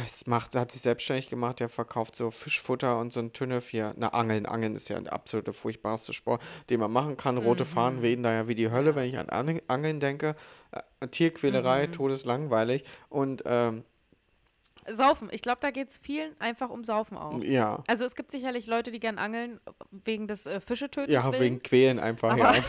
es 0.04 0.26
macht, 0.26 0.54
hat 0.54 0.70
sich 0.72 0.82
selbstständig 0.82 1.28
gemacht, 1.28 1.60
der 1.60 1.68
verkauft 1.68 2.16
so 2.16 2.30
Fischfutter 2.30 2.98
und 2.98 3.12
so 3.12 3.20
ein 3.20 3.32
Tünnef 3.32 3.68
hier. 3.68 3.94
Na, 3.96 4.08
Angeln. 4.08 4.46
Angeln 4.46 4.76
ist 4.76 4.88
ja 4.88 5.00
der 5.00 5.12
absolute 5.12 5.52
furchtbarste 5.52 6.12
Sport, 6.12 6.42
den 6.70 6.80
man 6.80 6.92
machen 6.92 7.16
kann. 7.16 7.38
Rote 7.38 7.64
Fahnen 7.64 8.02
wehen 8.02 8.22
da 8.22 8.32
ja 8.32 8.48
wie 8.48 8.54
die 8.54 8.70
Hölle, 8.70 8.94
wenn 8.94 9.04
ich 9.04 9.18
an 9.18 9.28
Angeln- 9.28 10.00
denke. 10.00 10.36
Äh, 10.70 11.08
Tierquälerei, 11.08 11.86
todeslangweilig. 11.88 12.84
Und 13.08 13.42
ähm, 13.46 13.84
Saufen, 14.90 15.28
ich 15.30 15.42
glaube, 15.42 15.58
da 15.60 15.70
geht 15.70 15.90
es 15.90 15.98
vielen 15.98 16.38
einfach 16.40 16.70
um 16.70 16.84
Saufen 16.84 17.16
auch. 17.16 17.40
ja, 17.42 17.82
Also 17.88 18.04
es 18.04 18.14
gibt 18.16 18.32
sicherlich 18.32 18.66
Leute, 18.66 18.90
die 18.90 18.98
gern 19.00 19.18
angeln 19.18 19.60
wegen 19.90 20.26
des 20.26 20.46
äh, 20.46 20.60
Fischetötens 20.60 21.12
ja, 21.12 21.24
willen. 21.32 21.40
wegen 21.42 21.62
Quälen 21.62 21.98
einfach, 22.00 22.32
Aber- 22.32 22.56
ja. 22.56 22.62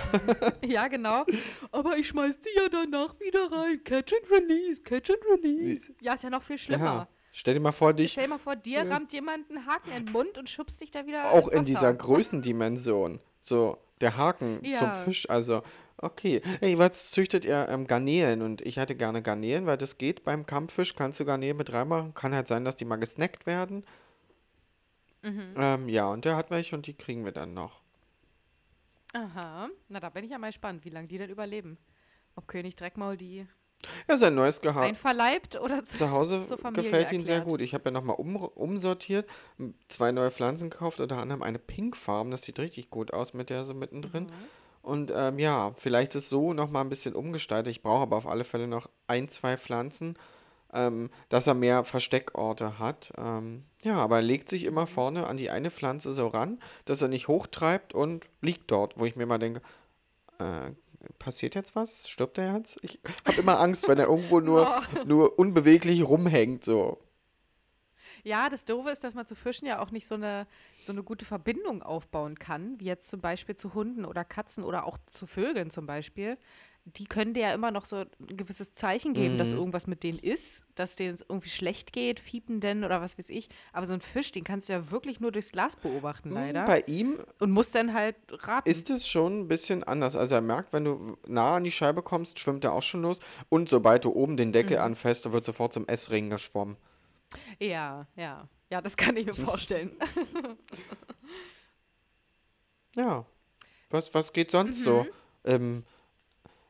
ja, 0.66 0.88
genau. 0.88 1.26
Aber 1.72 1.98
ich 1.98 2.08
schmeiß 2.08 2.40
die 2.40 2.50
ja 2.56 2.70
danach 2.70 3.20
wieder 3.20 3.52
rein. 3.52 3.84
Catch 3.84 4.14
and 4.14 4.32
release, 4.32 4.82
catch 4.84 5.10
and 5.10 5.20
release. 5.32 5.92
Ja, 6.02 6.14
ist 6.14 6.24
ja 6.24 6.30
noch 6.30 6.44
viel 6.44 6.58
schlimmer. 6.58 6.84
ja. 6.86 7.08
Stell 7.36 7.56
dir 7.56 7.60
mal 7.62 7.72
vor, 7.72 7.94
dich 7.94 8.12
Stell 8.12 8.26
dir 8.26 8.30
mal 8.30 8.38
vor, 8.38 8.56
dir 8.56 8.88
rammt 8.88 9.12
jemand 9.12 9.50
einen 9.50 9.66
Haken 9.66 9.92
in 9.98 10.06
den 10.06 10.14
Mund 10.14 10.38
und 10.38 10.50
schubst 10.52 10.80
dich 10.82 10.92
da 10.92 11.08
wieder 11.08 11.32
auch 11.32 11.48
in 11.48 11.64
dieser. 11.64 11.92
Größendimension. 11.92 13.20
So, 13.42 13.78
der 14.02 14.18
Haken 14.18 14.60
zum 14.64 14.72
Ja. 14.72 14.94
Fisch, 14.94 15.28
also, 15.30 15.62
okay. 16.04 16.42
Hey, 16.60 16.78
was 16.78 17.12
züchtet 17.12 17.46
ihr 17.46 17.68
ähm, 17.70 17.88
Garnelen? 17.88 18.42
Und 18.42 18.62
ich 18.62 18.78
hätte 18.78 18.96
gerne 18.96 19.22
Garnelen, 19.22 19.66
weil 19.66 19.78
das 19.78 19.98
geht 19.98 20.24
beim 20.24 20.46
Kampffisch, 20.46 20.96
kannst 20.96 21.20
du 21.20 21.26
Garnelen 21.26 21.58
mit 21.58 21.72
reinmachen. 21.74 22.14
Kann 22.14 22.34
halt 22.36 22.48
sein, 22.48 22.66
dass 22.66 22.76
die 22.76 22.86
mal 22.86 22.98
gesnackt 22.98 23.46
werden. 23.46 23.86
Mhm. 25.22 25.54
Ähm, 25.58 25.90
ja, 25.90 26.08
und 26.10 26.26
der 26.26 26.36
hat 26.36 26.52
welche 26.52 26.76
und 26.76 26.86
die 26.86 26.94
kriegen 26.94 27.24
wir 27.26 27.32
dann 27.32 27.54
noch. 27.54 27.82
Aha. 29.14 29.70
Na, 29.90 30.00
da 30.00 30.10
bin 30.10 30.26
ich 30.26 30.32
ja 30.32 30.38
mal 30.38 30.48
gespannt, 30.48 30.86
wie 30.86 30.90
lange 30.90 31.08
die 31.08 31.18
denn 31.18 31.30
überleben. 31.30 31.78
Ob 32.36 32.48
König 32.48 32.76
Dreckmaul 32.76 33.16
die 33.16 33.48
Ja, 34.10 34.18
sein 34.18 34.34
neues 34.36 34.60
Gehabe. 34.60 34.88
einverleibt 34.88 35.60
oder 35.60 35.84
zu, 35.84 35.98
Zu 35.98 36.12
Hause 36.12 36.46
gefällt 36.74 37.12
ihn 37.12 37.24
sehr 37.24 37.42
gut. 37.42 37.62
Ich 37.62 37.74
habe 37.74 37.86
ja 37.86 37.92
nochmal 37.92 38.16
um, 38.16 38.36
umsortiert, 38.36 39.30
zwei 39.88 40.12
neue 40.12 40.32
Pflanzen 40.32 40.70
gekauft, 40.72 41.00
unter 41.00 41.20
anderem 41.20 41.44
eine 41.44 41.60
Pinkfarm, 41.60 42.32
das 42.32 42.42
sieht 42.42 42.60
richtig 42.60 42.90
gut 42.90 43.14
aus 43.14 43.34
mit 43.34 43.50
der 43.50 43.66
so 43.66 43.74
mittendrin. 43.74 44.26
Mhm. 44.26 44.63
Und 44.84 45.14
ähm, 45.16 45.40
ja, 45.40 45.72
vielleicht 45.78 46.14
ist 46.14 46.28
so 46.28 46.54
nochmal 46.54 46.84
ein 46.84 46.90
bisschen 46.90 47.16
umgestaltet. 47.16 47.72
Ich 47.72 47.82
brauche 47.82 48.02
aber 48.02 48.18
auf 48.18 48.28
alle 48.28 48.44
Fälle 48.44 48.68
noch 48.68 48.90
ein, 49.08 49.30
zwei 49.30 49.56
Pflanzen, 49.56 50.16
ähm, 50.74 51.10
dass 51.30 51.48
er 51.48 51.54
mehr 51.54 51.86
Versteckorte 51.86 52.80
hat. 52.80 53.14
Ähm, 53.18 53.64
ja, 53.82 53.96
aber 53.96 54.18
er 54.18 54.22
legt 54.22 54.50
sich 54.50 54.66
immer 54.66 54.86
vorne 54.86 55.26
an 55.26 55.38
die 55.38 55.50
eine 55.50 55.72
Pflanze 55.72 56.12
so 56.12 56.28
ran, 56.28 56.60
dass 56.84 57.02
er 57.02 57.08
nicht 57.08 57.30
hochtreibt 57.30 57.94
und 57.94 58.28
liegt 58.42 58.70
dort, 58.72 59.00
wo 59.00 59.06
ich 59.06 59.16
mir 59.16 59.26
mal 59.26 59.38
denke, 59.38 59.62
äh, 60.40 60.72
passiert 61.18 61.56
jetzt 61.56 61.78
was? 61.78 62.10
Stirbt 62.10 62.38
er 62.38 62.58
jetzt? 62.58 62.78
Ich 62.82 63.00
habe 63.26 63.40
immer 63.40 63.62
Angst, 63.62 63.88
wenn 63.88 64.00
er 64.00 64.08
irgendwo 64.08 64.42
nur, 64.42 64.82
nur 65.06 65.40
unbeweglich 65.40 66.04
rumhängt, 66.04 66.66
so. 66.66 67.00
Ja, 68.24 68.50
das 68.50 68.66
Doofe 68.66 68.90
ist, 68.90 69.04
dass 69.04 69.16
man 69.16 69.28
zu 69.28 69.36
Fischen 69.36 69.68
ja 69.68 69.80
auch 69.80 69.92
nicht 69.92 70.08
so 70.08 70.16
eine, 70.16 70.48
so 70.80 70.92
eine 70.94 71.04
gute 71.04 71.26
Verbindung 71.26 71.84
aufbauen 71.84 72.40
kann, 72.40 72.80
wie 72.80 72.86
jetzt 72.86 73.10
zum 73.10 73.20
Beispiel 73.22 73.56
zu 73.56 73.74
Hunden 73.74 74.06
oder 74.06 74.24
Katzen 74.24 74.64
oder 74.64 74.86
auch 74.86 74.98
zu 75.08 75.28
Vögeln 75.28 75.70
zum 75.70 75.86
Beispiel. 75.86 76.38
Die 76.86 77.06
können 77.06 77.34
dir 77.34 77.42
ja 77.44 77.54
immer 77.54 77.72
noch 77.72 77.86
so 77.86 77.98
ein 77.98 78.08
gewisses 78.38 78.74
Zeichen 78.74 79.14
geben, 79.14 79.38
dass 79.38 79.52
Mhm. 79.52 79.58
irgendwas 79.60 79.88
mit 79.88 80.04
denen 80.04 80.20
ist, 80.20 80.64
dass 80.76 80.96
denen 80.98 81.14
es 81.14 81.22
irgendwie 81.22 81.50
schlecht 81.50 81.94
geht, 81.94 82.20
fiepen 82.20 82.60
denn 82.60 82.84
oder 82.84 83.02
was 83.02 83.18
weiß 83.18 83.30
ich. 83.30 83.50
Aber 83.72 83.86
so 83.86 83.94
ein 83.94 84.02
Fisch, 84.02 84.32
den 84.32 84.44
kannst 84.44 84.68
du 84.70 84.74
ja 84.74 84.92
wirklich 84.92 85.20
nur 85.22 85.32
durchs 85.32 85.52
Glas 85.54 85.76
beobachten, 85.78 86.30
leider. 86.30 86.62
Hm, 86.62 86.66
Bei 86.66 86.84
ihm 86.88 87.20
Und 87.40 87.52
musst 87.52 87.74
dann 87.76 87.94
halt 87.94 88.16
raten. 88.30 88.70
ist 88.70 88.90
es 88.90 89.08
schon 89.08 89.42
ein 89.42 89.48
bisschen 89.48 89.84
anders. 89.84 90.16
Also 90.16 90.36
er 90.36 90.42
merkt, 90.42 90.74
wenn 90.74 90.84
du 90.86 91.18
nah 91.28 91.56
an 91.56 91.64
die 91.64 91.72
Scheibe 91.72 92.02
kommst, 92.04 92.40
schwimmt 92.40 92.64
er 92.66 92.74
auch 92.74 92.84
schon 92.84 93.02
los. 93.02 93.20
Und 93.50 93.70
sobald 93.70 94.04
du 94.06 94.12
oben 94.14 94.36
den 94.38 94.52
Deckel 94.52 94.78
Mhm. 94.78 94.84
anfasst, 94.84 95.32
wird 95.32 95.44
sofort 95.46 95.74
zum 95.74 95.88
Essring 95.88 96.30
geschwommen. 96.30 96.78
Ja, 97.60 98.06
ja. 98.16 98.48
Ja, 98.70 98.82
das 98.82 98.98
kann 98.98 99.16
ich 99.18 99.26
mir 99.26 99.34
vorstellen. 99.36 99.92
Ja. 102.96 103.26
Was, 103.90 104.14
was 104.14 104.34
geht 104.34 104.52
sonst 104.52 104.80
Mhm. 104.80 104.84
so 104.84 105.08
im, 105.44 105.84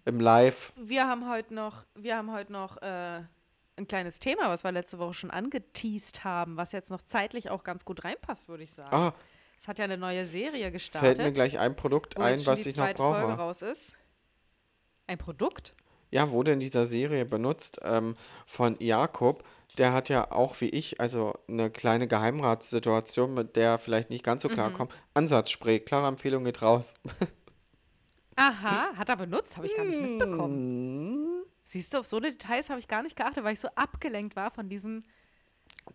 im 0.06 0.20
Live? 0.20 0.74
Wir 0.76 1.08
haben 1.08 1.30
heute 1.30 1.54
noch, 1.54 1.84
wir 1.96 2.18
haben 2.18 2.32
heute 2.32 2.52
noch 2.52 2.82
äh, 2.82 3.22
ein 3.76 3.88
kleines 3.88 4.20
Thema, 4.20 4.50
was 4.50 4.64
wir 4.64 4.72
letzte 4.72 5.00
Woche 5.00 5.14
schon 5.14 5.32
angeteased 5.32 6.24
haben, 6.24 6.58
was 6.58 6.72
jetzt 6.72 6.92
noch 6.92 7.02
zeitlich 7.02 7.50
auch 7.50 7.64
ganz 7.64 7.86
gut 7.86 8.04
reinpasst, 8.04 8.48
würde 8.50 8.64
ich 8.64 8.72
sagen. 8.74 8.94
Ah, 8.96 9.14
Es 9.58 9.68
hat 9.68 9.80
ja 9.80 9.86
eine 9.86 9.98
neue 9.98 10.26
Serie 10.26 10.72
gestartet. 10.72 11.18
fällt 11.18 11.28
mir 11.28 11.34
gleich 11.34 11.60
ein 11.60 11.76
Produkt 11.76 12.18
ein, 12.18 12.46
was 12.46 12.66
ich 12.66 12.76
noch 12.78 12.86
zweite 12.86 13.04
Folge 13.04 13.28
brauche. 13.28 13.38
raus 13.40 13.62
ist. 13.62 13.94
Ein 15.08 15.18
Produkt? 15.18 15.74
Ja, 16.12 16.30
wurde 16.30 16.52
in 16.52 16.60
dieser 16.60 16.86
Serie 16.86 17.26
benutzt 17.26 17.80
ähm, 17.84 18.16
von 18.46 18.76
Jakob. 18.80 19.44
Der 19.78 19.92
hat 19.94 20.08
ja 20.10 20.32
auch 20.32 20.62
wie 20.62 20.70
ich, 20.70 21.00
also 21.02 21.34
eine 21.48 21.72
kleine 21.72 22.08
Geheimratssituation, 22.08 23.34
mit 23.34 23.56
der 23.56 23.72
er 23.72 23.80
vielleicht 23.80 24.10
nicht 24.12 24.24
ganz 24.24 24.44
so 24.44 24.50
Mhm. 24.50 24.54
klarkommt. 24.54 24.94
Ansatzspray, 25.16 25.80
klare 25.80 26.08
Empfehlung 26.08 26.44
geht 26.44 26.62
raus. 26.62 26.94
Aha, 28.36 28.96
hat 28.96 29.10
er 29.10 29.18
benutzt, 29.18 29.58
habe 29.58 29.68
ich 29.68 29.76
gar 29.76 29.86
nicht 29.86 29.96
Hm. 30.00 30.18
mitbekommen. 30.18 31.44
Siehst 31.66 31.94
du, 31.94 32.00
auf 32.00 32.06
so 32.06 32.20
Details 32.20 32.70
habe 32.70 32.80
ich 32.80 32.88
gar 32.88 33.04
nicht 33.04 33.16
geachtet, 33.16 33.44
weil 33.44 33.54
ich 33.54 33.60
so 33.60 33.70
abgelenkt 33.76 34.36
war 34.36 34.52
von 34.52 34.70
diesem 34.70 35.04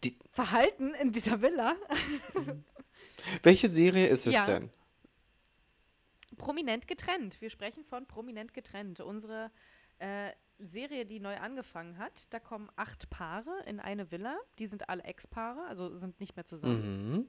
Die, 0.05 0.19
Verhalten 0.33 0.95
in 0.95 1.13
dieser 1.13 1.41
Villa. 1.43 1.77
welche 3.43 3.69
Serie 3.69 4.07
ist 4.07 4.27
es 4.27 4.35
Ja. 4.35 4.45
denn? 4.45 4.71
Prominent 6.37 6.87
getrennt. 6.87 7.41
Wir 7.41 7.51
sprechen 7.51 7.85
von 7.85 8.07
Prominent 8.07 8.55
getrennt. 8.55 9.01
Unsere 9.01 9.51
äh, 9.99 10.33
Serie, 10.59 11.07
die 11.07 11.21
neu 11.21 11.37
angefangen 11.37 11.99
hat, 11.99 12.33
da 12.33 12.41
kommen 12.41 12.69
acht 12.77 13.11
Paare 13.11 13.63
in 13.67 13.81
eine 13.81 14.11
Villa. 14.11 14.37
Die 14.59 14.67
sind 14.67 14.89
alle 14.89 15.05
Ex-Paare, 15.05 15.63
also 15.69 15.95
sind 15.95 16.19
nicht 16.21 16.37
mehr 16.37 16.45
zusammen. 16.45 17.13
Mhm. 17.13 17.29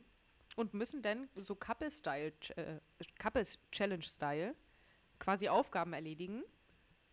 Und 0.55 0.73
müssen 0.73 1.01
dann 1.01 1.29
so 1.35 1.55
Couple-Style, 1.55 2.33
äh, 2.55 2.79
Couple-Challenge-Style 3.19 4.55
quasi 5.19 5.47
Aufgaben 5.47 5.93
erledigen. 5.93 6.43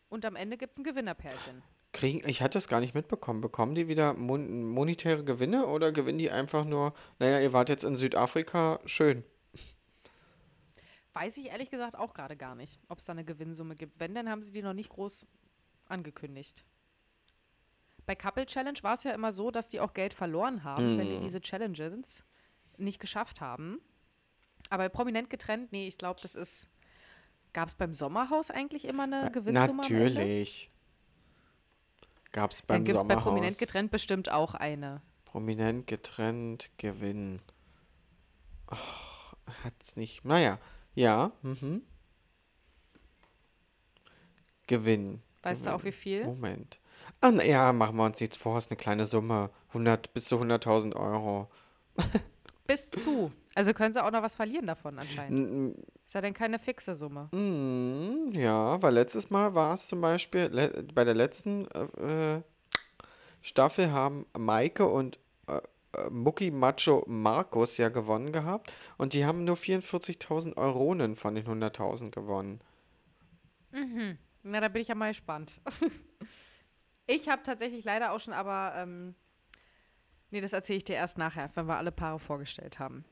Und 0.09 0.25
am 0.25 0.37
Ende 0.37 0.57
gibt 0.57 0.73
es 0.73 0.79
ein 0.79 0.85
Gewinnerpärchen. 0.85 1.63
Kriegen, 1.93 2.27
ich 2.29 2.43
hatte 2.43 2.59
es 2.59 2.69
gar 2.69 2.81
nicht 2.81 2.95
mitbekommen. 2.95 3.41
Bekommen 3.41 3.75
die 3.75 3.89
wieder 3.89 4.15
mon 4.15 4.69
monetäre 4.69 5.25
Gewinne 5.25 5.67
oder 5.67 5.93
gewinnen 5.93 6.19
die 6.19 6.31
einfach 6.31 6.65
nur, 6.65 6.95
naja, 7.19 7.41
ihr 7.41 7.53
wart 7.53 7.69
jetzt 7.69 7.85
in 7.85 7.97
Südafrika, 7.97 8.81
schön. 8.85 9.25
Weiß 11.13 11.39
ich 11.39 11.47
ehrlich 11.47 11.71
gesagt 11.71 11.97
auch 11.97 12.13
gerade 12.13 12.37
gar 12.37 12.55
nicht, 12.55 12.79
ob 12.89 12.99
es 12.99 13.07
da 13.07 13.13
eine 13.13 13.25
Gewinnsumme 13.25 13.75
gibt. 13.75 13.99
Wenn, 13.99 14.15
dann 14.15 14.29
haben 14.29 14.43
sie 14.43 14.53
die 14.53 14.63
noch 14.63 14.75
nicht 14.75 14.91
groß 14.91 15.27
angekündigt. 15.89 16.65
Bei 18.07 18.15
Couple 18.15 18.47
Challenge 18.47 18.79
war 18.83 18.95
es 18.95 19.05
ja 19.05 19.13
immer 19.13 19.33
so, 19.33 19.51
dass 19.51 19.69
die 19.69 19.81
auch 19.81 19.93
Geld 19.93 20.15
verloren 20.15 20.63
haben, 20.63 20.97
wenn 20.99 21.09
die 21.09 21.19
diese 21.19 21.41
Challenges 21.41 22.23
nicht 22.79 23.01
geschafft 23.01 23.41
haben. 23.41 23.81
Aber 24.71 24.89
prominent 24.89 25.31
getrennt, 25.31 25.73
nee, 25.73 25.87
ich 25.87 25.99
glaube, 25.99 26.21
das 26.21 26.35
ist. 26.35 26.69
Gab 27.53 27.69
es 27.69 27.75
beim 27.75 27.95
Sommerhaus 27.95 28.51
eigentlich 28.51 28.85
immer 28.85 29.05
eine 29.05 29.31
Gewinnsumme? 29.31 29.83
Natürlich. 29.83 30.71
Gab 32.33 32.51
es 32.51 32.59
Dann 32.59 32.67
beim 32.67 32.85
gibt 32.85 32.97
es 32.97 33.03
bei 33.03 33.15
Sommerhaus. 33.15 33.25
prominent 33.25 33.59
getrennt 33.59 33.91
bestimmt 33.91 34.31
auch 34.31 34.55
eine. 34.55 35.01
Prominent 35.25 35.87
getrennt, 35.87 36.71
Gewinn. 36.77 37.41
Ach, 38.67 39.35
hat's 39.65 39.97
nicht. 39.97 40.25
Naja, 40.25 40.59
ja, 40.95 41.33
mhm. 41.43 41.83
Gewinn. 44.67 45.23
Weißt 45.43 45.67
du 45.67 45.75
auch, 45.75 45.85
wie 45.85 45.93
viel? 45.93 46.25
Moment. 46.25 46.81
Ah, 47.21 47.31
na 47.31 47.45
ja, 47.45 47.73
machen 47.73 47.97
wir 47.97 48.05
uns 48.05 48.21
nichts 48.21 48.37
vor, 48.37 48.59
ist 48.59 48.71
eine 48.71 48.77
kleine 48.77 49.07
Summe. 49.07 49.51
100, 49.69 50.13
bis 50.13 50.25
zu 50.25 50.37
100.000 50.37 50.97
Euro. 50.97 51.49
Bis 52.67 52.91
zu. 52.91 53.31
Also 53.55 53.73
können 53.73 53.93
sie 53.93 54.05
auch 54.05 54.11
noch 54.11 54.23
was 54.23 54.35
verlieren 54.35 54.67
davon 54.67 54.99
anscheinend. 54.99 55.79
Ist 56.05 56.15
ja 56.15 56.21
dann 56.21 56.35
keine 56.35 56.59
fixe 56.59 56.95
Summe. 56.95 57.29
Mm, 57.33 58.33
ja, 58.33 58.83
weil 58.83 58.95
letztes 58.95 59.31
Mal 59.31 59.55
war 59.55 59.75
es 59.75 59.87
zum 59.87 60.01
Beispiel, 60.01 60.51
bei 60.95 61.05
der 61.05 61.15
letzten 61.15 61.67
äh, 61.69 62.35
äh, 62.37 62.43
Staffel 63.41 63.93
haben 63.93 64.27
Maike 64.37 64.87
und 64.87 65.19
äh, 65.49 65.61
äh, 65.93 66.11
Mucki 66.11 66.51
Macho 66.51 67.05
Markus 67.07 67.77
ja 67.79 67.89
gewonnen 67.89 68.33
gehabt 68.33 68.75
und 68.99 69.13
die 69.13 69.25
haben 69.25 69.45
nur 69.45 69.57
44.000 69.57 70.57
Euronen 70.57 71.17
von 71.17 71.35
den 71.35 71.47
100.000 71.47 72.11
gewonnen. 72.11 72.61
Na, 74.47 74.61
da 74.61 74.69
bin 74.69 74.81
ich 74.81 74.89
ja 74.89 74.95
mal 74.95 75.09
gespannt. 75.11 75.61
ich 77.09 77.29
habe 77.29 77.43
tatsächlich 77.43 77.85
leider 77.85 78.13
auch 78.13 78.21
schon, 78.21 78.33
aber 78.33 78.75
ähm, 78.77 79.17
nee, 80.31 80.41
das 80.41 80.53
erzähle 80.53 80.77
ich 80.79 80.85
dir 80.85 80.95
erst 80.95 81.19
nachher, 81.19 81.51
wenn 81.55 81.67
wir 81.67 81.77
alle 81.77 81.91
Paare 81.91 82.21
vorgestellt 82.21 82.79
haben. 82.79 83.05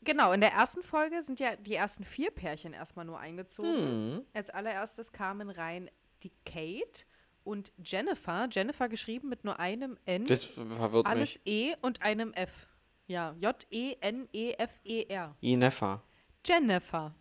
Genau, 0.00 0.32
in 0.32 0.40
der 0.40 0.52
ersten 0.52 0.82
Folge 0.82 1.22
sind 1.22 1.38
ja 1.38 1.54
die 1.56 1.74
ersten 1.74 2.02
vier 2.04 2.30
Pärchen 2.30 2.72
erstmal 2.72 3.04
nur 3.04 3.20
eingezogen. 3.20 4.24
Als 4.32 4.48
allererstes 4.48 5.12
kamen 5.12 5.50
rein 5.50 5.90
die 6.22 6.32
Kate 6.46 7.04
und 7.44 7.72
Jennifer. 7.84 8.48
Jennifer 8.50 8.88
geschrieben 8.88 9.28
mit 9.28 9.44
nur 9.44 9.60
einem 9.60 9.98
N, 10.06 10.24
Das 10.24 10.44
verwirrt 10.44 11.06
alles 11.06 11.40
mich. 11.44 11.46
E 11.46 11.76
und 11.82 12.02
einem 12.02 12.32
F. 12.32 12.68
Ja, 13.06 13.34
E 13.38 13.42
J-E-N-E-F-E-R. 13.44 15.36
Inefa. 15.40 16.02
Jennifer. 16.44 17.14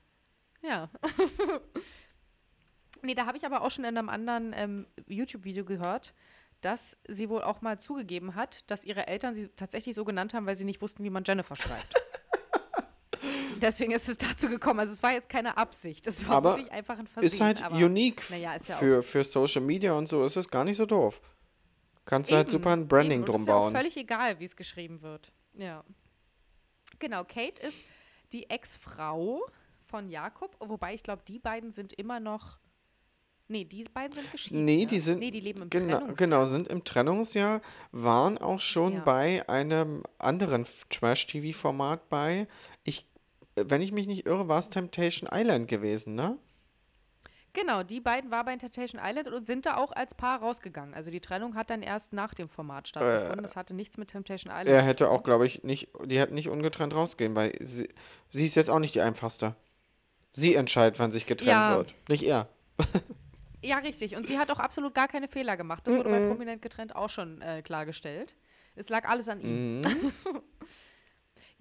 Ja. 0.61 0.89
nee, 3.03 3.13
da 3.13 3.25
habe 3.25 3.37
ich 3.37 3.45
aber 3.45 3.61
auch 3.61 3.71
schon 3.71 3.83
in 3.85 3.97
einem 3.97 4.09
anderen 4.09 4.53
ähm, 4.55 4.87
YouTube-Video 5.07 5.65
gehört, 5.65 6.13
dass 6.61 6.97
sie 7.07 7.29
wohl 7.29 7.41
auch 7.41 7.61
mal 7.61 7.79
zugegeben 7.79 8.35
hat, 8.35 8.69
dass 8.69 8.83
ihre 8.85 9.07
Eltern 9.07 9.33
sie 9.35 9.47
tatsächlich 9.49 9.95
so 9.95 10.05
genannt 10.05 10.33
haben, 10.33 10.45
weil 10.45 10.55
sie 10.55 10.65
nicht 10.65 10.81
wussten, 10.81 11.03
wie 11.03 11.09
man 11.09 11.23
Jennifer 11.25 11.55
schreibt. 11.55 11.93
Deswegen 13.61 13.91
ist 13.91 14.09
es 14.09 14.17
dazu 14.17 14.49
gekommen. 14.49 14.79
Also 14.79 14.93
es 14.93 15.03
war 15.03 15.13
jetzt 15.13 15.29
keine 15.29 15.57
Absicht. 15.57 16.07
Es 16.07 16.27
war 16.27 16.37
Aber 16.37 16.55
wirklich 16.55 16.71
einfach 16.71 16.97
ein 16.97 17.07
Versehen. 17.07 17.27
Ist 17.27 17.41
halt 17.41 17.63
aber 17.63 17.75
unique 17.75 18.23
naja, 18.29 18.55
ist 18.55 18.69
ja 18.69 18.75
für, 18.75 19.03
für 19.03 19.23
Social 19.23 19.61
Media 19.61 19.93
und 19.93 20.07
so, 20.07 20.25
ist 20.25 20.35
es 20.35 20.49
gar 20.49 20.63
nicht 20.63 20.77
so 20.77 20.85
doof. 20.85 21.21
Kannst 22.05 22.31
du 22.31 22.35
halt 22.35 22.47
Eben, 22.47 22.51
super 22.53 22.71
ein 22.71 22.87
Branding 22.87 23.11
eben. 23.11 23.21
Und 23.21 23.29
drum 23.29 23.41
ist 23.41 23.47
ja 23.47 23.53
bauen. 23.53 23.73
völlig 23.73 23.95
egal, 23.97 24.39
wie 24.39 24.45
es 24.45 24.55
geschrieben 24.55 25.01
wird. 25.01 25.31
Ja. 25.53 25.83
Genau, 26.97 27.23
Kate 27.23 27.61
ist 27.61 27.83
die 28.31 28.49
Ex-Frau 28.49 29.41
von 29.87 30.09
Jakob, 30.09 30.55
wobei 30.59 30.93
ich 30.93 31.03
glaube, 31.03 31.21
die 31.27 31.39
beiden 31.39 31.71
sind 31.71 31.93
immer 31.93 32.19
noch. 32.19 32.57
Nee, 33.51 33.65
die 33.65 33.83
beiden 33.93 34.15
sind 34.15 34.31
geschieden. 34.31 34.65
Nee, 34.65 34.77
ne? 34.81 34.85
die 34.85 34.99
sind. 34.99 35.19
Nee, 35.19 35.29
die 35.31 35.39
leben 35.41 35.63
im 35.63 35.69
genau, 35.69 35.97
Trennungsjahr. 35.99 36.15
genau, 36.15 36.45
sind 36.45 36.67
im 36.69 36.83
Trennungsjahr, 36.83 37.61
waren 37.91 38.37
auch 38.37 38.59
schon 38.59 38.93
Ja. 38.93 38.99
bei 39.01 39.47
einem 39.49 40.03
anderen 40.17 40.65
Trash-TV-Format 40.89 42.07
bei. 42.09 42.47
Ich, 42.83 43.05
äh, 43.55 43.65
wenn 43.67 43.81
ich 43.81 43.91
mich 43.91 44.07
nicht 44.07 44.25
irre, 44.25 44.47
war 44.47 44.59
es 44.59 44.69
Temptation 44.69 45.29
Island 45.31 45.67
gewesen, 45.67 46.15
ne? 46.15 46.37
Genau, 47.53 47.83
die 47.83 47.99
beiden 47.99 48.31
waren 48.31 48.45
bei 48.45 48.55
Temptation 48.55 49.01
Island 49.03 49.27
und 49.27 49.45
sind 49.45 49.65
da 49.65 49.75
auch 49.75 49.91
als 49.91 50.15
Paar 50.15 50.39
rausgegangen. 50.39 50.93
Also 50.93 51.11
die 51.11 51.19
Trennung 51.19 51.55
hat 51.55 51.69
dann 51.69 51.81
erst 51.81 52.13
nach 52.13 52.33
dem 52.33 52.47
Format 52.47 52.87
stattgefunden. 52.87 53.43
das 53.43 53.57
hatte 53.57 53.73
nichts 53.73 53.97
mit 53.97 54.07
Temptation 54.07 54.49
Island 54.53 54.69
Er 54.69 54.81
hätte 54.81 55.09
auch, 55.09 55.21
glaube 55.23 55.45
ich, 55.45 55.61
nicht, 55.63 55.89
die 56.05 56.17
hätten 56.17 56.35
nicht 56.35 56.47
ungetrennt 56.47 56.95
rausgehen, 56.95 57.35
weil 57.35 57.51
sie, 57.59 57.89
sie 58.29 58.45
ist 58.45 58.55
jetzt 58.55 58.69
auch 58.69 58.79
nicht 58.79 58.95
die 58.95 59.01
einfachste. 59.01 59.53
Sie 60.31 60.55
entscheidet, 60.55 60.97
wann 60.97 61.11
sich 61.11 61.25
getrennt 61.25 61.49
Ja. 61.51 61.75
wird, 61.75 61.93
nicht 62.07 62.23
er. 62.23 62.47
Ja, 63.63 63.77
richtig. 63.77 64.15
Und 64.15 64.27
sie 64.27 64.39
hat 64.39 64.49
auch 64.51 64.59
absolut 64.59 64.93
gar 64.93 65.07
keine 65.07 65.27
Fehler 65.27 65.57
gemacht. 65.57 65.85
Das 65.85 65.95
wurde 65.95 66.09
bei 66.09 66.27
Prominent 66.27 66.61
getrennt 66.61 66.95
auch 66.95 67.09
schon 67.09 67.41
äh, 67.41 67.61
klargestellt. 67.61 68.35
Es 68.75 68.89
lag 68.89 69.07
alles 69.07 69.27
an 69.27 69.41
ihm. 69.41 69.81
Mhm. 69.81 69.83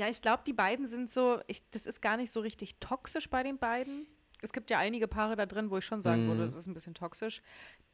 Ja, 0.01 0.09
ich 0.09 0.23
glaube, 0.23 0.43
die 0.47 0.55
beiden 0.55 0.87
sind 0.87 1.11
so, 1.11 1.41
ich, 1.47 1.63
das 1.73 1.85
ist 1.85 2.01
gar 2.01 2.17
nicht 2.17 2.31
so 2.33 2.41
richtig 2.41 2.79
toxisch 2.79 3.29
bei 3.29 3.43
den 3.43 3.59
beiden. 3.59 4.07
Es 4.41 4.55
gibt 4.55 4.71
ja 4.71 4.79
einige 4.79 5.07
Paare 5.07 5.37
da 5.37 5.45
drin, 5.45 5.71
wo 5.71 5.77
ich 5.77 5.85
schon 5.85 6.01
sagen 6.01 6.27
würde, 6.27 6.43
es 6.43 6.55
ist 6.55 6.67
ein 6.67 6.73
bisschen 6.73 6.95
toxisch. 6.95 7.43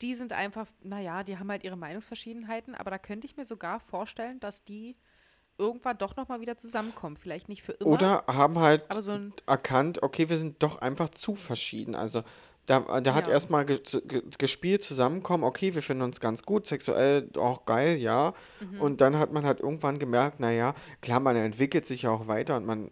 Die 0.02 0.14
sind 0.14 0.32
einfach, 0.32 0.68
naja, 0.82 1.24
die 1.24 1.36
haben 1.36 1.50
halt 1.50 1.64
ihre 1.64 1.76
Meinungsverschiedenheiten, 1.76 2.76
aber 2.76 2.92
da 2.92 2.98
könnte 2.98 3.26
ich 3.26 3.36
mir 3.36 3.44
sogar 3.44 3.80
vorstellen, 3.80 4.38
dass 4.38 4.62
die 4.62 4.96
irgendwann 5.58 5.98
doch 5.98 6.14
nochmal 6.14 6.40
wieder 6.40 6.56
zusammenkommen. 6.56 7.16
Vielleicht 7.16 7.48
nicht 7.48 7.64
für 7.64 7.72
immer. 7.72 7.90
Oder 7.90 8.24
haben 8.28 8.60
halt 8.60 8.88
Aber 8.88 9.02
so 9.02 9.18
erkannt, 9.46 10.04
okay, 10.04 10.28
wir 10.28 10.38
sind 10.38 10.62
doch 10.62 10.80
einfach 10.80 11.08
zu 11.08 11.34
verschieden. 11.34 11.96
Also 11.96 12.22
Da, 12.66 13.00
da 13.00 13.14
hat 13.14 13.26
Ja. 13.28 13.32
erstmal 13.34 13.64
ge 13.64 13.80
ge 14.06 14.22
gespielt, 14.38 14.82
zusammenkommen, 14.82 15.44
okay, 15.44 15.74
wir 15.74 15.82
finden 15.82 16.02
uns 16.02 16.18
ganz 16.20 16.42
gut, 16.42 16.66
sexuell 16.66 17.28
auch 17.38 17.64
geil, 17.64 17.96
ja. 17.96 18.32
Mhm. 18.60 18.80
Und 18.80 19.00
dann 19.00 19.16
hat 19.18 19.32
man 19.32 19.46
halt 19.46 19.60
irgendwann 19.60 19.98
gemerkt, 20.00 20.40
naja, 20.40 20.74
klar, 21.00 21.20
man 21.20 21.36
entwickelt 21.36 21.86
sich 21.86 22.02
ja 22.02 22.10
auch 22.10 22.26
weiter 22.26 22.56
und 22.56 22.66
man, 22.66 22.90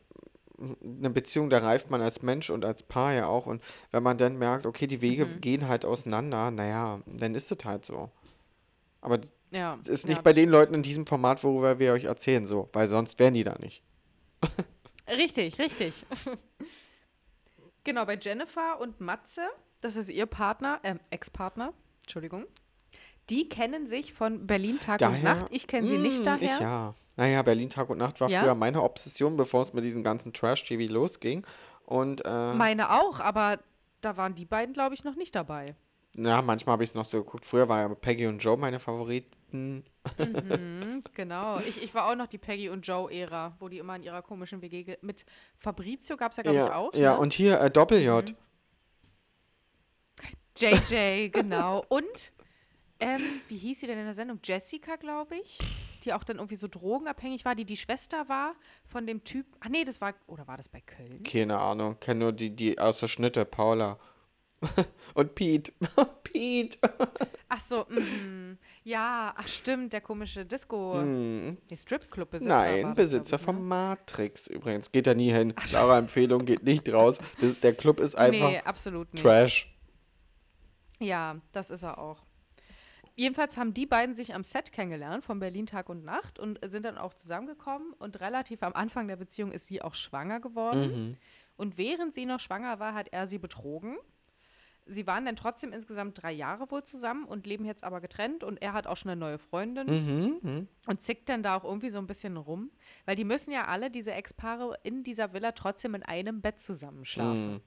eine 0.82 1.10
Beziehung, 1.10 1.50
da 1.50 1.58
reift 1.58 1.90
man 1.90 2.00
als 2.00 2.22
Mensch 2.22 2.50
und 2.50 2.64
als 2.64 2.84
Paar 2.84 3.12
ja 3.12 3.26
auch. 3.26 3.46
Und 3.46 3.62
wenn 3.90 4.04
man 4.04 4.16
dann 4.16 4.38
merkt, 4.38 4.64
okay, 4.66 4.86
die 4.86 5.00
Wege 5.02 5.26
Mhm. 5.26 5.40
gehen 5.40 5.68
halt 5.68 5.84
auseinander, 5.84 6.52
naja, 6.52 7.00
dann 7.06 7.34
ist 7.34 7.50
es 7.50 7.64
halt 7.64 7.84
so. 7.84 8.10
Aber 9.00 9.18
Ja, 9.50 9.76
es 9.82 9.88
ist 9.88 10.04
ja, 10.04 10.10
nicht 10.10 10.22
bei 10.22 10.30
das 10.30 10.36
den 10.36 10.48
Leuten 10.50 10.74
in 10.74 10.82
diesem 10.84 11.06
Format, 11.06 11.42
worüber 11.42 11.80
wir 11.80 11.92
euch 11.92 12.04
erzählen, 12.04 12.46
so, 12.46 12.68
weil 12.72 12.86
sonst 12.88 13.18
wären 13.18 13.34
die 13.34 13.42
da 13.44 13.56
nicht. 13.58 13.82
Richtig, 15.08 15.58
richtig. 15.58 15.92
genau, 17.84 18.04
bei 18.04 18.18
Jennifer 18.20 18.80
und 18.80 19.00
Matze, 19.00 19.42
das 19.80 19.96
ist 19.96 20.08
ihr 20.10 20.26
Partner, 20.26 20.80
ähm, 20.82 20.98
Ex-Partner, 21.10 21.72
Entschuldigung. 22.02 22.46
Die 23.30 23.48
kennen 23.48 23.86
sich 23.86 24.12
von 24.12 24.46
Berlin 24.46 24.78
Tag 24.80 25.00
und 25.00 25.00
Daher, 25.00 25.34
Nacht. 25.34 25.46
Ich 25.50 25.66
kenne 25.66 25.86
sie 25.88 25.98
nicht 25.98 26.20
mm, 26.20 26.24
daher. 26.24 26.54
ich 26.54 26.60
ja. 26.60 26.94
Naja, 27.16 27.42
Berlin 27.42 27.70
Tag 27.70 27.88
und 27.90 27.98
Nacht 27.98 28.20
war 28.20 28.28
Ja? 28.28 28.42
früher 28.42 28.54
meine 28.54 28.82
Obsession, 28.82 29.36
bevor 29.36 29.62
es 29.62 29.72
mit 29.72 29.84
diesem 29.84 30.02
ganzen 30.02 30.32
Trash-TV 30.32 30.92
losging. 30.92 31.46
Und 31.86 32.24
äh, 32.24 32.54
Meine 32.54 32.90
auch, 32.90 33.20
aber 33.20 33.60
da 34.00 34.16
waren 34.16 34.34
die 34.34 34.44
beiden, 34.44 34.74
glaube 34.74 34.94
ich, 34.94 35.04
noch 35.04 35.14
nicht 35.16 35.34
dabei. 35.34 35.74
Ja, 36.16 36.42
manchmal 36.42 36.74
habe 36.74 36.84
ich 36.84 36.90
es 36.90 36.94
noch 36.94 37.04
so 37.04 37.22
geguckt. 37.24 37.44
Früher 37.44 37.68
war 37.68 37.80
ja 37.80 37.88
Peggy 37.94 38.26
und 38.26 38.38
Joe 38.38 38.56
meine 38.56 38.80
Favoriten. 38.80 39.84
Mhm, 40.18 41.02
genau. 41.14 41.58
Ich, 41.60 41.82
ich 41.82 41.94
war 41.94 42.10
auch 42.10 42.14
noch 42.16 42.26
die 42.26 42.38
Peggy 42.38 42.68
und 42.68 42.86
Joe-Ära, 42.86 43.56
wo 43.58 43.68
die 43.68 43.78
immer 43.78 43.96
in 43.96 44.02
ihrer 44.02 44.22
komischen 44.22 44.62
WG 44.62 44.96
mit 45.02 45.24
Fabrizio 45.58 46.16
gab 46.16 46.32
es 46.32 46.36
ja, 46.38 46.42
glaube 46.42 46.58
ich, 46.58 46.64
Ja, 46.64 46.74
auch. 46.76 46.94
ja, 46.94 47.14
ne? 47.14 47.20
und 47.20 47.32
hier 47.32 47.60
äh, 47.60 47.70
Doppel-J. 47.70 48.30
Mhm. 48.30 48.36
JJ, 50.56 51.30
genau. 51.30 51.82
Und, 51.88 52.32
ähm, 53.00 53.20
wie 53.48 53.56
hieß 53.56 53.80
sie 53.80 53.86
denn 53.88 53.98
in 53.98 54.04
der 54.04 54.14
Sendung? 54.14 54.38
Jessica, 54.42 54.96
glaube 54.96 55.36
ich. 55.36 55.58
Die 56.04 56.12
auch 56.12 56.22
dann 56.22 56.36
irgendwie 56.36 56.56
so 56.56 56.68
drogenabhängig 56.68 57.44
war, 57.44 57.54
die 57.54 57.64
die 57.64 57.76
Schwester 57.76 58.28
war 58.28 58.54
von 58.86 59.06
dem 59.06 59.24
Typ. 59.24 59.46
Ach 59.60 59.68
nee, 59.68 59.84
das 59.84 60.00
war, 60.00 60.14
oder 60.26 60.46
war 60.46 60.56
das 60.56 60.68
bei 60.68 60.80
Köln? 60.80 61.22
Keine 61.24 61.58
Ahnung, 61.58 61.98
kenne 61.98 62.20
nur 62.20 62.32
die, 62.32 62.50
die 62.54 62.78
aus 62.78 63.00
der 63.00 63.08
Schnitte, 63.08 63.44
Paula. 63.44 63.98
und 65.14 65.34
Pete. 65.34 65.72
Pete. 66.24 66.78
Ach 67.48 67.60
so, 67.60 67.86
mhm. 67.88 68.58
ja, 68.82 69.32
ach 69.36 69.46
stimmt, 69.46 69.92
der 69.92 70.00
komische 70.00 70.44
Disco, 70.44 70.94
Hm. 70.94 71.50
nee, 71.70 71.76
Stripclub-Besitzer 71.76 72.48
Nein, 72.54 72.94
Besitzer 72.94 73.36
ich, 73.36 73.42
von 73.42 73.56
ne? 73.56 73.62
Matrix 73.62 74.46
übrigens. 74.48 74.90
Geht 74.90 75.06
da 75.06 75.14
nie 75.14 75.32
hin. 75.32 75.54
Klare 75.54 75.96
Empfehlung, 75.96 76.44
geht 76.44 76.64
nicht 76.64 76.92
raus. 76.92 77.18
Das, 77.40 77.60
der 77.60 77.74
Club 77.74 78.00
ist 78.00 78.14
einfach 78.16 78.50
Nee, 78.50 78.60
absolut 78.60 79.12
nicht. 79.12 79.22
Trash. 79.22 79.74
Ja, 81.00 81.36
das 81.52 81.70
ist 81.70 81.82
er 81.82 81.98
auch. 81.98 82.22
Jedenfalls 83.16 83.56
haben 83.56 83.74
die 83.74 83.86
beiden 83.86 84.14
sich 84.14 84.34
am 84.34 84.42
Set 84.42 84.72
kennengelernt 84.72 85.22
von 85.22 85.38
Berlin 85.38 85.66
Tag 85.66 85.88
und 85.88 86.04
Nacht 86.04 86.40
und 86.40 86.58
sind 86.64 86.84
dann 86.84 86.98
auch 86.98 87.14
zusammengekommen 87.14 87.92
und 87.92 88.20
relativ 88.20 88.62
am 88.64 88.72
Anfang 88.72 89.06
der 89.06 89.16
Beziehung 89.16 89.52
ist 89.52 89.68
sie 89.68 89.82
auch 89.82 89.94
schwanger 89.94 90.40
geworden. 90.40 90.80
Mhm. 90.80 91.16
Und 91.56 91.78
während 91.78 92.12
sie 92.12 92.26
noch 92.26 92.40
schwanger 92.40 92.80
war, 92.80 92.94
hat 92.94 93.12
er 93.12 93.28
sie 93.28 93.38
betrogen. 93.38 93.96
Sie 94.86 95.06
waren 95.06 95.24
dann 95.24 95.36
trotzdem 95.36 95.72
insgesamt 95.72 96.22
drei 96.22 96.32
Jahre 96.32 96.70
wohl 96.70 96.82
zusammen 96.82 97.24
und 97.24 97.46
leben 97.46 97.64
jetzt 97.64 97.84
aber 97.84 98.00
getrennt 98.00 98.44
und 98.44 98.60
er 98.60 98.74
hat 98.74 98.86
auch 98.86 98.96
schon 98.96 99.10
eine 99.10 99.18
neue 99.18 99.38
Freundin 99.38 99.86
Mhm. 99.86 100.38
mhm. 100.42 100.68
und 100.86 101.00
zickt 101.00 101.28
dann 101.28 101.42
da 101.42 101.56
auch 101.56 101.64
irgendwie 101.64 101.90
so 101.90 101.98
ein 101.98 102.06
bisschen 102.06 102.36
rum, 102.36 102.70
weil 103.06 103.16
die 103.16 103.24
müssen 103.24 103.50
ja 103.50 103.66
alle, 103.66 103.90
diese 103.90 104.12
Ex-Paare 104.12 104.78
in 104.82 105.02
dieser 105.02 105.32
Villa 105.32 105.52
trotzdem 105.52 105.94
in 105.94 106.02
einem 106.02 106.42
Bett 106.42 106.60
zusammenschlafen. 106.60 107.54
Mhm. 107.54 107.60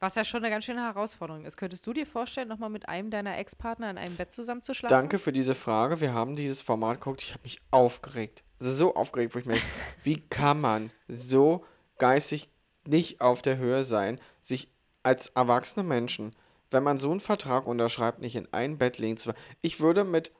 Was 0.00 0.14
ja 0.14 0.24
schon 0.24 0.42
eine 0.42 0.50
ganz 0.50 0.64
schöne 0.64 0.82
Herausforderung 0.82 1.44
ist. 1.44 1.58
Könntest 1.58 1.86
du 1.86 1.92
dir 1.92 2.06
vorstellen, 2.06 2.48
nochmal 2.48 2.70
mit 2.70 2.88
einem 2.88 3.10
deiner 3.10 3.36
Ex-Partner 3.36 3.90
in 3.90 3.98
einem 3.98 4.16
Bett 4.16 4.32
zusammenzuschlafen? 4.32 4.96
Danke 4.96 5.18
für 5.18 5.30
diese 5.30 5.54
Frage. 5.54 6.00
Wir 6.00 6.14
haben 6.14 6.36
dieses 6.36 6.62
Format 6.62 7.00
geguckt. 7.00 7.22
Ich 7.22 7.32
habe 7.32 7.42
mich 7.42 7.60
aufgeregt. 7.70 8.42
So 8.58 8.94
aufgeregt, 8.94 9.34
wo 9.34 9.38
ich 9.38 9.44
mir 9.44 9.58
wie 10.02 10.20
kann 10.20 10.60
man 10.60 10.90
so 11.06 11.66
geistig 11.98 12.48
nicht 12.86 13.20
auf 13.20 13.42
der 13.42 13.58
Höhe 13.58 13.84
sein, 13.84 14.18
sich 14.40 14.68
als 15.02 15.28
erwachsene 15.28 15.86
Menschen, 15.86 16.34
wenn 16.70 16.82
man 16.82 16.98
so 16.98 17.10
einen 17.10 17.20
Vertrag 17.20 17.66
unterschreibt, 17.66 18.20
nicht 18.20 18.36
in 18.36 18.48
ein 18.52 18.78
Bett 18.78 18.98
legen 18.98 19.16
zu 19.16 19.32
Ich 19.60 19.80
würde 19.80 20.04
mit, 20.04 20.32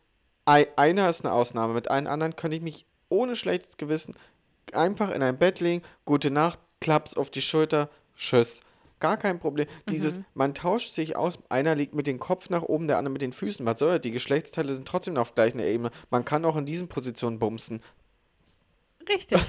ei- 0.44 0.68
einer 0.76 1.08
ist 1.10 1.24
eine 1.24 1.34
Ausnahme, 1.34 1.74
mit 1.74 1.90
allen 1.90 2.06
anderen 2.06 2.36
könnte 2.36 2.56
ich 2.56 2.62
mich 2.62 2.86
ohne 3.08 3.36
schlechtes 3.36 3.76
Gewissen 3.76 4.14
einfach 4.72 5.10
in 5.10 5.22
ein 5.22 5.38
Bett 5.38 5.60
legen, 5.60 5.82
gute 6.04 6.30
Nacht, 6.30 6.58
Klaps 6.80 7.14
auf 7.14 7.30
die 7.30 7.42
Schulter, 7.42 7.90
Tschüss. 8.16 8.60
Gar 9.00 9.16
kein 9.16 9.40
Problem. 9.40 9.66
Dieses, 9.88 10.20
man 10.34 10.54
tauscht 10.54 10.92
sich 10.92 11.16
aus, 11.16 11.38
einer 11.48 11.74
liegt 11.74 11.94
mit 11.94 12.06
dem 12.06 12.18
Kopf 12.20 12.50
nach 12.50 12.62
oben, 12.62 12.86
der 12.86 12.98
andere 12.98 13.12
mit 13.14 13.22
den 13.22 13.32
Füßen. 13.32 13.64
Was 13.64 13.78
soll 13.78 13.92
das? 13.92 14.02
Die 14.02 14.10
Geschlechtsteile 14.10 14.74
sind 14.74 14.86
trotzdem 14.86 15.16
auf 15.16 15.34
gleicher 15.34 15.64
Ebene. 15.64 15.90
Man 16.10 16.26
kann 16.26 16.44
auch 16.44 16.54
in 16.56 16.66
diesen 16.66 16.88
Positionen 16.88 17.38
bumsen. 17.38 17.82
Richtig. 19.08 19.40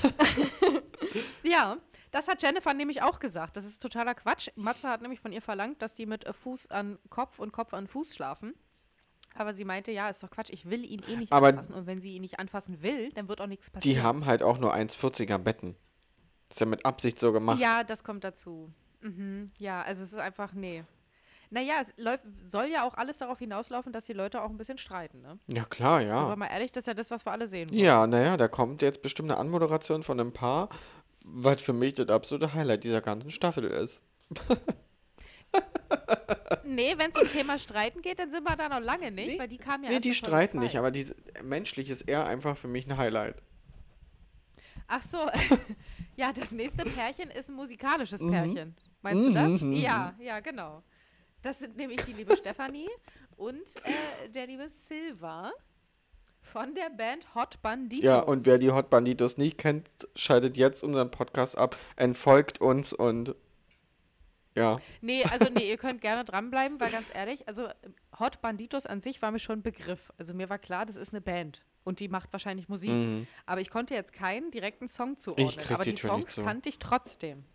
ja, 1.44 1.78
das 2.12 2.28
hat 2.28 2.42
Jennifer 2.42 2.74
nämlich 2.74 3.02
auch 3.02 3.20
gesagt. 3.20 3.58
Das 3.58 3.66
ist 3.66 3.82
totaler 3.82 4.14
Quatsch. 4.14 4.50
Matze 4.56 4.90
hat 4.90 5.02
nämlich 5.02 5.20
von 5.20 5.32
ihr 5.32 5.42
verlangt, 5.42 5.82
dass 5.82 5.94
die 5.94 6.06
mit 6.06 6.26
Fuß 6.28 6.70
an 6.72 7.00
Kopf 7.10 7.40
und 7.40 7.52
Kopf 7.52 7.74
an 7.74 7.88
Fuß 7.88 8.16
schlafen. 8.16 8.54
Aber 9.36 9.54
sie 9.54 9.64
meinte, 9.64 9.92
ja, 9.92 10.10
ist 10.10 10.22
doch 10.22 10.30
Quatsch, 10.30 10.50
ich 10.52 10.70
will 10.70 10.84
ihn 10.84 11.02
eh 11.08 11.16
nicht 11.16 11.32
Aber 11.32 11.48
anfassen. 11.48 11.74
Und 11.74 11.88
wenn 11.88 12.02
sie 12.02 12.16
ihn 12.16 12.22
nicht 12.22 12.40
anfassen 12.40 12.82
will, 12.82 13.12
dann 13.14 13.30
wird 13.30 13.40
auch 13.40 13.48
nichts 13.48 13.72
passieren. 13.72 13.96
Die 13.96 14.02
haben 14.02 14.26
halt 14.26 14.44
auch 14.44 14.58
nur 14.58 14.76
1,40er 14.76 15.38
Betten. 15.38 15.76
Das 16.50 16.58
ist 16.58 16.60
ja 16.60 16.66
mit 16.66 16.86
Absicht 16.86 17.18
so 17.18 17.32
gemacht. 17.32 17.60
Ja, 17.60 17.84
das 17.86 18.04
kommt 18.04 18.26
dazu. 18.26 18.74
Mhm. 19.00 19.52
Ja, 19.60 19.82
also 19.84 20.04
es 20.04 20.12
ist 20.12 20.20
einfach, 20.20 20.54
nee. 20.54 20.84
Naja, 21.50 21.76
es 21.82 21.94
läuft, 21.98 22.26
soll 22.46 22.68
ja 22.68 22.84
auch 22.88 22.94
alles 22.94 23.18
darauf 23.18 23.40
hinauslaufen, 23.40 23.92
dass 23.92 24.06
die 24.06 24.14
Leute 24.14 24.42
auch 24.42 24.50
ein 24.50 24.58
bisschen 24.58 24.78
streiten, 24.78 25.22
ne? 25.22 25.38
Ja, 25.48 25.66
klar, 25.66 26.00
Sind 26.00 26.10
wir 26.10 26.16
ja. 26.16 26.36
mal 26.38 26.48
ehrlich, 26.48 26.72
das 26.72 26.84
ist 26.84 26.88
ja 26.88 26.94
das, 26.94 27.12
was 27.12 27.26
wir 27.26 27.34
alle 27.34 27.46
sehen 27.46 27.70
wollen. 27.70 27.80
Ja, 27.80 28.08
naja, 28.08 28.38
da 28.38 28.48
kommt 28.48 28.82
jetzt 28.82 29.02
bestimmt 29.02 29.30
eine 29.30 29.40
Anmoderation 29.40 30.04
von 30.04 30.18
einem 30.18 30.32
Paar, 30.32 30.70
was 31.26 31.62
für 31.62 31.74
mich 31.74 31.94
das 31.96 32.10
absolute 32.10 32.54
Highlight 32.54 32.84
dieser 32.84 33.02
ganzen 33.02 33.32
Staffel 33.32 33.66
ist. 33.66 34.02
Nee, 36.64 36.94
wenn 36.98 37.12
es 37.12 37.18
um 37.18 37.28
Thema 37.28 37.58
Streiten 37.58 38.02
geht, 38.02 38.20
dann 38.20 38.32
sind 38.32 38.44
wir 38.44 38.56
da 38.56 38.70
noch 38.70 38.80
lange 38.80 39.12
nicht, 39.12 39.28
Nee, 39.28 39.40
weil 39.40 39.48
die 39.50 39.58
kamen 39.58 39.84
ja 39.84 39.90
Nee, 39.90 40.00
die 40.00 40.14
streiten 40.14 40.60
nicht, 40.60 40.78
aber 40.78 40.92
diese, 40.92 41.16
menschlich 41.44 41.90
ist 41.90 42.04
eher 42.04 42.26
einfach 42.26 42.56
für 42.56 42.68
mich 42.70 42.88
ein 42.88 42.98
Highlight. 42.98 43.36
Ach 44.88 45.02
so, 45.02 45.18
ja, 46.16 46.32
das 46.32 46.52
nächste 46.52 46.84
Pärchen 46.84 47.30
ist 47.30 47.50
ein 47.50 47.56
musikalisches 47.56 48.22
Mhm. 48.22 48.32
Pärchen. 48.32 48.76
Meinst 49.02 49.26
du 49.26 49.34
das? 49.34 49.62
Mhm, 49.62 49.70
mhm, 49.70 49.74
Ja, 49.74 50.16
ja, 50.20 50.40
genau. 50.40 50.84
Das 51.42 51.60
sind 51.60 51.76
nämlich 51.76 52.02
die 52.04 52.14
liebe 52.14 52.38
Stefanie 52.38 52.90
und 53.36 53.58
äh, 53.84 54.30
der 54.30 54.48
liebe 54.48 54.70
Silva 54.70 55.52
von 56.42 56.76
der 56.76 56.90
Band 56.90 57.34
Hot 57.36 57.62
Banditos. 57.62 58.06
Ja, 58.06 58.20
und 58.20 58.46
wer 58.46 58.58
die 58.58 58.72
Hot 58.72 58.90
Banditos 58.90 59.38
nicht 59.38 59.58
kennt, 59.58 59.88
schaltet 60.16 60.58
jetzt 60.58 60.84
unseren 60.84 61.12
Podcast 61.12 61.58
ab, 61.58 61.76
entfolgt 61.96 62.60
uns 62.60 62.94
und 62.94 63.36
ja. 64.56 64.80
Nee, 65.00 65.24
also 65.24 65.48
nee, 65.54 65.70
ihr 65.70 65.78
könnt 65.78 66.02
gerne 66.02 66.26
dranbleiben, 66.26 66.80
weil 66.80 66.92
ganz 66.92 67.08
ehrlich, 67.14 67.48
also 67.48 67.68
Hot 68.20 68.42
Banditos 68.42 68.86
an 68.86 69.02
sich 69.02 69.22
war 69.22 69.32
mir 69.32 69.40
schon 69.40 69.60
ein 69.60 69.64
Begriff. 69.64 70.12
Also 70.18 70.34
mir 70.34 70.50
war 70.50 70.60
klar, 70.60 70.86
das 70.86 70.98
ist 70.98 71.14
eine 71.14 71.22
Band 71.22 71.64
und 71.84 72.00
die 72.00 72.08
macht 72.08 72.32
wahrscheinlich 72.34 72.68
Musik. 72.68 72.92
Mhm. 72.92 73.28
Aber 73.46 73.62
ich 73.62 73.70
konnte 73.70 73.94
jetzt 73.94 74.14
keinen 74.14 74.52
direkten 74.52 74.88
Song 74.88 75.18
zuordnen. 75.18 75.50
aber 75.70 75.84
die 75.84 75.94
die 75.94 76.02
Songs 76.02 76.36
kannte 76.36 76.70
ich 76.70 76.80
trotzdem. 76.80 77.46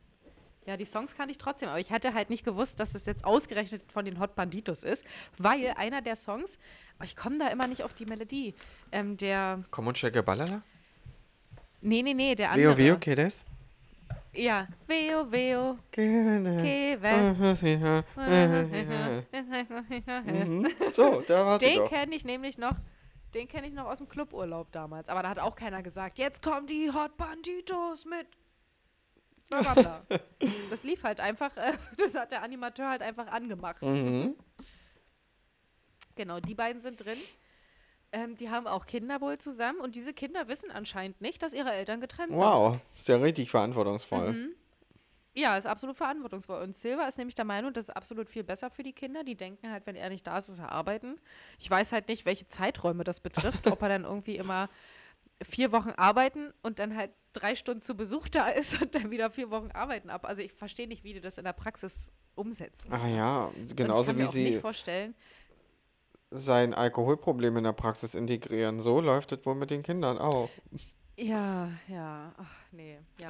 Ja, 0.67 0.77
die 0.77 0.85
Songs 0.85 1.15
kannte 1.17 1.31
ich 1.31 1.39
trotzdem, 1.39 1.69
aber 1.69 1.79
ich 1.79 1.93
hatte 1.93 2.13
halt 2.13 2.29
nicht 2.29 2.45
gewusst, 2.45 2.81
dass 2.81 2.97
es 2.97 3.07
jetzt 3.07 3.25
ausgerechnet 3.25 3.83
von 3.91 4.05
den 4.05 4.19
Hot 4.19 4.35
Banditos 4.35 4.83
ist, 4.83 5.05
weil 5.39 5.73
einer 5.77 6.03
der 6.03 6.17
Songs, 6.17 6.59
aber 6.99 7.05
ich 7.05 7.15
komme 7.15 7.39
da 7.39 7.49
immer 7.49 7.69
nicht 7.69 7.85
auf 7.85 7.95
die 7.95 8.05
Melodie, 8.05 8.53
ähm, 8.91 9.17
der, 9.17 9.63
Komm 9.71 9.87
und 9.87 9.95
checke 9.97 10.25
Ballala? 10.25 10.63
nee, 11.83 12.03
nee, 12.03 12.15
nee, 12.15 12.35
der 12.35 12.51
andere. 12.51 12.77
Veo, 12.77 12.87
Veo, 12.87 12.99
geht 12.99 13.19
das? 13.19 13.45
Ja, 14.35 14.67
Veo, 14.89 15.31
Veo. 15.31 15.79
So, 20.91 21.23
da 21.27 21.47
war 21.47 21.59
Den 21.59 21.89
kenne 21.89 22.15
ich 22.15 22.25
nämlich 22.25 22.59
noch. 22.59 22.75
Den 23.35 23.49
kenne 23.49 23.67
ich 23.69 23.73
noch 23.73 23.87
aus 23.87 23.99
dem 23.99 24.09
Cluburlaub 24.09 24.73
damals. 24.73 25.09
Aber 25.09 25.23
da 25.23 25.31
hat 25.31 25.39
auch 25.39 25.57
keiner 25.57 25.83
gesagt, 25.83 26.19
jetzt 26.19 26.43
kommen 26.43 26.67
die 26.67 26.91
Hot 26.93 27.17
Banditos 27.17 28.05
mit. 28.05 28.27
Bla, 29.49 29.61
bla, 29.61 29.75
bla. 29.75 30.03
Das 30.71 30.83
lief 30.83 31.05
halt 31.05 31.21
einfach, 31.21 31.57
äh, 31.57 31.73
das 31.99 32.15
hat 32.15 32.33
der 32.33 32.43
Animateur 32.43 32.89
halt 32.89 33.03
einfach 33.03 33.29
angemacht. 33.29 33.83
Mhm. 33.83 34.35
Genau, 36.17 36.41
die 36.41 36.55
beiden 36.55 36.81
sind 36.83 37.05
drin. 37.05 37.19
Ähm, 38.13 38.37
die 38.37 38.51
haben 38.51 38.67
auch 38.67 38.87
Kinder 38.87 39.21
wohl 39.21 39.39
zusammen 39.39 39.81
und 39.81 39.95
diese 39.95 40.15
Kinder 40.15 40.49
wissen 40.49 40.71
anscheinend 40.71 41.21
nicht, 41.21 41.43
dass 41.43 41.53
ihre 41.53 41.73
Eltern 41.73 42.01
getrennt 42.01 42.31
sind. 42.31 42.39
Wow, 42.39 42.79
ist 42.97 43.09
ja 43.09 43.17
richtig 43.17 43.51
verantwortungsvoll. 43.51 44.33
Mhm. 44.33 44.55
Ja, 45.35 45.59
ist 45.59 45.67
absolut 45.67 45.99
verantwortungsvoll. 45.99 46.63
Und 46.63 46.75
Silva 46.75 47.07
ist 47.07 47.19
nämlich 47.19 47.35
der 47.35 47.45
Meinung, 47.45 47.75
das 47.75 47.91
ist 47.91 47.95
absolut 47.95 48.31
viel 48.31 48.43
besser 48.43 48.71
für 48.71 48.83
die 48.83 48.95
Kinder. 48.95 49.23
Die 49.23 49.35
denken 49.35 49.71
halt, 49.71 49.87
wenn 49.87 49.95
er 49.95 50.09
nicht 50.09 50.27
da 50.27 50.39
ist, 50.39 50.49
ist 50.49 50.61
er 50.61 50.73
arbeiten. 50.73 51.21
Ich 51.59 51.71
weiß 51.71 51.93
halt 51.93 52.09
nicht, 52.09 52.25
welche 52.25 52.47
Zeiträume 52.47 53.05
das 53.05 53.21
betrifft. 53.21 53.71
ob 53.71 53.83
er 53.83 53.91
dann 53.91 54.05
irgendwie 54.05 54.37
immer 54.37 54.71
vier 55.43 55.73
Wochen 55.73 55.91
arbeiten 55.91 56.53
und 56.63 56.79
dann 56.79 56.97
halt 56.97 57.11
drei 57.33 57.55
Stunden 57.55 57.81
zu 57.81 57.97
Besuch 57.97 58.29
da 58.29 58.49
ist 58.49 58.81
und 58.83 58.95
dann 58.95 59.11
wieder 59.11 59.31
vier 59.31 59.51
Wochen 59.51 59.71
arbeiten 59.73 60.11
ab. 60.11 60.25
Also 60.25 60.43
ich 60.43 60.53
verstehe 60.53 60.89
nicht, 60.89 61.05
wie 61.05 61.15
die 61.15 61.21
das 61.21 61.39
in 61.39 61.45
der 61.45 61.53
Praxis 61.53 62.11
umsetzen. 62.35 62.93
Ah 62.93 63.09
ja, 63.09 63.45
Und 63.47 63.71
ich 63.71 63.77
genauso 63.77 64.09
kann 64.09 64.17
wie 64.17 64.23
mir 64.23 64.29
auch 64.29 64.35
nicht 64.35 64.55
sie 64.55 64.61
vorstellen, 64.61 65.15
sein 66.31 66.75
Alkoholproblem 66.75 67.57
in 67.59 67.65
der 67.65 67.73
Praxis 67.73 68.15
integrieren. 68.15 68.81
So 68.81 69.01
läuft 69.01 69.33
es 69.33 69.45
wohl 69.47 69.55
mit 69.55 69.71
den 69.71 69.83
Kindern 69.83 70.19
auch. 70.19 70.51
Ja, 71.19 71.71
ja, 71.89 72.31
ach 72.37 72.55
nee, 72.73 72.99
ja. 73.19 73.29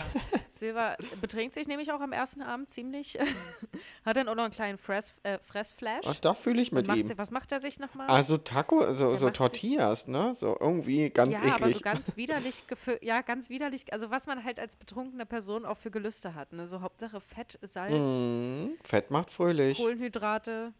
Silva 0.50 0.96
betrinkt 1.20 1.54
sich 1.54 1.68
nämlich 1.68 1.92
auch 1.92 2.00
am 2.00 2.12
ersten 2.12 2.42
Abend 2.42 2.68
ziemlich. 2.68 3.16
Hat 4.04 4.16
dann 4.16 4.26
auch 4.28 4.34
noch 4.34 4.42
einen 4.42 4.52
kleinen 4.52 4.76
Fress, 4.76 5.14
äh, 5.22 5.38
Fressflash. 5.38 6.04
Ach, 6.08 6.16
da 6.16 6.34
fühle 6.34 6.60
ich 6.60 6.72
mit 6.72 6.88
ihm. 6.88 7.06
sie, 7.06 7.16
was 7.16 7.30
macht 7.30 7.52
er 7.52 7.60
sich 7.60 7.78
nochmal? 7.78 8.08
Also 8.08 8.38
Taco, 8.38 8.80
so, 8.80 8.86
Der 8.86 8.96
so 8.96 9.06
macht 9.06 9.20
sich- 9.20 9.32
Tortillas, 9.32 10.08
ne? 10.08 10.34
So 10.34 10.56
irgendwie 10.58 11.10
ganz 11.10 11.32
ja, 11.32 11.38
aber 11.42 11.58
so 11.58 11.78
eklig. 11.78 11.82
ganz 11.82 12.16
widerlich. 12.16 12.64
Ja, 13.02 13.20
ganz 13.22 13.50
widerlich. 13.50 13.92
Also 13.92 14.10
was 14.10 14.26
man 14.26 14.42
halt 14.42 14.58
als 14.58 14.74
betrunkene 14.74 15.24
Person 15.24 15.64
auch 15.64 15.78
für 15.78 15.92
Gelüste 15.92 16.34
hat. 16.34 16.52
Ne? 16.52 16.66
So 16.66 16.80
Hauptsache 16.80 17.20
Fett, 17.20 17.56
Salz, 17.62 18.24
Mm, 18.24 18.74
Fett 18.82 19.12
macht 19.12 19.30
fröhlich. 19.30 19.78
Kohlenhydrate. 19.78 20.72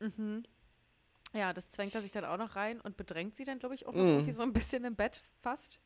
Mhm. 0.00 0.44
Ja, 1.34 1.52
das 1.52 1.68
zwängt 1.68 1.94
er 1.94 2.00
sich 2.00 2.10
dann 2.12 2.24
auch 2.24 2.38
noch 2.38 2.56
rein 2.56 2.80
und 2.80 2.96
bedrängt 2.96 3.36
sie 3.36 3.44
dann, 3.44 3.58
glaube 3.58 3.74
ich, 3.74 3.86
auch 3.86 3.92
noch 3.92 4.00
Mhm. 4.02 4.08
irgendwie 4.08 4.32
so 4.32 4.44
ein 4.44 4.52
bisschen 4.54 4.84
im 4.84 4.94
Bett 4.94 5.22
fast. 5.42 5.78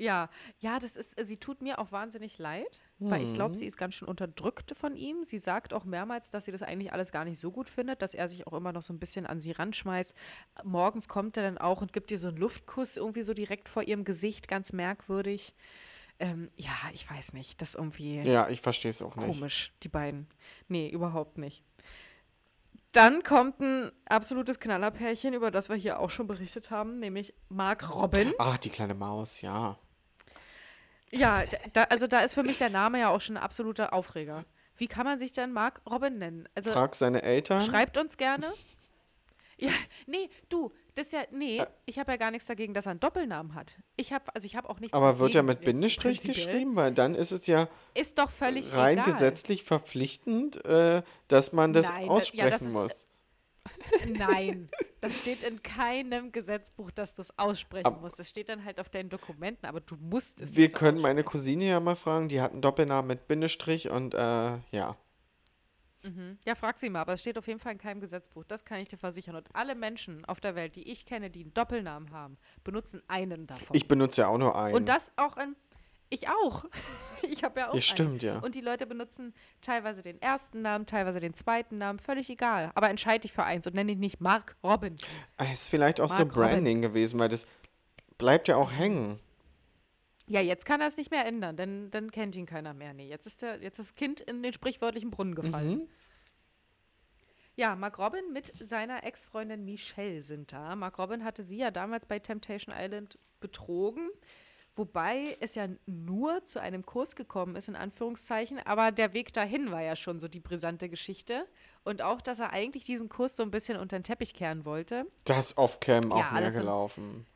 Ja, 0.00 0.30
ja, 0.60 0.78
das 0.78 0.96
ist, 0.96 1.14
sie 1.26 1.36
tut 1.36 1.60
mir 1.62 1.78
auch 1.78 1.92
wahnsinnig 1.92 2.38
leid, 2.38 2.80
weil 2.98 3.22
ich 3.22 3.34
glaube, 3.34 3.50
Mhm. 3.50 3.54
sie 3.54 3.66
ist 3.66 3.76
ganz 3.76 3.94
schön 3.94 4.08
unterdrückt 4.08 4.74
von 4.76 4.96
ihm. 4.96 5.24
Sie 5.24 5.38
sagt 5.38 5.74
auch 5.74 5.84
mehrmals, 5.84 6.30
dass 6.30 6.46
sie 6.46 6.52
das 6.52 6.62
eigentlich 6.62 6.92
alles 6.92 7.12
gar 7.12 7.24
nicht 7.24 7.38
so 7.38 7.50
gut 7.50 7.68
findet, 7.68 8.00
dass 8.00 8.14
er 8.14 8.28
sich 8.28 8.46
auch 8.46 8.54
immer 8.54 8.72
noch 8.72 8.82
so 8.82 8.92
ein 8.92 8.98
bisschen 8.98 9.26
an 9.26 9.40
sie 9.40 9.52
ranschmeißt. 9.52 10.14
Morgens 10.64 11.06
kommt 11.06 11.36
er 11.36 11.42
dann 11.42 11.58
auch 11.58 11.82
und 11.82 11.92
gibt 11.92 12.10
ihr 12.10 12.18
so 12.18 12.28
einen 12.28 12.38
Luftkuss 12.38 12.96
irgendwie 12.96 13.22
so 13.22 13.34
direkt 13.34 13.68
vor 13.68 13.82
ihrem 13.82 14.04
Gesicht, 14.04 14.48
ganz 14.48 14.72
merkwürdig. 14.72 15.54
Ähm, 16.18 16.50
ja, 16.56 16.72
ich 16.92 17.10
weiß 17.10 17.32
nicht, 17.34 17.60
das 17.62 17.74
irgendwie 17.74 18.20
Ja, 18.22 18.48
ich 18.48 18.60
verstehe 18.60 18.90
es 18.90 19.00
auch 19.02 19.16
nicht. 19.16 19.26
komisch, 19.26 19.72
die 19.82 19.88
beiden. 19.88 20.26
Nee, 20.68 20.88
überhaupt 20.88 21.38
nicht. 21.38 21.62
Dann 22.92 23.22
kommt 23.22 23.60
ein 23.60 23.92
absolutes 24.08 24.58
Knallerpärchen, 24.58 25.32
über 25.32 25.50
das 25.52 25.68
wir 25.68 25.76
hier 25.76 26.00
auch 26.00 26.10
schon 26.10 26.26
berichtet 26.26 26.70
haben, 26.72 26.98
nämlich 26.98 27.32
Mark 27.48 27.88
Robin. 27.94 28.32
Ach, 28.38 28.58
die 28.58 28.68
kleine 28.70 28.94
Maus, 28.94 29.40
ja. 29.42 29.78
Ja, 31.12 31.42
da, 31.72 31.84
also 31.84 32.06
da 32.06 32.20
ist 32.20 32.34
für 32.34 32.42
mich 32.42 32.58
der 32.58 32.70
Name 32.70 33.00
ja 33.00 33.08
auch 33.08 33.20
schon 33.20 33.36
ein 33.36 33.42
absoluter 33.42 33.92
Aufreger. 33.92 34.44
Wie 34.76 34.86
kann 34.86 35.04
man 35.04 35.18
sich 35.18 35.32
denn 35.32 35.52
Mark 35.52 35.80
Robin 35.90 36.18
nennen? 36.18 36.48
Also 36.54 36.72
Frag 36.72 36.94
seine 36.94 37.22
Eltern. 37.22 37.62
schreibt 37.62 37.96
uns 37.98 38.16
gerne. 38.16 38.52
Ja, 39.62 39.68
nee, 40.06 40.30
du, 40.48 40.72
das 40.94 41.08
ist 41.08 41.12
ja, 41.12 41.20
nee, 41.32 41.62
ich 41.84 41.98
habe 41.98 42.12
ja 42.12 42.16
gar 42.16 42.30
nichts 42.30 42.46
dagegen, 42.46 42.72
dass 42.72 42.86
er 42.86 42.92
einen 42.92 43.00
Doppelnamen 43.00 43.54
hat. 43.54 43.76
Ich 43.96 44.10
habe, 44.10 44.34
also 44.34 44.46
ich 44.46 44.56
habe 44.56 44.70
auch 44.70 44.80
nichts 44.80 44.94
Aber 44.94 45.18
wird 45.18 45.34
er 45.34 45.42
mit 45.42 45.60
Bindestrich 45.60 46.22
geschrieben? 46.22 46.76
Weil 46.76 46.92
dann 46.92 47.14
ist 47.14 47.30
es 47.30 47.46
ja 47.46 47.68
Ist 47.92 48.16
doch 48.18 48.30
völlig 48.30 48.72
rein 48.74 48.96
egal. 48.96 49.12
gesetzlich 49.12 49.64
verpflichtend, 49.64 50.64
äh, 50.64 51.02
dass 51.28 51.52
man 51.52 51.74
das 51.74 51.90
Nein, 51.90 52.00
das- 52.06 52.08
aussprechen 52.08 52.38
ja, 52.46 52.48
das 52.50 52.62
ist- 52.62 52.72
muss. 52.72 53.06
Nein, 54.06 54.68
das 55.00 55.18
steht 55.18 55.42
in 55.42 55.62
keinem 55.62 56.32
Gesetzbuch, 56.32 56.90
dass 56.90 57.14
du 57.14 57.22
es 57.22 57.38
aussprechen 57.38 57.86
Ab- 57.86 58.00
musst. 58.00 58.18
Das 58.18 58.28
steht 58.28 58.48
dann 58.48 58.64
halt 58.64 58.80
auf 58.80 58.88
deinen 58.88 59.08
Dokumenten, 59.08 59.66
aber 59.66 59.80
du 59.80 59.96
musst 59.96 60.40
es 60.40 60.56
Wir 60.56 60.68
so 60.68 60.74
können 60.74 61.00
meine. 61.00 61.24
Cousine 61.24 61.64
ja 61.68 61.80
mal 61.80 61.96
fragen, 61.96 62.28
die 62.28 62.40
hat 62.40 62.52
einen 62.52 62.62
Doppelnamen 62.62 63.08
mit 63.08 63.28
Bindestrich 63.28 63.90
und 63.90 64.14
äh, 64.14 64.18
ja. 64.18 64.96
Mhm. 66.02 66.38
Ja, 66.46 66.54
frag 66.54 66.78
sie 66.78 66.88
mal, 66.88 67.00
aber 67.00 67.12
es 67.12 67.20
steht 67.20 67.36
auf 67.36 67.46
jeden 67.46 67.60
Fall 67.60 67.72
in 67.72 67.78
keinem 67.78 68.00
Gesetzbuch. 68.00 68.44
Das 68.44 68.64
kann 68.64 68.78
ich 68.80 68.88
dir 68.88 68.96
versichern. 68.96 69.36
Und 69.36 69.48
alle 69.54 69.74
Menschen 69.74 70.24
auf 70.24 70.40
der 70.40 70.54
Welt, 70.54 70.76
die 70.76 70.90
ich 70.90 71.04
kenne, 71.04 71.28
die 71.28 71.42
einen 71.42 71.52
Doppelnamen 71.52 72.10
haben, 72.10 72.38
benutzen 72.64 73.02
einen 73.06 73.46
davon. 73.46 73.76
Ich 73.76 73.86
benutze 73.86 74.22
ja 74.22 74.28
auch 74.28 74.38
nur 74.38 74.56
einen. 74.58 74.74
Und 74.74 74.88
das 74.88 75.12
auch 75.16 75.36
in. 75.36 75.54
Ich 76.10 76.28
auch. 76.28 76.64
Ich 77.22 77.44
habe 77.44 77.60
ja 77.60 77.66
auch. 77.68 77.74
Ja, 77.74 77.74
einen. 77.74 77.82
stimmt, 77.82 78.22
ja. 78.22 78.38
Und 78.38 78.54
die 78.54 78.62
Leute 78.62 78.86
benutzen 78.86 79.34
teilweise 79.60 80.00
den 80.00 80.20
ersten 80.22 80.62
Namen, 80.62 80.86
teilweise 80.86 81.20
den 81.20 81.34
zweiten 81.34 81.76
Namen, 81.76 81.98
völlig 81.98 82.30
egal. 82.30 82.72
Aber 82.74 82.88
entscheide 82.88 83.20
dich 83.20 83.32
für 83.32 83.44
eins 83.44 83.66
und 83.66 83.74
nenne 83.74 83.92
ihn 83.92 83.98
nicht 83.98 84.22
Mark 84.22 84.56
Robin. 84.64 84.96
Es 85.36 85.52
ist 85.52 85.68
vielleicht 85.68 86.00
auch 86.00 86.08
so 86.08 86.24
Mark 86.24 86.34
Robin. 86.34 86.50
Branding 86.50 86.82
gewesen, 86.82 87.20
weil 87.20 87.28
das 87.28 87.44
bleibt 88.16 88.48
ja 88.48 88.56
auch 88.56 88.72
hängen. 88.72 89.20
Ja, 90.28 90.40
jetzt 90.40 90.64
kann 90.64 90.80
er 90.80 90.86
es 90.86 90.96
nicht 90.96 91.10
mehr 91.10 91.26
ändern, 91.26 91.56
denn 91.56 91.90
dann 91.90 92.10
kennt 92.10 92.34
ihn 92.36 92.46
keiner 92.46 92.72
mehr. 92.72 92.94
Nee, 92.94 93.08
jetzt 93.08 93.26
ist, 93.26 93.42
der, 93.42 93.60
jetzt 93.60 93.78
ist 93.78 93.90
das 93.90 93.96
Kind 93.96 94.22
in 94.22 94.42
den 94.42 94.54
sprichwörtlichen 94.54 95.10
Brunnen 95.10 95.34
gefallen. 95.34 95.70
Mhm. 95.70 95.88
Ja, 97.56 97.76
Mark 97.76 97.98
Robin 97.98 98.32
mit 98.32 98.52
seiner 98.66 99.04
Ex-Freundin 99.04 99.64
Michelle 99.64 100.22
sind 100.22 100.52
da. 100.52 100.74
Mark 100.74 100.98
Robin 100.98 101.22
hatte 101.22 101.42
sie 101.42 101.58
ja 101.58 101.70
damals 101.70 102.06
bei 102.06 102.18
Temptation 102.18 102.74
Island 102.74 103.18
betrogen. 103.40 104.08
Wobei 104.76 105.36
es 105.40 105.54
ja 105.56 105.66
nur 105.86 106.44
zu 106.44 106.60
einem 106.60 106.86
Kurs 106.86 107.16
gekommen 107.16 107.56
ist, 107.56 107.68
in 107.68 107.76
Anführungszeichen. 107.76 108.60
Aber 108.64 108.92
der 108.92 109.12
Weg 109.12 109.32
dahin 109.32 109.70
war 109.72 109.82
ja 109.82 109.96
schon 109.96 110.20
so 110.20 110.28
die 110.28 110.40
brisante 110.40 110.88
Geschichte. 110.88 111.44
Und 111.84 112.02
auch, 112.02 112.20
dass 112.20 112.38
er 112.38 112.52
eigentlich 112.52 112.84
diesen 112.84 113.08
Kurs 113.08 113.36
so 113.36 113.42
ein 113.42 113.50
bisschen 113.50 113.76
unter 113.78 113.98
den 113.98 114.04
Teppich 114.04 114.32
kehren 114.34 114.64
wollte. 114.64 115.06
Das 115.24 115.56
off-cam 115.58 116.12
auch 116.12 116.18
Ja, 116.18 116.30
mehr 116.32 116.50
gelaufen. 116.52 117.26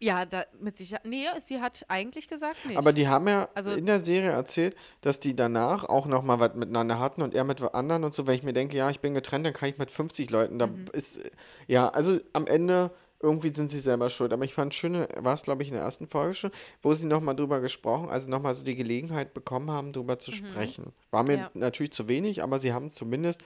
Ja, 0.00 0.26
da 0.26 0.44
mit 0.60 0.76
Sicherheit. 0.76 1.06
Nee, 1.06 1.26
sie 1.38 1.60
hat 1.62 1.84
eigentlich 1.88 2.28
gesagt 2.28 2.66
nicht. 2.66 2.76
Aber 2.76 2.92
die 2.92 3.06
haben 3.08 3.26
ja 3.28 3.48
Also- 3.54 3.70
in 3.70 3.86
der 3.86 4.00
Serie 4.00 4.30
erzählt, 4.30 4.74
dass 5.00 5.20
die 5.20 5.34
danach 5.36 5.84
auch 5.84 6.06
noch 6.06 6.22
mal 6.22 6.40
was 6.40 6.54
miteinander 6.54 6.98
hatten 6.98 7.22
und 7.22 7.32
er 7.34 7.44
mit 7.44 7.62
anderen 7.74 8.04
und 8.04 8.12
so. 8.12 8.26
Wenn 8.26 8.34
ich 8.34 8.42
mir 8.42 8.52
denke, 8.52 8.76
ja, 8.76 8.90
ich 8.90 9.00
bin 9.00 9.14
getrennt, 9.14 9.46
dann 9.46 9.54
kann 9.54 9.68
ich 9.70 9.78
mit 9.78 9.90
50 9.90 10.30
Leuten. 10.30 10.58
Da 10.58 10.66
Mhm. 10.66 10.88
ist, 10.92 11.20
ja, 11.68 11.88
also 11.88 12.18
am 12.32 12.46
Ende 12.46 12.90
irgendwie 13.24 13.52
sind 13.54 13.70
sie 13.70 13.80
selber 13.80 14.10
schuld. 14.10 14.32
Aber 14.32 14.44
ich 14.44 14.54
fand 14.54 14.74
schön, 14.74 15.06
war 15.16 15.34
es 15.34 15.42
glaube 15.42 15.62
ich 15.62 15.68
in 15.68 15.74
der 15.74 15.82
ersten 15.82 16.06
Folge 16.06 16.34
schon, 16.34 16.50
wo 16.82 16.92
sie 16.92 17.06
noch 17.06 17.20
mal 17.20 17.34
drüber 17.34 17.60
gesprochen, 17.60 18.08
also 18.10 18.28
noch 18.28 18.40
mal 18.40 18.54
so 18.54 18.62
die 18.62 18.76
Gelegenheit 18.76 19.34
bekommen 19.34 19.70
haben, 19.70 19.92
drüber 19.92 20.18
zu 20.18 20.30
sprechen. 20.30 20.92
War 21.10 21.22
mir 21.22 21.36
Mhm. 21.36 21.42
Ja. 21.42 21.50
natürlich 21.54 21.92
zu 21.92 22.06
wenig, 22.06 22.42
aber 22.42 22.58
sie 22.58 22.72
haben 22.72 22.90
zumindest, 22.90 23.42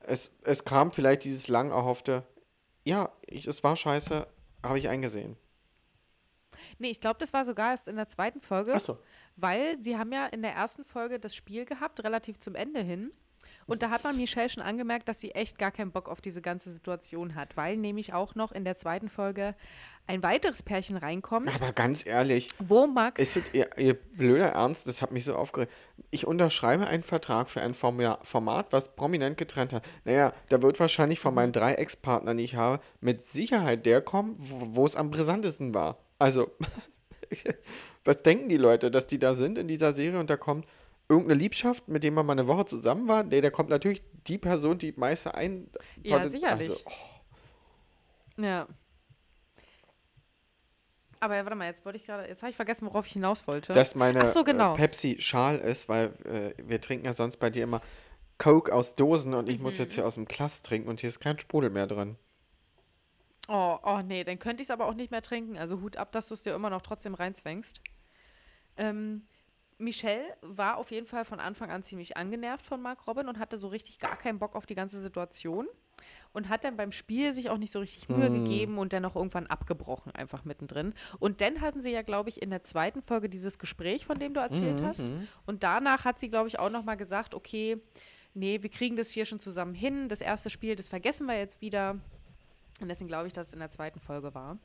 es, 0.00 0.32
es 0.42 0.64
kam 0.64 0.92
vielleicht 0.92 1.24
dieses 1.24 1.48
lang 1.48 1.70
erhoffte, 1.70 2.24
ja, 2.84 3.10
ich, 3.26 3.46
es 3.46 3.64
war 3.64 3.76
scheiße, 3.76 4.26
habe 4.62 4.78
ich 4.78 4.88
eingesehen. 4.88 5.36
Nee, 6.78 6.90
ich 6.90 7.00
glaube, 7.00 7.18
das 7.18 7.32
war 7.32 7.44
sogar 7.44 7.70
erst 7.70 7.88
in 7.88 7.96
der 7.96 8.08
zweiten 8.08 8.40
Folge. 8.40 8.74
Achso. 8.74 8.98
Weil 9.36 9.82
sie 9.82 9.96
haben 9.96 10.12
ja 10.12 10.26
in 10.26 10.42
der 10.42 10.52
ersten 10.52 10.84
Folge 10.84 11.20
das 11.20 11.34
Spiel 11.34 11.64
gehabt, 11.64 12.02
relativ 12.02 12.38
zum 12.38 12.54
Ende 12.54 12.80
hin. 12.80 13.10
Und 13.66 13.82
da 13.82 13.90
hat 13.90 14.04
man 14.04 14.16
Michelle 14.16 14.48
schon 14.48 14.62
angemerkt, 14.62 15.08
dass 15.08 15.20
sie 15.20 15.32
echt 15.32 15.58
gar 15.58 15.72
keinen 15.72 15.90
Bock 15.90 16.08
auf 16.08 16.20
diese 16.20 16.40
ganze 16.40 16.70
Situation 16.70 17.34
hat, 17.34 17.56
weil 17.56 17.76
nämlich 17.76 18.12
auch 18.12 18.34
noch 18.36 18.52
in 18.52 18.64
der 18.64 18.76
zweiten 18.76 19.08
Folge 19.08 19.54
ein 20.06 20.22
weiteres 20.22 20.62
Pärchen 20.62 20.96
reinkommt, 20.96 21.52
Aber 21.52 21.72
ganz 21.72 22.06
ehrlich, 22.06 22.50
wo 22.60 22.86
Max. 22.86 23.20
Ist 23.20 23.36
es 23.38 23.54
ihr, 23.54 23.76
ihr 23.76 23.94
blöder 23.94 24.50
Ernst? 24.50 24.86
Das 24.86 25.02
hat 25.02 25.10
mich 25.10 25.24
so 25.24 25.34
aufgeregt. 25.34 25.72
Ich 26.12 26.26
unterschreibe 26.28 26.86
einen 26.86 27.02
Vertrag 27.02 27.50
für 27.50 27.60
ein 27.60 27.74
Forma- 27.74 28.20
Format, 28.22 28.72
was 28.72 28.94
prominent 28.94 29.36
getrennt 29.36 29.72
hat. 29.72 29.84
Naja, 30.04 30.32
da 30.48 30.62
wird 30.62 30.78
wahrscheinlich 30.78 31.18
von 31.18 31.34
meinen 31.34 31.52
drei 31.52 31.74
Ex-Partnern, 31.74 32.36
die 32.36 32.44
ich 32.44 32.54
habe, 32.54 32.80
mit 33.00 33.20
Sicherheit 33.22 33.84
der 33.84 34.00
kommen, 34.00 34.36
wo 34.38 34.76
wo 34.76 34.86
es 34.86 34.94
am 34.94 35.10
brisantesten 35.10 35.74
war. 35.74 35.98
Also, 36.20 36.52
was 38.04 38.22
denken 38.22 38.48
die 38.48 38.56
Leute, 38.58 38.92
dass 38.92 39.06
die 39.08 39.18
da 39.18 39.34
sind 39.34 39.58
in 39.58 39.66
dieser 39.66 39.92
Serie 39.92 40.20
und 40.20 40.30
da 40.30 40.36
kommt 40.36 40.66
irgendeine 41.08 41.38
Liebschaft, 41.38 41.88
mit 41.88 42.02
dem 42.02 42.14
man 42.14 42.26
mal 42.26 42.32
eine 42.32 42.46
Woche 42.46 42.64
zusammen 42.66 43.08
war? 43.08 43.22
Nee, 43.22 43.40
da 43.40 43.50
kommt 43.50 43.70
natürlich 43.70 44.02
die 44.26 44.38
Person, 44.38 44.78
die 44.78 44.92
meiste 44.96 45.34
ein. 45.34 45.68
Ja, 46.02 46.18
Also, 46.18 46.30
sicherlich. 46.32 46.84
oh, 46.86 48.42
Ja. 48.42 48.66
Aber 51.18 51.36
ja, 51.36 51.44
warte 51.44 51.56
mal, 51.56 51.66
jetzt 51.66 51.84
wollte 51.84 51.98
ich 51.98 52.04
gerade, 52.04 52.28
jetzt 52.28 52.42
habe 52.42 52.50
ich 52.50 52.56
vergessen, 52.56 52.86
worauf 52.86 53.06
ich 53.06 53.12
hinaus 53.14 53.46
wollte. 53.46 53.72
dass 53.72 53.94
meine 53.94 54.20
Ach 54.22 54.26
so, 54.28 54.44
genau. 54.44 54.74
äh, 54.74 54.76
Pepsi 54.76 55.16
schal 55.18 55.56
ist, 55.58 55.88
weil 55.88 56.12
äh, 56.24 56.54
wir 56.68 56.80
trinken 56.80 57.06
ja 57.06 57.12
sonst 57.14 57.38
bei 57.38 57.48
dir 57.50 57.64
immer 57.64 57.80
Coke 58.38 58.72
aus 58.74 58.94
Dosen 58.94 59.32
und 59.32 59.48
ich 59.48 59.56
Mhm. 59.58 59.62
muss 59.64 59.78
jetzt 59.78 59.94
hier 59.94 60.06
aus 60.06 60.14
dem 60.16 60.26
Glas 60.26 60.62
trinken 60.62 60.88
und 60.90 61.00
hier 61.00 61.08
ist 61.08 61.20
kein 61.20 61.38
Sprudel 61.38 61.70
mehr 61.70 61.86
drin. 61.86 62.16
Oh, 63.48 63.78
oh 63.82 64.00
nee, 64.04 64.24
dann 64.24 64.38
könnte 64.38 64.60
ich 64.62 64.66
es 64.66 64.70
aber 64.70 64.86
auch 64.86 64.94
nicht 64.94 65.10
mehr 65.10 65.22
trinken. 65.22 65.56
Also 65.56 65.80
Hut 65.80 65.96
ab, 65.96 66.12
dass 66.12 66.28
du 66.28 66.34
es 66.34 66.42
dir 66.42 66.54
immer 66.54 66.68
noch 66.68 66.82
trotzdem 66.82 67.14
reinzwängst. 67.14 67.80
Ähm, 68.76 69.22
Michelle 69.78 70.24
war 70.40 70.78
auf 70.78 70.90
jeden 70.90 71.06
Fall 71.06 71.24
von 71.24 71.40
Anfang 71.40 71.70
an 71.70 71.82
ziemlich 71.82 72.16
angenervt 72.16 72.64
von 72.64 72.80
Mark 72.80 73.06
Robin 73.06 73.28
und 73.28 73.38
hatte 73.38 73.58
so 73.58 73.68
richtig 73.68 73.98
gar 73.98 74.16
keinen 74.16 74.38
Bock 74.38 74.56
auf 74.56 74.66
die 74.66 74.74
ganze 74.74 75.00
Situation. 75.00 75.66
Und 76.32 76.50
hat 76.50 76.64
dann 76.64 76.76
beim 76.76 76.92
Spiel 76.92 77.32
sich 77.32 77.48
auch 77.48 77.56
nicht 77.56 77.70
so 77.70 77.78
richtig 77.78 78.10
Mühe 78.10 78.30
gegeben 78.30 78.76
und 78.76 78.92
dann 78.92 79.06
auch 79.06 79.16
irgendwann 79.16 79.46
abgebrochen, 79.46 80.14
einfach 80.14 80.44
mittendrin. 80.44 80.92
Und 81.18 81.40
dann 81.40 81.62
hatten 81.62 81.80
sie 81.80 81.90
ja, 81.90 82.02
glaube 82.02 82.28
ich, 82.28 82.42
in 82.42 82.50
der 82.50 82.62
zweiten 82.62 83.00
Folge 83.00 83.30
dieses 83.30 83.58
Gespräch, 83.58 84.04
von 84.04 84.18
dem 84.18 84.34
du 84.34 84.40
erzählt 84.40 84.82
hast. 84.82 85.06
Und 85.46 85.62
danach 85.62 86.04
hat 86.04 86.20
sie, 86.20 86.28
glaube 86.28 86.48
ich, 86.48 86.58
auch 86.58 86.68
nochmal 86.68 86.98
gesagt, 86.98 87.34
okay, 87.34 87.80
nee, 88.34 88.62
wir 88.62 88.68
kriegen 88.68 88.96
das 88.96 89.08
hier 89.10 89.24
schon 89.24 89.40
zusammen 89.40 89.72
hin. 89.72 90.10
Das 90.10 90.20
erste 90.20 90.50
Spiel, 90.50 90.76
das 90.76 90.88
vergessen 90.88 91.26
wir 91.26 91.38
jetzt 91.38 91.62
wieder. 91.62 91.98
Und 92.80 92.88
deswegen 92.88 93.08
glaube 93.08 93.28
ich, 93.28 93.32
dass 93.32 93.48
es 93.48 93.52
in 93.54 93.60
der 93.60 93.70
zweiten 93.70 94.00
Folge 94.00 94.34
war. 94.34 94.58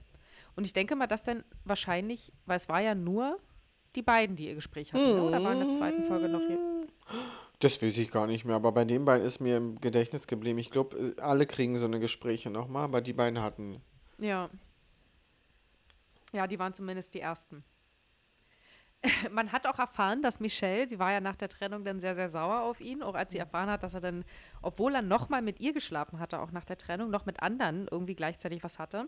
Und 0.58 0.66
ich 0.66 0.74
denke 0.74 0.98
mal, 0.98 1.08
dass 1.08 1.24
dann 1.24 1.46
wahrscheinlich, 1.64 2.34
weil 2.46 2.58
es 2.58 2.68
war 2.68 2.82
ja 2.82 2.96
nur 2.96 3.40
die 3.96 4.02
beiden, 4.02 4.36
die 4.36 4.48
ihr 4.48 4.56
Gespräch 4.56 4.94
hatten, 4.94 5.16
ne? 5.16 5.22
oder 5.22 5.44
war 5.44 5.54
in 5.54 5.60
der 5.60 5.70
zweiten 5.70 6.04
Folge 6.06 6.30
noch 6.30 6.42
hier? 6.42 6.60
Das 7.60 7.82
weiß 7.82 7.98
ich 7.98 8.10
gar 8.10 8.26
nicht 8.26 8.46
mehr, 8.46 8.56
aber 8.56 8.72
bei 8.72 8.86
den 8.86 9.06
beiden 9.06 9.26
ist 9.26 9.40
mir 9.40 9.58
im 9.58 9.80
Gedächtnis 9.80 10.26
geblieben. 10.26 10.58
Ich 10.58 10.72
glaube, 10.72 11.16
alle 11.20 11.46
kriegen 11.46 11.76
so 11.76 11.86
eine 11.86 12.00
Gespräche 12.00 12.50
nochmal, 12.50 12.86
aber 12.86 13.02
die 13.02 13.14
beiden 13.14 13.42
hatten. 13.42 13.82
Ja. 14.18 14.50
Ja, 16.34 16.48
die 16.48 16.58
waren 16.58 16.74
zumindest 16.74 17.14
die 17.14 17.20
ersten. 17.20 17.64
Man 19.32 19.52
hat 19.52 19.68
auch 19.68 19.80
erfahren, 19.80 20.22
dass 20.22 20.40
Michelle, 20.40 20.88
sie 20.88 21.00
war 21.00 21.12
ja 21.12 21.22
nach 21.22 21.36
der 21.36 21.50
Trennung 21.50 21.84
dann 21.84 22.00
sehr, 22.00 22.16
sehr 22.16 22.30
sauer 22.30 22.62
auf 22.62 22.82
ihn, 22.82 23.02
auch 23.02 23.16
als 23.16 23.32
sie 23.32 23.38
erfahren 23.38 23.70
hat, 23.70 23.84
dass 23.84 23.94
er 23.94 24.02
dann, 24.02 24.24
obwohl 24.62 24.96
er 24.96 25.02
nochmal 25.02 25.42
mit 25.42 25.60
ihr 25.60 25.74
geschlafen 25.74 26.20
hatte, 26.20 26.40
auch 26.40 26.52
nach 26.52 26.66
der 26.66 26.78
Trennung, 26.78 27.10
noch 27.10 27.26
mit 27.26 27.42
anderen 27.42 27.88
irgendwie 27.90 28.16
gleichzeitig 28.16 28.64
was 28.64 28.80
hatte, 28.80 29.08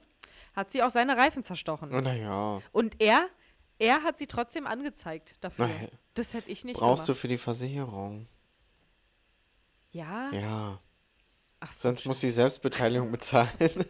hat 0.56 0.72
sie 0.72 0.84
auch 0.84 0.90
seine 0.90 1.18
Reifen 1.18 1.44
zerstochen. 1.44 1.90
Naja. 1.90 2.62
Und 2.72 3.02
er, 3.02 3.28
er 3.80 4.04
hat 4.04 4.18
sie 4.18 4.28
trotzdem 4.28 4.68
angezeigt 4.68 5.36
dafür. 5.42 5.68
Na, 5.68 5.88
Das 6.14 6.34
hätte 6.34 6.50
ich 6.50 6.64
nicht 6.66 6.78
Brauchst 6.80 7.08
du 7.08 7.12
gemacht. 7.14 7.22
für 7.22 7.28
die 7.28 7.38
Versicherung. 7.38 8.28
Ja? 9.92 10.32
Ja. 10.32 10.80
Ach 11.60 11.72
so, 11.72 11.82
Sonst 11.90 12.06
muss 12.06 12.20
die 12.20 12.30
Selbstbeteiligung 12.32 13.12
bezahlen. 13.12 13.50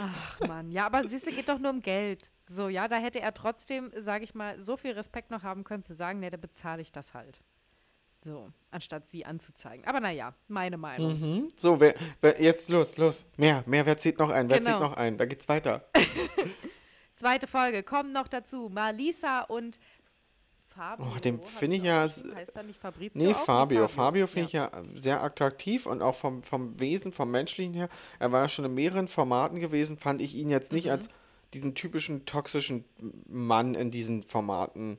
Ach 0.00 0.40
Mann, 0.40 0.70
ja, 0.70 0.86
aber 0.86 1.08
siehst 1.08 1.26
du, 1.26 1.32
geht 1.32 1.48
doch 1.48 1.58
nur 1.58 1.70
um 1.70 1.80
Geld. 1.80 2.30
So, 2.46 2.68
ja, 2.68 2.86
da 2.88 2.96
hätte 2.96 3.20
er 3.20 3.32
trotzdem, 3.32 3.90
sage 3.96 4.24
ich 4.24 4.34
mal, 4.34 4.60
so 4.60 4.76
viel 4.76 4.92
Respekt 4.92 5.30
noch 5.30 5.42
haben 5.42 5.64
können, 5.64 5.82
zu 5.82 5.94
sagen, 5.94 6.20
ne, 6.20 6.28
da 6.30 6.36
bezahle 6.36 6.82
ich 6.82 6.92
das 6.92 7.14
halt. 7.14 7.40
So, 8.22 8.50
anstatt 8.70 9.06
sie 9.06 9.24
anzuzeigen. 9.24 9.86
Aber 9.86 10.00
naja, 10.00 10.34
meine 10.48 10.76
Meinung. 10.76 11.18
Mhm. 11.20 11.48
So, 11.56 11.80
wer, 11.80 11.94
wer, 12.20 12.40
jetzt 12.42 12.68
los, 12.70 12.96
los. 12.98 13.24
Mehr, 13.36 13.62
mehr, 13.66 13.86
wer 13.86 13.98
zieht 13.98 14.18
noch 14.18 14.30
ein? 14.30 14.48
Wer 14.48 14.58
Genau. 14.58 14.70
zieht 14.72 14.80
noch 14.80 14.96
ein? 14.96 15.16
Da 15.18 15.24
geht's 15.26 15.48
weiter. 15.48 15.88
Zweite 17.14 17.46
Folge, 17.46 17.82
kommen 17.82 18.12
noch 18.12 18.28
dazu. 18.28 18.68
Malisa 18.72 19.42
und 19.42 19.78
Fabio. 20.68 21.06
Oh, 21.14 21.18
den 21.20 21.40
finde 21.42 21.76
ich 21.76 21.84
ja? 21.84 22.00
Heißt 22.02 22.24
er 22.56 22.62
nicht 22.64 22.80
Fabrizio? 22.80 23.22
Nee, 23.22 23.32
auch? 23.34 23.44
Fabio. 23.44 23.86
Fabio 23.86 24.26
finde 24.26 24.50
ja. 24.50 24.66
ich 24.66 24.72
ja 24.74 24.82
sehr 25.00 25.22
attraktiv 25.22 25.86
und 25.86 26.02
auch 26.02 26.16
vom, 26.16 26.42
vom 26.42 26.78
Wesen, 26.80 27.12
vom 27.12 27.30
Menschlichen 27.30 27.74
her. 27.74 27.88
Er 28.18 28.32
war 28.32 28.42
ja 28.42 28.48
schon 28.48 28.64
in 28.64 28.74
mehreren 28.74 29.06
Formaten 29.06 29.60
gewesen, 29.60 29.96
fand 29.96 30.20
ich 30.20 30.34
ihn 30.34 30.50
jetzt 30.50 30.72
Mhm. 30.72 30.76
nicht 30.76 30.90
als 30.90 31.08
diesen 31.52 31.76
typischen 31.76 32.26
toxischen 32.26 32.84
Mann 33.28 33.76
in 33.76 33.92
diesen 33.92 34.24
Formaten. 34.24 34.98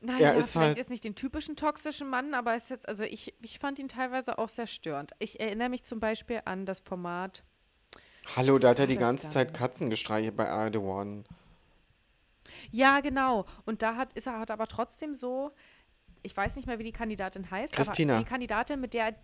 Naja, 0.00 0.28
er 0.28 0.34
ist 0.36 0.52
vielleicht 0.52 0.68
halt- 0.68 0.78
jetzt 0.78 0.90
nicht 0.90 1.02
den 1.04 1.16
typischen 1.16 1.56
toxischen 1.56 2.08
Mann, 2.08 2.34
aber 2.34 2.54
ist 2.54 2.70
jetzt, 2.70 2.88
also 2.88 3.02
ich, 3.04 3.34
ich 3.42 3.58
fand 3.58 3.78
ihn 3.80 3.88
teilweise 3.88 4.38
auch 4.38 4.48
sehr 4.48 4.66
störend. 4.68 5.10
Ich 5.18 5.40
erinnere 5.40 5.68
mich 5.68 5.82
zum 5.82 5.98
Beispiel 5.98 6.40
an 6.44 6.66
das 6.66 6.78
Format, 6.78 7.42
Hallo, 8.34 8.58
da 8.58 8.70
hat 8.70 8.78
er 8.80 8.86
die 8.86 8.96
ganze 8.96 9.30
Zeit 9.30 9.48
dann? 9.48 9.54
Katzen 9.54 9.90
gestreichelt 9.90 10.36
bei 10.36 10.44
Erde 10.46 10.80
One. 10.82 11.24
Ja, 12.70 13.00
genau. 13.00 13.46
Und 13.64 13.82
da 13.82 13.96
hat, 13.96 14.12
ist 14.14 14.26
er 14.26 14.38
hat 14.40 14.50
aber 14.50 14.66
trotzdem 14.66 15.14
so, 15.14 15.52
ich 16.22 16.36
weiß 16.36 16.56
nicht 16.56 16.66
mehr, 16.66 16.78
wie 16.78 16.84
die 16.84 16.92
Kandidatin 16.92 17.50
heißt, 17.50 17.74
Christina. 17.74 18.14
aber 18.14 18.22
die 18.24 18.28
Kandidatin, 18.28 18.80
mit 18.80 18.94
der 18.94 19.06
er, 19.06 19.14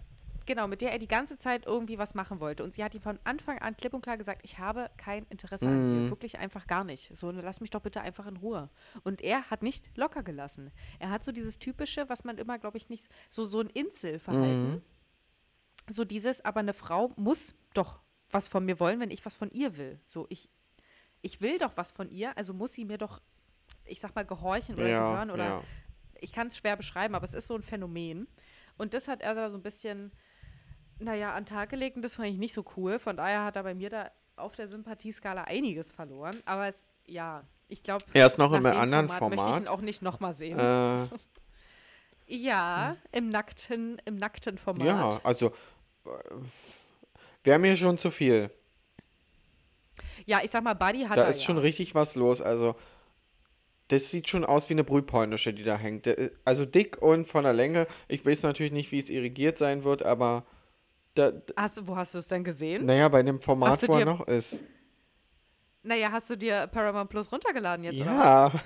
genau, 0.46 0.68
mit 0.68 0.80
der 0.80 0.92
er 0.92 0.98
die 0.98 1.08
ganze 1.08 1.36
Zeit 1.38 1.66
irgendwie 1.66 1.98
was 1.98 2.14
machen 2.14 2.40
wollte. 2.40 2.62
Und 2.62 2.74
sie 2.74 2.84
hat 2.84 2.94
ihm 2.94 3.00
von 3.02 3.18
Anfang 3.24 3.58
an 3.58 3.76
klipp 3.76 3.94
und 3.94 4.02
klar 4.02 4.16
gesagt, 4.16 4.42
ich 4.44 4.58
habe 4.58 4.88
kein 4.96 5.26
Interesse 5.26 5.66
an 5.66 5.74
Mhm. 5.74 6.04
dir. 6.04 6.10
Wirklich 6.10 6.38
einfach 6.38 6.66
gar 6.66 6.84
nicht. 6.84 7.14
So, 7.16 7.30
lass 7.32 7.60
mich 7.60 7.70
doch 7.70 7.80
bitte 7.80 8.00
einfach 8.00 8.26
in 8.26 8.36
Ruhe. 8.36 8.70
Und 9.02 9.20
er 9.20 9.50
hat 9.50 9.62
nicht 9.62 9.90
locker 9.96 10.22
gelassen. 10.22 10.70
Er 11.00 11.10
hat 11.10 11.24
so 11.24 11.32
dieses 11.32 11.58
typische, 11.58 12.08
was 12.08 12.24
man 12.24 12.38
immer, 12.38 12.58
glaube 12.58 12.76
ich, 12.76 12.88
nicht, 12.88 13.08
so, 13.30 13.44
so 13.44 13.60
ein 13.60 13.68
Inselverhalten. 13.68 14.70
Mhm. 14.74 14.82
So 15.90 16.04
dieses, 16.04 16.44
aber 16.44 16.60
eine 16.60 16.72
Frau 16.74 17.10
muss 17.16 17.56
doch 17.74 18.00
was 18.32 18.48
von 18.48 18.64
mir 18.64 18.80
wollen, 18.80 18.98
wenn 19.00 19.10
ich 19.10 19.24
was 19.24 19.34
von 19.36 19.50
ihr 19.50 19.76
will. 19.76 20.00
So, 20.04 20.26
ich, 20.28 20.48
ich 21.20 21.40
will 21.40 21.58
doch 21.58 21.76
was 21.76 21.92
von 21.92 22.10
ihr, 22.10 22.36
also 22.36 22.52
muss 22.54 22.72
sie 22.72 22.84
mir 22.84 22.98
doch, 22.98 23.20
ich 23.84 24.00
sag 24.00 24.14
mal, 24.14 24.24
gehorchen 24.24 24.74
oder 24.74 24.88
Ja, 24.88 25.10
gehören 25.10 25.30
oder 25.30 25.44
ja. 25.44 25.62
ich 26.20 26.32
kann 26.32 26.48
es 26.48 26.56
schwer 26.56 26.76
beschreiben, 26.76 27.14
aber 27.14 27.24
es 27.24 27.34
ist 27.34 27.46
so 27.46 27.54
ein 27.54 27.62
Phänomen. 27.62 28.26
Und 28.78 28.94
das 28.94 29.06
hat 29.08 29.22
er 29.22 29.34
da 29.34 29.50
so 29.50 29.58
ein 29.58 29.62
bisschen, 29.62 30.12
naja, 30.98 31.34
an 31.34 31.44
den 31.44 31.46
Tag 31.54 31.68
gelegt 31.70 31.96
und 31.96 32.02
das 32.02 32.14
fand 32.16 32.28
ich 32.28 32.38
nicht 32.38 32.54
so 32.54 32.64
cool. 32.76 32.98
Von 32.98 33.16
daher 33.16 33.44
hat 33.44 33.56
er 33.56 33.62
bei 33.62 33.74
mir 33.74 33.90
da 33.90 34.10
auf 34.36 34.56
der 34.56 34.68
Sympathieskala 34.68 35.44
einiges 35.44 35.92
verloren. 35.92 36.42
Aber 36.46 36.68
es, 36.68 36.84
ja, 37.06 37.44
ich 37.68 37.82
glaube, 37.82 38.04
Er 38.14 38.26
ist 38.26 38.38
noch 38.38 38.52
dem 38.52 38.64
anderen 38.66 39.08
Format 39.08 39.20
möchte 39.30 39.34
ich 39.34 39.40
Format. 39.42 39.62
ihn 39.62 39.68
auch 39.68 39.80
nicht 39.82 40.02
nochmal 40.02 40.32
sehen. 40.32 40.58
Äh, 40.58 41.06
ja, 42.26 42.96
im 43.12 43.28
nackten, 43.28 44.00
im 44.04 44.16
nackten 44.16 44.58
Format. 44.58 44.86
ja, 44.86 45.20
also 45.22 45.52
äh, 46.06 46.10
wäre 47.44 47.58
mir 47.58 47.76
schon 47.76 47.98
zu 47.98 48.10
viel. 48.10 48.50
Ja, 50.26 50.40
ich 50.42 50.50
sag 50.50 50.62
mal, 50.62 50.74
Buddy 50.74 51.02
hat 51.04 51.16
Da 51.16 51.24
ist 51.28 51.40
ja. 51.40 51.46
schon 51.46 51.58
richtig 51.58 51.94
was 51.94 52.14
los. 52.14 52.40
Also, 52.40 52.76
das 53.88 54.10
sieht 54.10 54.28
schon 54.28 54.44
aus 54.44 54.68
wie 54.68 54.74
eine 54.74 54.84
Brühpolnische, 54.84 55.52
die 55.52 55.64
da 55.64 55.76
hängt. 55.76 56.06
Ist- 56.06 56.32
Also 56.44 56.64
dick 56.64 57.00
und 57.02 57.26
von 57.26 57.44
der 57.44 57.52
Länge. 57.52 57.86
Ich 58.08 58.24
weiß 58.24 58.44
natürlich 58.44 58.72
nicht, 58.72 58.92
wie 58.92 58.98
es 58.98 59.10
irrigiert 59.10 59.58
sein 59.58 59.84
wird, 59.84 60.04
aber 60.04 60.44
da, 61.14 61.32
Hast, 61.56 61.86
wo 61.86 61.96
hast 61.96 62.14
du 62.14 62.18
es 62.18 62.28
denn 62.28 62.44
gesehen? 62.44 62.86
naja, 62.86 63.08
bei 63.08 63.22
dem 63.22 63.40
Format, 63.42 63.86
wo 63.88 63.98
er 63.98 64.04
noch 64.06 64.26
ist. 64.28 64.62
Naja, 65.82 66.12
hast 66.12 66.30
du 66.30 66.36
dir 66.36 66.68
Paramount 66.68 67.10
Plus 67.10 67.30
runtergeladen 67.32 67.84
jetzt? 67.84 67.98
Ja. 67.98 68.52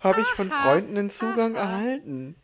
Habe 0.00 0.20
ich 0.20 0.26
von 0.28 0.50
Freunden 0.50 0.96
den 0.96 1.10
Zugang 1.10 1.54
erhalten. 1.54 2.34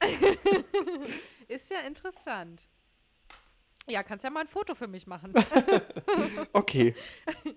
Ist 1.48 1.70
ja 1.70 1.78
interessant. 1.86 2.62
Ja, 3.86 4.02
kannst 4.02 4.24
ja 4.24 4.30
mal 4.30 4.40
ein 4.40 4.48
Foto 4.48 4.74
für 4.74 4.86
mich 4.88 5.06
machen. 5.06 5.32
Okay. 6.52 6.94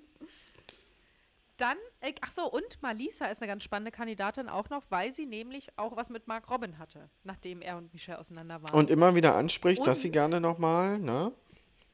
Dann, 1.58 1.78
äh, 2.02 2.14
ach 2.22 2.30
so, 2.32 2.44
und 2.52 2.82
Malisa 2.84 3.26
ist 3.26 3.42
eine 3.42 3.48
ganz 3.50 3.64
spannende 3.64 3.90
Kandidatin 3.92 4.48
auch 4.48 4.70
noch, 4.70 4.84
weil 4.90 5.12
sie 5.12 5.26
nämlich 5.26 5.70
auch 5.76 5.96
was 5.98 6.12
mit 6.12 6.28
Mark 6.28 6.52
Robin 6.52 6.78
hatte, 6.78 7.10
nachdem 7.24 7.62
er 7.62 7.78
und 7.78 7.92
Michelle 7.94 8.20
auseinander 8.20 8.62
waren. 8.62 8.76
Und 8.76 8.92
immer 8.92 9.16
wieder 9.16 9.36
anspricht, 9.36 9.86
dass 9.88 10.02
sie 10.02 10.10
Und- 10.10 10.14
gerne 10.14 10.40
nochmal, 10.40 11.00
ne? 11.00 11.32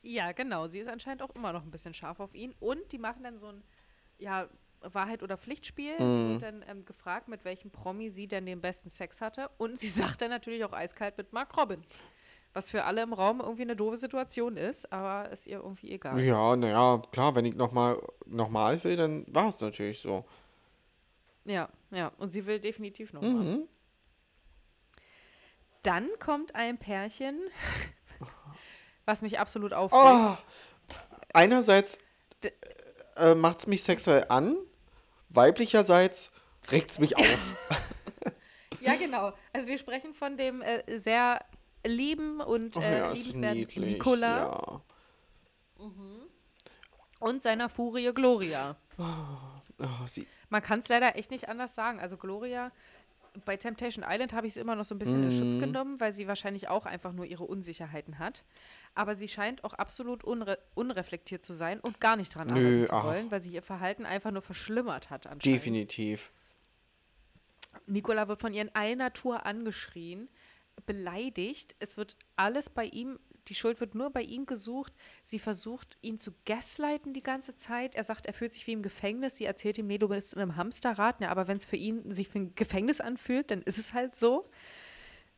ja, 0.01 0.33
genau, 0.33 0.67
sie 0.67 0.79
ist 0.79 0.89
anscheinend 0.89 1.21
auch 1.21 1.29
immer 1.33 1.53
noch 1.53 1.63
ein 1.63 1.71
bisschen 1.71 1.93
scharf 1.93 2.19
auf 2.19 2.35
ihn. 2.35 2.53
Und 2.59 2.91
die 2.91 2.97
machen 2.97 3.23
dann 3.23 3.39
so 3.39 3.47
ein, 3.47 3.63
ja, 4.17 4.49
Wahrheit- 4.81 5.23
oder 5.23 5.37
Pflichtspiel. 5.37 5.95
Sie 5.97 6.03
Mhm. 6.03 6.29
wird 6.33 6.41
dann 6.43 6.65
ähm, 6.67 6.83
gefragt, 6.83 7.29
mit 7.29 7.45
welchem 7.45 7.71
Promi 7.71 8.09
sie 8.09 8.27
denn 8.27 8.45
den 8.45 8.59
besten 8.59 8.89
Sex 8.89 9.21
hatte. 9.21 9.49
Und 9.57 9.79
sie 9.79 9.87
sagt 10.17 10.21
dann 10.21 10.29
natürlich 10.29 10.65
auch 10.65 10.73
eiskalt 10.73 11.17
mit 11.17 11.31
Mark 11.31 11.55
Robin. 11.55 11.85
Was 12.53 12.69
für 12.69 12.83
alle 12.83 13.01
im 13.01 13.13
Raum 13.13 13.39
irgendwie 13.39 13.63
eine 13.63 13.75
doofe 13.75 13.97
Situation 13.97 14.57
ist, 14.57 14.91
aber 14.93 15.31
ist 15.31 15.47
ihr 15.47 15.57
irgendwie 15.57 15.91
egal. 15.91 16.19
Ja, 16.21 16.55
naja, 16.55 17.01
klar, 17.11 17.33
wenn 17.35 17.45
ich 17.45 17.55
nochmal 17.55 17.99
noch 18.27 18.49
mal 18.49 18.83
will, 18.83 18.95
dann 18.95 19.25
war 19.27 19.47
es 19.49 19.59
natürlich 19.59 19.99
so. 19.99 20.23
Ja, 21.45 21.69
ja. 21.89 22.11
Und 22.17 22.29
sie 22.29 22.45
will 22.45 22.59
definitiv 22.59 23.11
noch 23.11 23.21
mal. 23.21 23.31
Mhm. 23.31 23.67
Dann 25.81 26.07
kommt 26.19 26.55
ein 26.55 26.77
Pärchen, 26.77 27.39
was 29.05 29.21
mich 29.23 29.39
absolut 29.39 29.73
aufregt. 29.73 30.03
Oh, 30.05 30.37
einerseits 31.33 31.97
äh, 33.17 33.35
macht 33.35 33.59
es 33.59 33.67
mich 33.67 33.83
sexuell 33.83 34.25
an, 34.29 34.55
weiblicherseits 35.29 36.31
regt 36.71 36.91
es 36.91 36.99
mich 36.99 37.17
auf. 37.17 37.55
Ja, 38.83 38.95
genau. 38.95 39.31
Also 39.53 39.67
wir 39.69 39.77
sprechen 39.77 40.13
von 40.13 40.35
dem 40.35 40.61
äh, 40.61 40.99
sehr 40.99 41.39
lieben 41.85 42.39
und 42.41 42.77
Oh 42.77 42.81
äh, 42.81 42.97
ja, 42.99 43.11
liebenswerten. 43.11 43.83
Nicola 43.83 44.37
Ja. 44.37 44.81
und 47.19 47.41
seiner 47.43 47.69
Furie 47.69 48.11
Gloria. 48.13 48.75
Oh, 48.97 50.05
sie, 50.07 50.27
Man 50.49 50.61
kann 50.61 50.79
es 50.79 50.87
leider 50.87 51.15
echt 51.17 51.31
nicht 51.31 51.49
anders 51.49 51.73
sagen. 51.75 51.99
Also 51.99 52.15
Gloria, 52.17 52.71
bei 53.45 53.57
Temptation 53.57 54.05
Island 54.07 54.33
habe 54.33 54.45
ich 54.45 54.53
es 54.53 54.57
immer 54.57 54.75
noch 54.75 54.85
so 54.85 54.93
ein 54.93 54.99
bisschen 54.99 55.23
in 55.23 55.29
Mhm. 55.29 55.39
Schutz 55.51 55.59
genommen, 55.59 55.99
weil 55.99 56.11
sie 56.11 56.27
wahrscheinlich 56.27 56.67
auch 56.69 56.85
einfach 56.85 57.11
nur 57.11 57.25
ihre 57.25 57.43
Unsicherheiten 57.45 58.19
hat. 58.19 58.43
Aber 58.93 59.15
sie 59.15 59.27
scheint 59.27 59.63
auch 59.63 59.73
absolut 59.73 60.23
unre 60.23 60.59
unreflektiert 60.75 61.43
zu 61.43 61.53
sein 61.53 61.79
und 61.79 61.99
gar 61.99 62.15
nicht 62.15 62.35
dran 62.35 62.47
Nö, 62.47 62.53
arbeiten 62.53 62.85
zu 62.85 62.93
ach. 62.93 63.03
wollen, 63.05 63.31
weil 63.31 63.41
sich 63.41 63.53
ihr 63.53 63.63
Verhalten 63.63 64.05
einfach 64.05 64.29
nur 64.31 64.43
verschlimmert 64.43 65.09
hat 65.09 65.25
anscheinend. 65.25 65.45
definitiv. 65.45 66.31
Nicola 67.87 68.27
wird 68.27 68.39
von 68.39 68.53
ihr 68.53 68.61
in 68.61 68.75
einer 68.75 69.11
Tour 69.13 69.45
angeschrien, 69.47 70.29
beleidigt. 70.85 71.75
Es 71.79 71.97
wird 71.97 72.17
alles 72.35 72.69
bei 72.69 72.85
ihm, 72.85 73.19
die 73.47 73.55
Schuld 73.55 73.79
wird 73.79 73.95
nur 73.95 74.09
bei 74.09 74.21
ihm 74.21 74.45
gesucht. 74.45 74.93
Sie 75.23 75.39
versucht, 75.39 75.97
ihn 76.01 76.17
zu 76.17 76.33
gaslighten 76.45 77.13
die 77.13 77.23
ganze 77.23 77.55
Zeit. 77.55 77.95
Er 77.95 78.03
sagt, 78.03 78.25
er 78.25 78.33
fühlt 78.33 78.53
sich 78.53 78.65
wie 78.67 78.73
im 78.73 78.83
Gefängnis. 78.83 79.37
Sie 79.37 79.45
erzählt 79.45 79.77
ihm, 79.77 79.87
nee, 79.87 79.97
du 79.97 80.07
bist 80.07 80.33
in 80.33 80.41
einem 80.41 80.55
Hamsterrad. 80.55 81.21
Ja, 81.21 81.29
aber 81.29 81.47
wenn 81.47 81.57
es 81.57 81.65
für 81.65 81.75
ihn 81.75 82.11
sich 82.11 82.33
wie 82.33 82.39
ein 82.39 82.55
Gefängnis 82.55 83.01
anfühlt, 83.01 83.51
dann 83.51 83.61
ist 83.61 83.77
es 83.77 83.93
halt 83.93 84.15
so. 84.15 84.49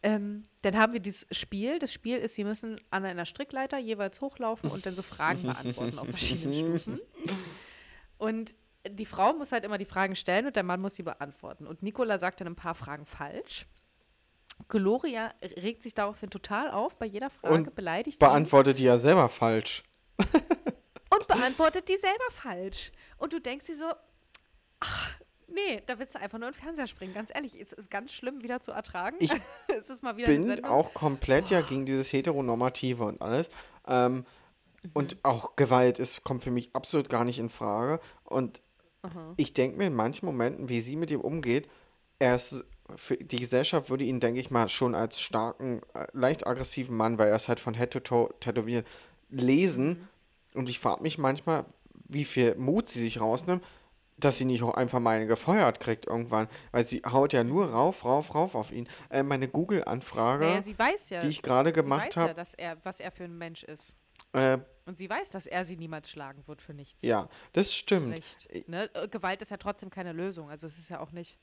Ähm, 0.04 0.44
dann 0.62 0.78
haben 0.78 0.94
wir 0.94 1.00
dieses 1.00 1.26
Spiel. 1.32 1.80
Das 1.80 1.92
Spiel 1.92 2.18
ist, 2.18 2.36
sie 2.36 2.44
müssen 2.44 2.80
an 2.92 3.06
einer 3.06 3.26
Strickleiter 3.26 3.80
jeweils 3.80 4.22
hochlaufen 4.22 4.70
und 4.70 4.86
dann 4.86 4.96
so 4.96 5.02
Fragen 5.02 5.42
beantworten 5.44 5.98
auf 5.98 6.10
verschiedenen 6.10 6.54
Stufen. 6.54 7.00
Und 8.18 8.54
die 8.88 9.06
Frau 9.06 9.34
muss 9.34 9.52
halt 9.52 9.64
immer 9.64 9.80
die 9.80 9.86
Fragen 9.86 10.16
stellen 10.16 10.46
und 10.46 10.56
der 10.56 10.64
Mann 10.64 10.80
muss 10.80 10.96
sie 10.96 11.04
beantworten. 11.04 11.66
Und 11.66 11.82
Nicola 11.82 12.20
sagt 12.20 12.40
dann 12.40 12.48
ein 12.48 12.56
paar 12.56 12.76
Fragen 12.76 13.06
falsch. 13.06 13.66
Gloria 14.68 15.34
regt 15.42 15.84
sich 15.84 15.94
daraufhin 15.94 16.30
total 16.30 16.72
auf 16.72 16.98
bei 16.98 17.06
jeder 17.06 17.30
Frage, 17.30 17.54
Und 17.54 17.76
beleidigt 17.76 18.18
ihn 18.18 18.26
Beantwortet 18.28 18.80
die 18.80 18.84
ja 18.84 18.98
selber 18.98 19.30
falsch. 19.30 19.84
und 20.20 21.28
beantwortet 21.28 21.88
die 21.90 21.98
selber 21.98 22.32
falsch. 22.32 22.92
Und 23.18 23.34
du 23.34 23.40
denkst 23.40 23.68
dir 23.68 23.78
so, 23.78 23.92
ach, 24.80 25.12
nee, 25.48 25.82
da 25.86 26.00
willst 26.00 26.16
du 26.16 26.20
einfach 26.20 26.40
nur 26.40 26.48
in 26.48 26.54
den 26.54 26.60
Fernseher 26.62 26.88
springen. 26.88 27.14
Ganz 27.14 27.32
ehrlich, 27.34 27.60
es 27.60 27.74
ist 27.74 27.92
ganz 27.92 28.12
schlimm 28.12 28.42
wieder 28.44 28.62
zu 28.62 28.72
ertragen. 28.72 29.18
Ich 29.20 29.32
es 29.68 29.90
ist 29.90 30.04
mal 30.04 30.18
wieder 30.18 30.28
Bin 30.28 30.64
auch 30.66 30.94
komplett 30.94 31.50
ja 31.50 31.62
gegen 31.62 31.86
dieses 31.86 32.12
Heteronormative 32.12 33.04
und 33.04 33.22
alles. 33.22 33.50
Ähm, 33.88 34.26
Und 34.94 35.18
auch 35.24 35.56
Gewalt 35.56 36.00
ist, 36.00 36.24
kommt 36.24 36.44
für 36.44 36.52
mich 36.52 36.76
absolut 36.76 37.10
gar 37.10 37.26
nicht 37.26 37.40
in 37.40 37.50
Frage. 37.50 38.00
Und 38.24 38.62
ich 39.38 39.54
denke 39.54 39.78
mir 39.78 39.88
in 39.88 39.94
manchen 39.94 40.26
Momenten, 40.26 40.68
wie 40.68 40.82
sie 40.82 40.96
mit 40.96 41.12
ihm 41.12 41.22
umgeht, 41.22 41.70
er 42.18 42.36
ist 42.36 42.66
für 42.96 43.18
die 43.18 43.38
Gesellschaft 43.40 43.90
würde 43.90 44.04
ihn, 44.04 44.20
denke 44.20 44.40
ich 44.40 44.52
mal, 44.52 44.70
schon 44.70 44.96
als 44.96 45.20
starken, 45.20 45.82
äh, 45.94 46.06
leicht 46.14 46.46
aggressiven 46.46 46.96
Mann, 46.96 47.18
weil 47.18 47.30
er 47.30 47.36
ist 47.36 47.48
halt 47.48 47.60
von 47.60 47.74
Head 47.74 47.92
to 47.92 48.00
Toe 48.00 48.30
tätowiert, 48.40 48.88
lesen. 49.30 50.08
Und 50.54 50.70
ich 50.70 50.80
frage 50.80 51.02
mich 51.02 51.18
manchmal, 51.18 51.66
wie 52.08 52.26
viel 52.26 52.56
Mut 52.56 52.88
sie 52.90 53.02
sich 53.02 53.20
rausnimmt, 53.20 53.64
dass 54.18 54.38
sie 54.38 54.46
nicht 54.46 54.64
auch 54.64 54.76
einfach 54.76 55.00
mal 55.00 55.18
eine 55.18 55.28
gefeuert 55.28 55.80
kriegt 55.80 56.06
irgendwann. 56.06 56.48
Weil 56.72 56.86
sie 56.86 57.02
haut 57.06 57.34
ja 57.34 57.44
nur 57.44 57.72
rauf, 57.72 58.06
rauf, 58.06 58.34
rauf 58.36 58.56
auf 58.56 58.72
ihn. 58.72 58.88
Äh, 59.10 59.24
meine 59.24 59.48
Google-Anfrage, 59.50 60.46
Naja, 60.46 60.62
sie 60.62 60.78
weiß 60.78 61.10
ja, 61.10 61.20
die 61.22 61.28
ich 61.28 61.42
gerade 61.42 61.70
sie 61.70 61.74
gemacht 61.74 62.08
weiß 62.08 62.16
ja, 62.16 62.22
habe, 62.22 62.34
dass 62.34 62.54
er, 62.54 62.78
was 62.86 63.00
er 63.00 63.12
für 63.12 63.26
ein 63.26 63.38
Mensch 63.38 63.64
ist. 63.64 63.98
äh, 64.34 64.60
Und 64.86 64.98
sie 64.98 65.10
weiß, 65.10 65.32
dass 65.32 65.48
er 65.48 65.66
sie 65.66 65.76
niemals 65.76 66.10
schlagen 66.10 66.44
wird 66.48 66.62
für 66.62 66.74
nichts. 66.74 67.04
ja, 67.04 67.28
das 67.54 67.74
stimmt. 67.74 68.14
Recht. 68.14 68.70
Ne? 68.70 68.90
Gewalt 69.12 69.42
ist 69.42 69.52
ja 69.52 69.58
trotzdem 69.58 69.90
keine 69.90 70.14
Lösung. 70.14 70.50
Also 70.50 70.68
es 70.68 70.78
ist 70.78 70.90
ja 70.90 71.00
auch 71.00 71.12
nicht 71.12 71.38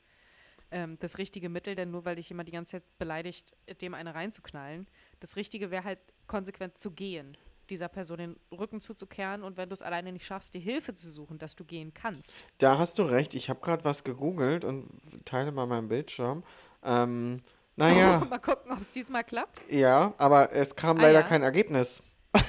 ähm, 0.73 0.97
das 0.99 1.17
richtige 1.17 1.47
Mittel, 1.49 1.75
denn 1.75 1.91
nur 1.91 2.03
weil 2.03 2.17
dich 2.17 2.27
jemand 2.29 2.47
die 2.49 2.53
ganze 2.53 2.71
Zeit 2.73 2.97
beleidigt, 2.97 3.53
dem 3.81 3.93
eine 3.93 4.13
reinzuknallen. 4.15 4.87
Das 5.21 5.35
Richtige 5.37 5.71
wäre 5.71 5.83
halt 5.85 5.99
konsequent 6.27 6.77
zu 6.77 6.91
gehen, 6.91 7.37
dieser 7.69 7.87
Person 7.87 8.17
den 8.17 8.35
Rücken 8.51 8.81
zuzukehren 8.81 9.41
und 9.43 9.55
wenn 9.55 9.69
du 9.69 9.73
es 9.73 9.81
alleine 9.81 10.11
nicht 10.11 10.25
schaffst, 10.25 10.53
dir 10.53 10.59
Hilfe 10.61 10.93
zu 10.93 11.09
suchen, 11.09 11.37
dass 11.37 11.55
du 11.55 11.63
gehen 11.63 11.93
kannst. 11.93 12.35
Da 12.57 12.77
hast 12.77 12.99
du 12.99 13.03
recht. 13.03 13.33
Ich 13.35 13.49
habe 13.49 13.61
gerade 13.61 13.85
was 13.85 14.03
gegoogelt 14.03 14.65
und 14.65 14.89
teile 15.25 15.51
mal 15.53 15.65
meinen 15.65 15.87
Bildschirm. 15.87 16.43
Ähm, 16.83 17.37
naja, 17.77 18.19
Mal 18.29 18.39
gucken, 18.39 18.71
ob 18.71 18.81
es 18.81 18.91
diesmal 18.91 19.23
klappt. 19.23 19.61
ja, 19.71 20.13
aber 20.17 20.51
es 20.51 20.75
kam 20.75 20.97
Ah, 20.99 21.03
leider 21.03 21.21
ja. 21.21 21.25
kein 21.27 21.41
Ergebnis. 21.43 22.03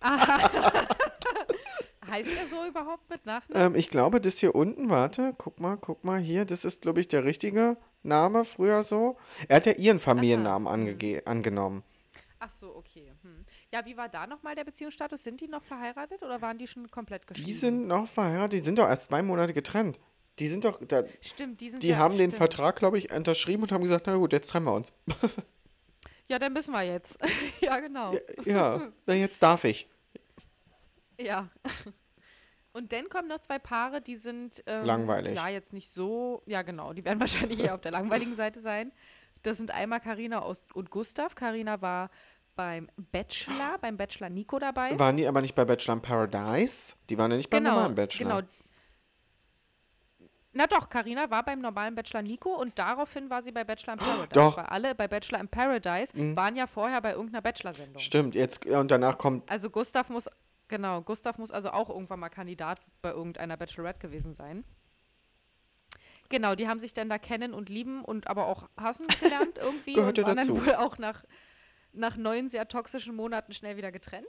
Heißt 2.18 2.36
er 2.36 2.46
so 2.48 2.64
überhaupt 2.66 3.08
mit 3.08 3.24
Nachnamen? 3.26 3.74
Ähm, 3.74 3.78
ich 3.78 3.90
glaube, 3.90 4.20
das 4.20 4.38
hier 4.38 4.54
unten, 4.54 4.90
warte, 4.90 5.34
guck 5.38 5.60
mal, 5.60 5.76
guck 5.76 6.02
mal 6.02 6.18
hier, 6.18 6.44
das 6.44 6.64
ist, 6.64 6.82
glaube 6.82 7.00
ich, 7.00 7.06
der 7.06 7.24
richtige 7.24 7.76
Name 8.02 8.44
früher 8.44 8.82
so. 8.82 9.16
Er 9.46 9.56
hat 9.56 9.66
ja 9.66 9.72
ihren 9.72 10.00
Familiennamen 10.00 10.66
angege 10.66 11.24
angenommen. 11.26 11.84
Ach 12.40 12.50
so, 12.50 12.74
okay. 12.74 13.12
Hm. 13.22 13.44
Ja, 13.72 13.84
wie 13.84 13.96
war 13.96 14.08
da 14.08 14.26
nochmal 14.26 14.56
der 14.56 14.64
Beziehungsstatus? 14.64 15.22
Sind 15.22 15.40
die 15.40 15.48
noch 15.48 15.62
verheiratet 15.62 16.22
oder 16.22 16.42
waren 16.42 16.58
die 16.58 16.66
schon 16.66 16.90
komplett 16.90 17.26
geschieden? 17.26 17.46
Die 17.46 17.54
sind 17.54 17.86
noch 17.86 18.08
verheiratet, 18.08 18.52
die 18.54 18.64
sind 18.64 18.78
doch 18.78 18.88
erst 18.88 19.06
zwei 19.06 19.22
Monate 19.22 19.52
getrennt. 19.52 20.00
Die 20.40 20.48
sind 20.48 20.64
doch, 20.64 20.80
da, 20.86 21.02
Stimmt, 21.20 21.60
die 21.60 21.70
sind 21.70 21.82
die 21.82 21.88
ja, 21.88 21.98
haben 21.98 22.16
den 22.16 22.30
stimmt. 22.30 22.34
Vertrag, 22.34 22.76
glaube 22.76 22.98
ich, 22.98 23.12
unterschrieben 23.12 23.62
und 23.64 23.72
haben 23.72 23.82
gesagt, 23.82 24.06
na 24.06 24.16
gut, 24.16 24.32
jetzt 24.32 24.48
trennen 24.48 24.66
wir 24.66 24.74
uns. 24.74 24.92
Ja, 26.28 26.38
dann 26.38 26.52
müssen 26.52 26.72
wir 26.72 26.82
jetzt. 26.82 27.18
ja, 27.60 27.80
genau. 27.80 28.12
Ja, 28.44 28.92
na 29.06 29.14
jetzt 29.14 29.42
darf 29.42 29.64
ich. 29.64 29.88
Ja. 31.18 31.48
Und 32.72 32.92
dann 32.92 33.08
kommen 33.08 33.28
noch 33.28 33.40
zwei 33.40 33.58
Paare, 33.58 34.00
die 34.00 34.16
sind 34.16 34.62
ähm, 34.66 34.84
Langweilig. 34.84 35.34
Ja, 35.34 35.48
jetzt 35.48 35.72
nicht 35.72 35.90
so. 35.90 36.42
Ja, 36.46 36.62
genau. 36.62 36.92
Die 36.92 37.04
werden 37.04 37.20
wahrscheinlich 37.20 37.60
eher 37.60 37.74
auf 37.74 37.80
der 37.80 37.92
langweiligen 37.92 38.36
Seite 38.36 38.60
sein. 38.60 38.92
Das 39.42 39.56
sind 39.56 39.70
einmal 39.70 40.00
Karina 40.00 40.38
und 40.74 40.90
Gustav. 40.90 41.34
Karina 41.34 41.80
war 41.80 42.10
beim 42.56 42.88
Bachelor, 43.12 43.78
beim 43.80 43.96
Bachelor 43.96 44.30
Nico 44.30 44.58
dabei. 44.58 44.98
Waren 44.98 45.16
die 45.16 45.26
aber 45.26 45.40
nicht 45.40 45.54
bei 45.54 45.64
Bachelor 45.64 45.94
in 45.94 46.02
Paradise? 46.02 46.94
Die 47.08 47.16
waren 47.16 47.30
ja 47.30 47.36
nicht 47.36 47.50
beim 47.50 47.62
normalen 47.62 47.94
Bachelor. 47.94 48.42
Genau. 48.42 48.48
Na 50.52 50.66
doch, 50.66 50.88
Karina 50.88 51.30
war 51.30 51.44
beim 51.44 51.60
normalen 51.60 51.94
Bachelor 51.94 52.22
Nico 52.22 52.50
und 52.50 52.76
daraufhin 52.78 53.30
war 53.30 53.44
sie 53.44 53.52
bei 53.52 53.62
Bachelor 53.62 53.92
in 53.92 53.98
Paradise. 54.00 54.28
Doch. 54.32 54.56
Weil 54.56 54.66
alle 54.66 54.94
bei 54.96 55.06
Bachelor 55.06 55.40
in 55.40 55.48
Paradise 55.48 56.12
waren 56.36 56.56
ja 56.56 56.66
vorher 56.66 57.00
bei 57.00 57.12
irgendeiner 57.12 57.42
Bachelor-Sendung. 57.42 58.00
Stimmt, 58.00 58.34
jetzt 58.34 58.66
und 58.66 58.90
danach 58.90 59.18
kommt 59.18 59.48
Also 59.48 59.70
Gustav 59.70 60.08
muss, 60.08 60.28
genau, 60.68 61.02
Gustav 61.02 61.38
muss 61.38 61.50
also 61.50 61.70
auch 61.70 61.88
irgendwann 61.88 62.20
mal 62.20 62.28
Kandidat 62.28 62.80
bei 63.02 63.10
irgendeiner 63.10 63.56
Bachelorette 63.56 64.00
gewesen 64.00 64.34
sein. 64.34 64.64
Genau, 66.28 66.54
die 66.54 66.68
haben 66.68 66.80
sich 66.80 66.92
dann 66.92 67.08
da 67.08 67.18
kennen 67.18 67.54
und 67.54 67.68
lieben 67.70 68.04
und 68.04 68.28
aber 68.28 68.46
auch 68.46 68.68
hassen 68.76 69.06
gelernt 69.20 69.58
irgendwie 69.62 69.94
Gehört 69.94 70.18
und 70.18 70.26
waren 70.26 70.36
dann 70.36 70.48
dazu. 70.48 70.66
wohl 70.66 70.74
auch 70.74 70.98
nach, 70.98 71.24
nach 71.92 72.16
neun 72.16 72.48
sehr 72.48 72.68
toxischen 72.68 73.16
Monaten 73.16 73.52
schnell 73.52 73.76
wieder 73.76 73.90
getrennt. 73.90 74.28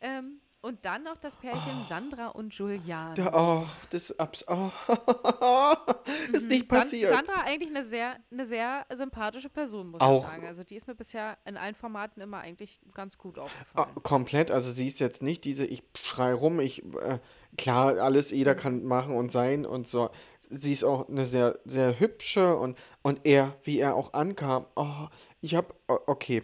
Ähm, 0.00 0.40
und 0.64 0.82
dann 0.86 1.02
noch 1.02 1.16
das 1.18 1.36
Pärchen 1.36 1.84
Sandra 1.88 2.28
und 2.28 2.54
Julian. 2.54 3.14
da, 3.14 3.30
oh, 3.34 3.66
das 3.90 4.18
abs 4.18 4.46
oh, 4.48 4.70
ist 6.32 6.48
nicht 6.48 6.68
San 6.70 6.80
passiert. 6.80 7.10
Sandra 7.10 7.42
eigentlich 7.44 7.68
eine 7.68 7.84
sehr, 7.84 8.16
eine 8.32 8.46
sehr 8.46 8.86
sympathische 8.94 9.50
Person, 9.50 9.90
muss 9.90 10.00
Auch. 10.00 10.22
ich 10.24 10.30
sagen. 10.30 10.46
Also 10.46 10.64
die 10.64 10.76
ist 10.76 10.86
mir 10.86 10.94
bisher 10.94 11.36
in 11.44 11.58
allen 11.58 11.74
Formaten 11.74 12.22
immer 12.22 12.38
eigentlich 12.38 12.80
ganz 12.94 13.18
gut 13.18 13.38
Ah, 13.38 13.42
aufgefallen. 13.42 13.94
komplett, 14.02 14.50
also 14.50 14.70
sie 14.70 14.86
ist 14.86 15.00
jetzt 15.00 15.22
nicht 15.22 15.44
diese, 15.44 15.66
ich 15.66 15.82
schrei 15.96 16.32
rum, 16.32 16.60
ich, 16.60 16.82
äh, 16.82 17.18
klar, 17.58 17.98
alles, 17.98 18.30
jeder 18.30 18.54
kann 18.54 18.84
machen 18.84 19.14
und 19.14 19.30
sein 19.32 19.66
und 19.66 19.86
so. 19.86 20.08
Sie 20.48 20.72
ist 20.72 20.84
auch 20.84 21.08
eine 21.08 21.26
sehr, 21.26 21.58
sehr 21.66 21.98
hübsche 22.00 22.56
und, 22.56 22.78
und 23.02 23.20
er, 23.24 23.54
wie 23.64 23.78
er 23.80 23.96
auch 23.96 24.14
ankam, 24.14 24.66
oh, 24.76 25.08
ich 25.42 25.54
hab, 25.56 25.74
okay. 25.88 26.42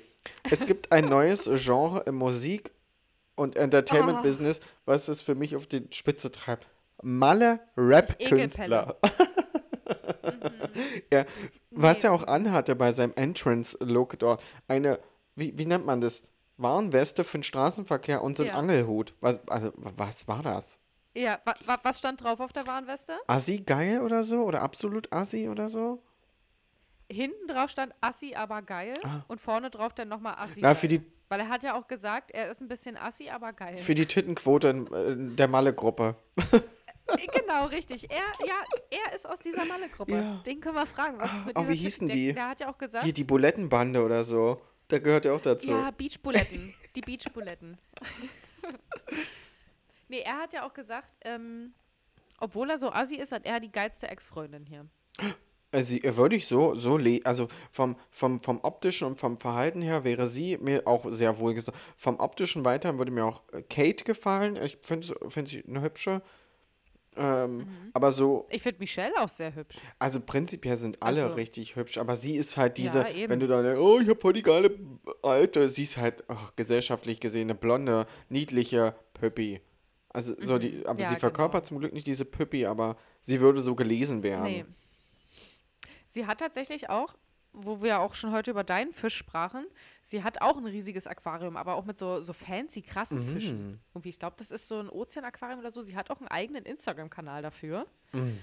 Es 0.51 0.67
gibt 0.67 0.93
ein 0.93 1.05
neues 1.09 1.49
Genre 1.65 2.01
im 2.07 2.17
Musik- 2.17 2.73
und 3.41 3.57
Entertainment-Business, 3.57 4.61
was 4.85 5.09
es 5.09 5.23
für 5.23 5.35
mich 5.35 5.57
auf 5.57 5.67
die 5.67 5.87
Spitze 5.91 6.31
treibt. 6.31 6.67
Malle 7.03 7.61
Rap-Künstler. 7.77 8.97
er, 11.11 11.27
was 11.71 11.99
Nee. 11.99 12.05
er 12.09 12.13
auch 12.13 12.27
anhatte 12.27 12.77
bei 12.77 12.93
seinem 12.93 13.13
Entrance-Look 13.15 14.19
dort, 14.19 14.43
eine, 14.69 14.99
wie, 15.37 15.57
wie 15.59 15.67
nennt 15.67 15.87
man 15.87 16.01
das? 16.01 16.23
Warnweste 16.59 17.25
für 17.25 17.39
den 17.39 17.43
Straßenverkehr 17.43 18.23
und 18.23 18.37
so 18.37 18.43
ein 18.43 18.51
Ja. 18.51 18.55
Angelhut. 18.57 19.15
Was, 19.23 19.49
also, 19.49 19.73
was 19.77 20.29
war 20.29 20.43
das? 20.43 20.79
Ja, 21.15 21.41
wa 21.47 21.55
wa 21.65 21.79
was 21.83 21.99
stand 22.01 22.23
drauf 22.23 22.39
auf 22.39 22.53
der 22.53 22.67
Warnweste? 22.67 23.15
Assi 23.29 23.61
geil 23.61 24.03
oder 24.03 24.25
so? 24.25 24.43
Oder 24.45 24.61
absolut 24.61 25.11
Assi 25.11 25.49
oder 25.49 25.71
so? 25.71 26.03
Hinten 27.11 27.49
drauf 27.49 27.71
stand 27.71 27.95
Assi, 28.03 28.35
aber 28.35 28.61
geil. 28.61 28.93
Und 29.27 29.41
vorne 29.41 29.71
drauf 29.71 29.95
dann 29.95 30.09
nochmal 30.09 30.35
Assi. 30.37 30.61
Ah. 30.61 30.65
Na, 30.65 30.69
geil. 30.69 30.75
für 30.77 30.89
die- 30.89 31.03
Weil 31.31 31.41
er 31.41 31.49
hat 31.49 31.63
ja 31.63 31.79
auch 31.79 31.87
gesagt, 31.87 32.33
er 32.33 32.51
ist 32.51 32.61
ein 32.61 32.67
bisschen 32.67 32.97
Assi, 32.97 33.31
aber 33.31 33.53
geil. 33.53 33.79
Für 33.79 33.95
die 33.95 34.05
Tittenquote 34.05 34.69
in, 34.69 34.87
äh, 34.93 35.37
der 35.37 35.47
Malle-Gruppe. 35.47 36.17
genau, 37.33 37.67
richtig. 37.67 38.11
Er, 38.11 38.25
ja, 38.47 38.55
er 38.91 39.15
ist 39.15 39.29
aus 39.29 39.39
dieser 39.39 39.65
Malle-Gruppe. 39.65 40.13
Ja. 40.13 40.43
Den 40.45 40.61
können 40.61 40.75
wir 40.75 40.87
fragen. 40.87 41.21
Was 41.21 41.33
ist 41.33 41.47
mit 41.47 41.57
Oh, 41.57 41.61
dieser 41.61 41.73
wie 41.73 41.77
hießen 41.77 42.07
Titel- 42.09 42.19
die? 42.19 42.25
Der, 42.27 42.35
der 42.35 42.49
hat 42.49 42.61
ja 42.61 42.69
auch 42.69 42.79
gesagt. 42.79 43.05
Hier 43.05 43.15
die 43.15 43.23
Bulettenbande 43.23 44.05
oder 44.05 44.25
so. 44.25 44.61
Der 44.91 44.99
gehört 44.99 45.25
ja 45.25 45.33
auch 45.33 45.41
dazu. 45.41 45.71
Ja, 45.71 45.93
Beachbuletten. 45.93 46.75
Die 46.97 47.01
Beachbuletten. 47.01 47.79
nee, 50.09 50.23
er 50.23 50.39
hat 50.39 50.53
ja 50.53 50.67
auch 50.67 50.75
gesagt, 50.75 51.13
ähm, 51.23 51.75
obwohl 52.41 52.71
er 52.71 52.79
so 52.79 52.91
assi 52.93 53.15
ist, 53.15 53.31
hat 53.31 53.47
er 53.47 53.61
die 53.61 53.71
geilste 53.71 54.09
Ex-Freundin 54.09 54.67
hier. 54.67 54.87
Sie, 55.73 56.03
äh, 56.03 56.17
würde 56.17 56.35
ich 56.37 56.47
so, 56.49 56.75
so 56.75 56.97
le 56.99 57.21
also 57.25 57.47
vom, 57.71 57.97
vom, 58.11 58.41
vom 58.41 58.59
optischen 58.63 59.07
und 59.07 59.19
vom 59.19 59.37
Verhalten 59.37 59.83
her 59.83 60.03
wäre 60.05 60.27
sie 60.27 60.59
mir 60.59 60.87
auch 60.87 61.07
sehr 61.11 61.39
wohl 61.39 61.55
gesagt. 61.55 61.79
Vom 61.97 62.19
optischen 62.19 62.65
weiter 62.65 62.99
würde 62.99 63.13
mir 63.13 63.25
auch 63.25 63.43
äh, 63.53 63.63
Kate 63.63 64.03
gefallen. 64.05 64.57
Ich 64.57 64.79
finde 64.83 65.15
find 65.29 65.49
sie 65.49 65.65
eine 65.67 65.81
hübsche. 65.83 66.23
Ähm, 67.17 67.57
Mhm. 67.59 67.67
Aber 67.93 68.13
so, 68.13 68.47
Ich 68.51 68.63
finde 68.63 68.79
Michelle 68.79 69.13
auch 69.19 69.29
sehr 69.29 69.55
hübsch. 69.55 69.77
also 69.99 70.21
prinzipiell 70.21 70.77
sind 70.77 71.03
alle 71.03 71.25
Also- 71.25 71.35
richtig 71.35 71.75
hübsch, 71.75 71.99
aber 71.99 72.17
sie 72.17 72.37
ist 72.37 72.57
halt 72.57 72.79
diese, 72.79 73.01
Ja, 73.09 73.29
wenn 73.29 73.41
du 73.41 73.49
dann, 73.49 73.77
oh, 73.79 73.99
ich 74.01 74.09
habe 74.09 74.21
voll 74.21 74.33
die 74.33 74.43
geile 74.43 74.71
Alte, 75.23 75.69
sie 75.69 75.83
ist 75.83 75.97
halt 75.99 76.23
oh, 76.29 76.37
gesellschaftlich 76.55 77.19
gesehen 77.19 77.51
eine 77.51 77.57
blonde, 77.57 78.07
niedliche 78.29 78.95
Püppi. 79.15 79.61
Also 80.09 80.35
so 80.41 80.59
die, 80.59 80.83
aber 80.87 80.95
Mhm. 80.95 81.01
Ja, 81.01 81.09
sie 81.09 81.17
verkörpert 81.17 81.63
genau. 81.65 81.69
zum 81.69 81.79
Glück 81.81 81.93
nicht 81.93 82.07
diese 82.07 82.25
Püppi, 82.25 82.67
aber 82.67 82.97
sie 83.21 83.41
würde 83.41 83.61
so 83.61 83.75
gelesen 83.75 84.23
werden. 84.23 84.45
Nee. 84.45 84.65
Sie 86.11 86.27
hat 86.27 86.39
tatsächlich 86.41 86.91
auch, 86.91 87.15
wo 87.53 87.83
wir 87.83 87.99
auch 88.01 88.15
schon 88.15 88.31
heute 88.33 88.51
über 88.53 88.63
deinen 88.63 88.93
Fisch 88.93 89.17
sprachen, 89.17 89.65
sie 90.03 90.23
hat 90.23 90.41
auch 90.41 90.57
ein 90.57 90.67
riesiges 90.67 91.07
Aquarium, 91.09 91.57
aber 91.57 91.75
auch 91.75 91.85
mit 91.85 91.99
so, 91.99 92.21
so 92.21 92.33
fancy, 92.33 92.83
krassen 92.83 93.19
Mhm. 93.27 93.33
Fischen. 93.33 93.81
Irgendwie, 93.95 94.11
ich 94.11 94.19
glaube, 94.21 94.37
das 94.39 94.51
ist 94.53 94.69
so 94.69 94.79
ein 94.79 94.89
Ozeanaquarium 94.89 95.59
oder 95.61 95.71
so. 95.73 95.81
Sie 95.81 95.97
hat 95.97 96.11
auch 96.11 96.19
einen 96.19 96.29
eigenen 96.29 96.65
Instagram-Kanal 96.65 97.43
dafür, 97.43 97.87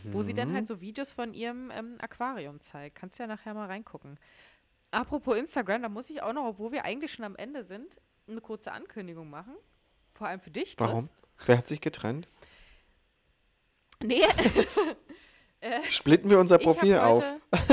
wo 0.03 0.21
sie 0.23 0.33
dann 0.33 0.49
Mhm. 0.49 0.53
halt 0.55 0.67
so 0.67 0.81
Videos 0.81 1.13
von 1.13 1.33
ihrem 1.33 1.71
ähm, 1.71 1.95
Aquarium 1.99 2.59
zeigt. 2.59 2.95
Kannst 2.97 3.19
ja 3.19 3.27
nachher 3.27 3.53
mal 3.53 3.67
reingucken. 3.67 4.17
Apropos 4.91 5.37
Instagram, 5.37 5.83
da 5.83 5.89
muss 5.89 6.09
ich 6.09 6.21
auch 6.21 6.33
noch, 6.33 6.45
obwohl 6.45 6.71
wir 6.71 6.83
eigentlich 6.85 7.11
schon 7.13 7.25
am 7.25 7.35
Ende 7.35 7.63
sind, 7.63 8.01
eine 8.27 8.41
kurze 8.41 8.71
Ankündigung 8.73 9.29
machen. 9.29 9.55
Vor 10.13 10.27
allem 10.27 10.39
für 10.41 10.51
dich, 10.51 10.75
Chris. 10.75 10.87
Warum? 10.89 11.09
Wer 11.45 11.57
hat 11.59 11.67
sich 11.67 11.79
getrennt? 11.81 12.27
Nee, 14.01 14.21
Splitten 15.85 16.29
wir 16.29 16.39
unser 16.39 16.57
Profil 16.57 16.97
auf. 16.97 17.23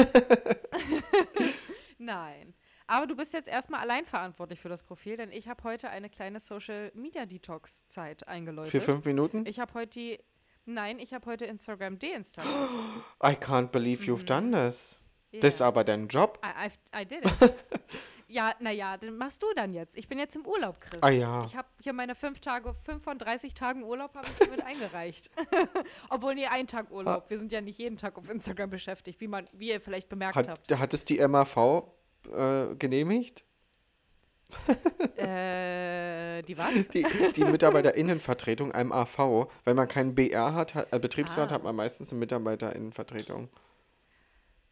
Nein. 1.99 2.55
Aber 2.87 3.07
du 3.07 3.16
bist 3.16 3.32
jetzt 3.32 3.49
erstmal 3.49 3.80
allein 3.80 4.05
verantwortlich 4.05 4.61
für 4.61 4.68
das 4.68 4.82
Profil, 4.82 5.16
denn 5.16 5.30
ich 5.32 5.49
habe 5.49 5.64
heute 5.64 5.89
eine 5.89 6.11
kleine 6.11 6.39
Social 6.39 6.93
Media 6.95 7.24
Detox 7.24 7.87
Zeit 7.89 8.28
eingeläutet. 8.28 8.72
Für 8.72 8.80
fünf 8.80 9.05
Minuten? 9.05 9.47
Ich 9.47 9.59
habe 9.59 9.72
heute 9.74 9.99
die. 9.99 10.18
Nein, 10.66 10.99
ich 10.99 11.12
habe 11.12 11.26
heute 11.26 11.45
Instagram 11.45 11.99
deinstalliert. 11.99 12.55
I 13.22 13.32
can't 13.32 13.68
believe 13.68 14.05
you've 14.05 14.24
done 14.24 14.51
this. 14.51 15.01
Das 15.41 15.55
ist 15.55 15.62
aber 15.62 15.85
dein 15.85 16.09
Job. 16.09 16.39
I, 16.45 16.68
I, 16.68 17.03
I 17.03 17.07
did 17.07 17.24
it. 17.24 17.55
Ja, 18.28 18.54
naja, 18.60 18.96
den 18.96 19.16
machst 19.16 19.42
du 19.42 19.46
dann 19.54 19.72
jetzt. 19.74 19.96
Ich 19.96 20.08
bin 20.08 20.18
jetzt 20.18 20.34
im 20.36 20.46
Urlaub, 20.46 20.80
Chris. 20.80 21.02
Ah 21.02 21.10
ja. 21.10 21.44
Ich 21.46 21.56
habe 21.56 21.68
hier 21.82 21.92
meine 21.92 22.14
fünf 22.14 22.40
Tage, 22.40 22.74
fünf 22.84 23.04
von 23.04 23.18
30 23.18 23.54
Tagen 23.54 23.82
Urlaub 23.84 24.14
habe 24.14 24.26
ich 24.26 24.36
damit 24.48 24.62
eingereicht. 24.66 25.30
Obwohl, 26.10 26.34
nee, 26.34 26.46
ein 26.46 26.66
Tag 26.66 26.90
Urlaub. 26.90 27.28
Wir 27.30 27.38
sind 27.38 27.52
ja 27.52 27.60
nicht 27.60 27.78
jeden 27.78 27.96
Tag 27.96 28.16
auf 28.18 28.28
Instagram 28.30 28.70
beschäftigt, 28.70 29.20
wie 29.20 29.28
man, 29.28 29.46
wie 29.52 29.68
ihr 29.70 29.80
vielleicht 29.80 30.08
bemerkt 30.08 30.36
habt. 30.36 30.70
Hat, 30.70 30.78
hat 30.78 30.94
es 30.94 31.04
die 31.04 31.18
MAV 31.26 31.84
äh, 32.32 32.74
genehmigt? 32.76 33.44
Äh, 35.16 36.42
die 36.42 36.58
was? 36.58 36.88
Die, 36.88 37.06
die 37.34 37.44
Mitarbeiterinnenvertretung, 37.44 38.68
MAV. 38.70 39.48
Wenn 39.64 39.76
man 39.76 39.88
keinen 39.88 40.14
BR 40.14 40.54
hat, 40.54 40.74
hat 40.74 40.92
äh, 40.92 40.98
Betriebsrat, 40.98 41.50
Ah. 41.50 41.54
hat 41.54 41.62
man 41.64 41.74
meistens 41.76 42.10
eine 42.10 42.18
Mitarbeiterinnenvertretung. 42.20 43.48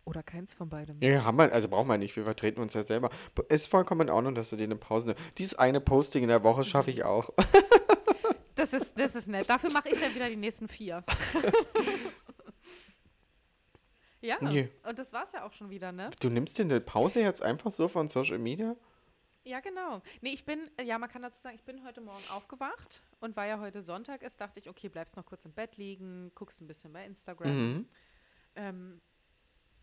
Oder 0.05 0.23
keins 0.23 0.55
von 0.55 0.69
beidem. 0.69 0.97
Ja, 1.01 1.25
haben 1.25 1.39
wir, 1.39 1.53
also 1.53 1.69
brauchen 1.69 1.89
wir 1.89 1.99
nicht, 1.99 2.17
wir 2.17 2.25
vertreten 2.25 2.61
uns 2.61 2.75
ja 2.75 2.85
selber. 2.85 3.11
Ist 3.49 3.69
vollkommen 3.69 4.03
in 4.03 4.11
Ordnung, 4.11 4.35
dass 4.35 4.51
du 4.51 4.57
dir 4.57 4.65
eine 4.65 4.77
Pause 4.77 5.09
nimmst. 5.09 5.23
Dieses 5.39 5.55
eine 5.55 5.81
Posting 5.81 6.25
in 6.25 6.29
der 6.29 6.43
Woche 6.43 6.65
schaffe 6.65 6.91
ich 6.91 7.05
auch. 7.05 7.31
Das 8.55 8.75
ist, 8.75 8.99
das 8.99 9.17
ist 9.17 9.29
nett. 9.29 9.49
Dafür 9.49 9.71
mache 9.71 9.89
ich 9.89 9.99
dann 9.99 10.15
wieder 10.15 10.29
die 10.29 10.37
nächsten 10.37 10.69
vier. 10.69 11.03
ja, 14.21 14.37
Nee. 14.41 14.69
und 14.87 14.99
das 14.99 15.13
war's 15.13 15.33
ja 15.33 15.45
auch 15.45 15.53
schon 15.53 15.71
wieder, 15.71 15.91
ne? 15.91 16.11
Du 16.21 16.29
nimmst 16.29 16.59
dir 16.59 16.63
eine 16.63 16.81
Pause 16.81 17.21
jetzt 17.23 17.43
einfach 17.43 17.73
so 17.73 17.89
von 17.89 18.09
Social 18.09 18.39
Media? 18.39 18.77
Ja, 19.45 19.61
genau. 19.61 20.03
Nee, 20.21 20.35
ich 20.35 20.45
bin, 20.45 20.71
ja, 20.85 20.99
man 20.99 21.11
kann 21.11 21.23
dazu 21.23 21.41
sagen, 21.41 21.57
ich 21.57 21.65
bin 21.65 21.85
heute 21.85 22.01
Morgen 22.01 22.23
aufgewacht 22.31 23.03
und 23.21 23.37
weil 23.37 23.49
ja 23.49 23.59
heute 23.59 23.83
Sonntag 23.83 24.23
ist, 24.23 24.41
dachte 24.41 24.61
ich, 24.61 24.69
okay, 24.69 24.89
bleibst 24.89 25.17
noch 25.17 25.27
kurz 25.27 25.45
im 25.45 25.53
Bett 25.53 25.77
liegen, 25.77 26.31
guckst 26.35 26.61
ein 26.61 26.69
bisschen 26.69 26.93
bei 26.93 27.05
Instagram. 27.05 27.73
Mhm. 27.73 27.89
Ähm, 28.55 29.01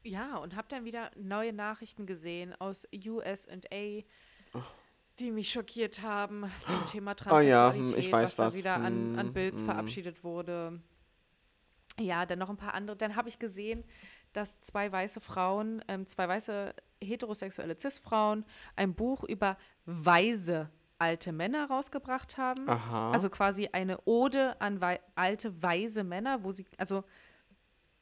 ja, 0.04 0.38
und 0.38 0.56
habe 0.56 0.68
dann 0.70 0.86
wieder 0.86 1.12
neue 1.16 1.54
Nachrichten 1.54 2.06
gesehen 2.06 2.54
aus 2.60 2.88
USA, 2.93 4.04
die 5.20 5.32
mich 5.32 5.52
schockiert 5.52 6.02
haben 6.02 6.50
zum 6.66 6.86
Thema 6.88 7.12
Ah 7.26 7.41
ja, 7.41 7.70
Transsexualität, 7.72 7.97
hm, 7.97 8.00
ich 8.00 8.12
weiß 8.12 8.24
was 8.24 8.36
da 8.36 8.45
was. 8.47 8.56
wieder 8.56 8.76
an, 8.76 9.18
an 9.18 9.28
Hm, 9.28 9.34
Bilds 9.34 9.60
hm. 9.62 9.66
verabschiedet 9.66 10.24
wurde. 10.24 10.82
Ja, 12.00 12.26
dann 12.26 12.39
noch 12.39 12.50
ein 12.50 12.58
paar 12.58 12.74
andere. 12.74 12.95
Dann 12.95 13.16
habe 13.16 13.28
ich 13.28 13.39
gesehen, 13.39 13.84
dass 14.32 14.62
zwei 14.62 14.89
weiße 14.91 15.20
Frauen, 15.20 15.84
ähm, 15.88 16.08
zwei 16.08 16.28
weiße 16.28 16.74
heterosexuelle 17.02 17.78
Cis-Frauen 17.78 18.45
ein 18.76 18.93
Buch 18.93 19.24
über 19.24 19.58
weise 19.86 20.70
alte 20.97 21.32
Männer 21.32 21.68
rausgebracht 21.70 22.38
haben. 22.38 22.70
Aha. 22.70 23.12
Also 23.12 23.30
quasi 23.30 23.70
eine 23.72 24.00
Ode 24.06 24.60
an 24.62 24.82
wei 24.82 25.00
alte, 25.16 25.62
weise 25.62 26.04
Männer, 26.04 26.43
wo 26.43 26.52
sie, 26.52 26.66
also 26.78 27.04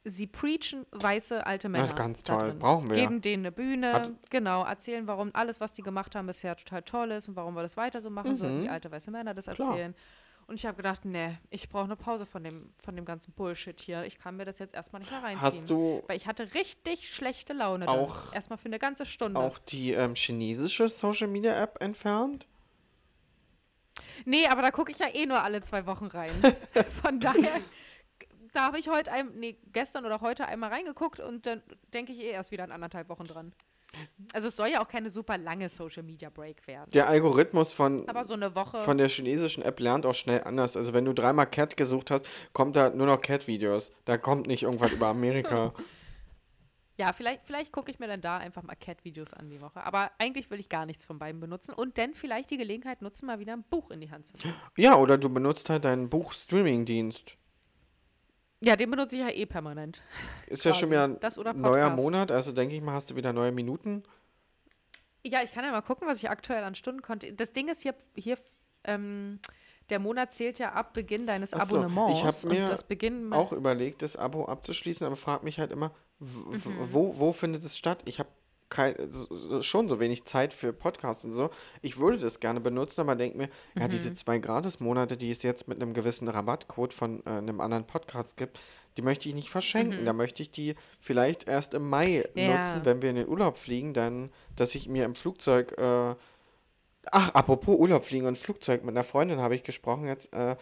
sie 0.10 0.28
preachen 0.28 0.86
weiße 0.92 1.46
alte 1.46 1.70
Männer. 1.70 1.94
ganz 1.94 2.24
da 2.24 2.38
toll. 2.38 2.50
drin. 2.50 2.60
Brauchen 2.60 2.90
wir. 2.90 2.98
Geben 2.98 3.22
denen 3.22 3.44
eine 3.46 3.52
Bühne, 3.52 3.94
Hat- 3.94 4.12
genau, 4.30 4.64
erzählen, 4.64 5.06
warum 5.08 5.32
alles, 5.34 5.60
was 5.62 5.74
die 5.74 5.82
gemacht 5.82 6.16
haben, 6.16 6.28
bisher 6.28 6.56
total 6.56 6.82
toll 6.84 7.12
ist 7.12 7.28
und 7.30 7.36
warum 7.36 7.54
wir 7.56 7.62
das 7.62 7.78
weiter 7.78 8.02
so 8.02 8.10
machen 8.10 8.36
sollten, 8.36 8.60
Mhm. 8.60 8.64
wie 8.64 8.70
alte 8.70 8.92
weiße 8.92 9.12
Männer 9.12 9.34
das 9.34 9.46
Klar. 9.46 9.70
erzählen. 9.70 9.96
Und 10.48 10.56
ich 10.56 10.66
habe 10.66 10.78
gedacht, 10.78 11.04
nee, 11.04 11.38
ich 11.50 11.68
brauche 11.68 11.84
eine 11.84 11.98
Pause 11.98 12.26
von 12.26 12.42
dem, 12.42 12.70
von 12.82 12.96
dem 12.96 13.04
ganzen 13.04 13.34
Bullshit 13.34 13.82
hier. 13.82 14.06
Ich 14.06 14.18
kann 14.18 14.38
mir 14.38 14.46
das 14.46 14.60
jetzt 14.60 14.74
erstmal 14.74 15.02
nicht 15.02 15.12
mehr 15.12 15.22
reinziehen. 15.22 15.42
Hast 15.42 15.70
du 15.70 16.04
Weil 16.08 16.16
ich 16.16 16.26
hatte 16.26 16.54
richtig 16.54 17.14
schlechte 17.14 17.52
Laune. 17.52 17.86
Auch- 17.90 18.26
dann. 18.28 18.34
Erstmal 18.36 18.58
für 18.58 18.68
eine 18.68 18.80
ganze 18.80 19.06
Stunde. 19.06 19.38
auch 19.42 19.58
die 19.58 19.92
ähm, 19.92 20.16
chinesische 20.16 20.88
Social 20.88 21.28
Media 21.28 21.54
App 21.62 21.82
entfernt? 21.84 22.48
Nee, 24.26 24.48
aber 24.48 24.62
da 24.62 24.72
gucke 24.72 24.92
ich 24.92 25.00
ja 25.00 25.08
eh 25.14 25.26
nur 25.26 25.42
alle 25.42 25.62
zwei 25.64 25.86
Wochen 25.86 26.06
rein. 26.06 26.32
Von 27.04 27.20
daher, 27.20 27.52
da 28.58 28.64
habe 28.64 28.80
ich 28.80 28.90
heute, 28.90 29.12
ein, 29.12 29.30
nee, 29.36 29.56
gestern 29.72 30.06
oder 30.06 30.20
heute 30.22 30.48
einmal 30.48 30.72
reingeguckt 30.72 31.20
und 31.20 31.46
dann 31.46 31.62
denke 31.94 32.12
ich 32.12 32.20
eh 32.20 32.32
erst 32.32 32.52
wieder 32.52 32.64
in 32.64 32.72
anderthalb 32.72 33.08
Wochen 33.08 33.26
dran. 33.26 33.54
Also 34.34 34.48
es 34.48 34.56
soll 34.56 34.70
ja 34.70 34.82
auch 34.82 34.88
keine 34.88 35.12
super 35.12 35.38
lange 35.38 35.70
Social 35.70 36.02
Media 36.02 36.30
Break 36.30 36.66
werden. 36.68 36.90
Der 36.92 37.08
Algorithmus 37.08 37.72
von, 37.72 38.06
so 38.24 38.36
von 38.80 38.98
der 38.98 39.10
chinesischen 39.10 39.64
App 39.64 39.80
lernt 39.80 40.06
auch 40.06 40.16
schnell 40.16 40.44
anders. 40.44 40.76
Also 40.76 40.94
wenn 40.94 41.06
du 41.06 41.14
dreimal 41.14 41.48
Cat 41.48 41.78
gesucht 41.78 42.10
hast, 42.10 42.28
kommt 42.52 42.76
da 42.76 42.90
nur 42.90 43.06
noch 43.06 43.22
Cat-Videos. 43.22 43.92
Da 44.06 44.18
kommt 44.18 44.48
nicht 44.48 44.64
irgendwas 44.64 44.92
über 44.92 45.08
Amerika. 45.08 45.74
ja, 46.98 47.14
vielleicht, 47.14 47.46
vielleicht 47.46 47.72
gucke 47.72 47.92
ich 47.92 48.00
mir 48.00 48.08
dann 48.08 48.22
da 48.22 48.38
einfach 48.38 48.64
mal 48.64 48.76
Cat-Videos 48.76 49.34
an 49.34 49.50
die 49.50 49.62
Woche. 49.62 49.84
Aber 49.84 50.12
eigentlich 50.18 50.50
will 50.50 50.60
ich 50.60 50.68
gar 50.68 50.86
nichts 50.88 51.06
von 51.06 51.20
beiden 51.20 51.40
benutzen 51.40 51.74
und 51.74 51.98
dann 51.98 52.14
vielleicht 52.14 52.50
die 52.50 52.58
Gelegenheit 52.58 53.04
nutzen, 53.04 53.28
mal 53.28 53.40
wieder 53.40 53.54
ein 53.54 53.64
Buch 53.64 53.92
in 53.92 54.02
die 54.02 54.10
Hand 54.10 54.26
zu 54.26 54.34
nehmen. 54.38 54.56
Ja, 54.78 54.96
oder 54.96 55.18
du 55.18 55.30
benutzt 55.30 55.70
halt 55.70 55.86
deinen 55.86 56.10
Buch-Streaming-Dienst. 56.10 57.38
Ja, 58.64 58.76
den 58.76 58.90
benutze 58.90 59.16
ich 59.18 59.22
ja 59.22 59.30
eh 59.30 59.46
permanent. 59.46 60.02
Ist 60.48 60.66
ja 60.66 60.74
schon 60.74 60.90
wieder 60.90 61.04
ein 61.04 61.62
neuer. 61.62 61.90
Monat, 61.92 62.32
also 62.32 62.52
denke 62.52 62.76
ich 62.76 62.82
mal, 62.82 62.94
hast 62.94 63.10
du 63.12 63.16
wieder 63.16 63.32
neue 63.34 63.52
Minuten. 63.52 64.04
Ja, 65.24 65.44
ich 65.44 65.52
kann 65.52 65.64
ja 65.64 65.72
mal 65.72 65.82
gucken, 65.82 66.08
was 66.08 66.20
ich 66.24 66.30
aktuell 66.30 66.64
an 66.64 66.74
Stunden 66.74 67.02
konnte. 67.02 67.32
Das 67.34 67.54
Ding 67.54 67.68
ist 67.68 67.82
hier, 67.82 67.94
hier 68.16 68.38
ähm, 68.84 69.40
der 69.90 70.00
Monat 70.00 70.34
zählt 70.34 70.58
ja 70.58 70.72
ab 70.74 70.94
Beginn 70.94 71.28
deines 71.28 71.54
Ach 71.54 71.66
so, 71.66 71.80
ich 71.80 71.84
Abonnements. 71.86 72.44
hab 72.44 72.52
mir 72.52 72.64
und 72.64 72.70
das 72.70 72.84
Beginn 72.84 73.32
Auch 73.34 73.52
überlegt, 73.52 74.02
das 74.02 74.16
Abo 74.16 74.46
abzuschließen, 74.46 75.06
aber 75.06 75.16
frag 75.18 75.44
mich 75.44 75.60
halt 75.60 75.72
immer, 75.72 75.92
Mhm. 76.20 76.60
wo, 76.92 77.20
wo 77.20 77.32
findet 77.32 77.64
es 77.64 77.78
statt? 77.78 78.00
Ich 78.06 78.18
habe 78.20 78.30
so- 79.10 79.62
schon 79.62 79.88
so 79.88 80.00
wenig 80.00 80.26
Zeit 80.26 80.54
für 80.54 80.74
Podcasts 80.74 81.24
und 81.26 81.34
so. 81.34 81.50
Ich 81.82 81.98
würde 81.98 82.18
das 82.18 82.40
gerne 82.40 82.60
benutzen, 82.60 83.02
aber 83.02 83.16
denke 83.16 83.38
mir, 83.38 83.50
ja, 83.78 83.86
Mhm. 83.86 83.90
diese 83.90 84.14
zwei 84.14 84.40
Gratis-Monate, 84.40 85.16
die 85.18 85.32
es 85.32 85.44
jetzt 85.44 85.68
mit 85.68 85.82
einem 85.82 85.94
gewissen 85.94 86.28
Rabattcode 86.28 86.94
von 86.94 87.22
äh, 87.26 87.30
einem 87.30 87.62
anderen 87.62 87.86
Podcast 87.88 88.38
gibt, 88.38 88.60
die 88.98 89.02
möchte 89.02 89.30
ich 89.30 89.36
nicht 89.36 89.50
verschenken. 89.50 90.06
Da 90.06 90.14
möchte 90.14 90.42
ich 90.42 90.52
die 90.52 90.76
vielleicht 91.00 91.48
erst 91.48 91.74
im 91.74 91.90
Mai 91.90 92.24
Mhm. 92.34 92.40
Ja. 92.42 92.58
nutzen, 92.58 92.86
wenn 92.86 93.02
wir 93.02 93.10
in 93.12 93.16
den 93.18 93.28
Urlaub 93.30 93.58
fliegen, 93.58 93.94
dann, 93.94 94.32
dass 94.56 94.76
ich 94.76 94.90
mir 94.90 95.06
im 95.06 95.16
Flugzeug, 95.16 95.78
äh, 95.78 96.16
ach, 97.12 97.34
apropos 97.34 97.78
Urlaub 97.78 98.04
fliegen 98.06 98.26
und 98.26 98.38
Flugzeug, 98.38 98.84
mit 98.84 98.94
einer 98.96 99.04
Freundin 99.04 99.40
habe 99.40 99.56
ich 99.56 99.64
gesprochen 99.64 100.08
jetzt, 100.08 100.34
äh, 100.34 100.56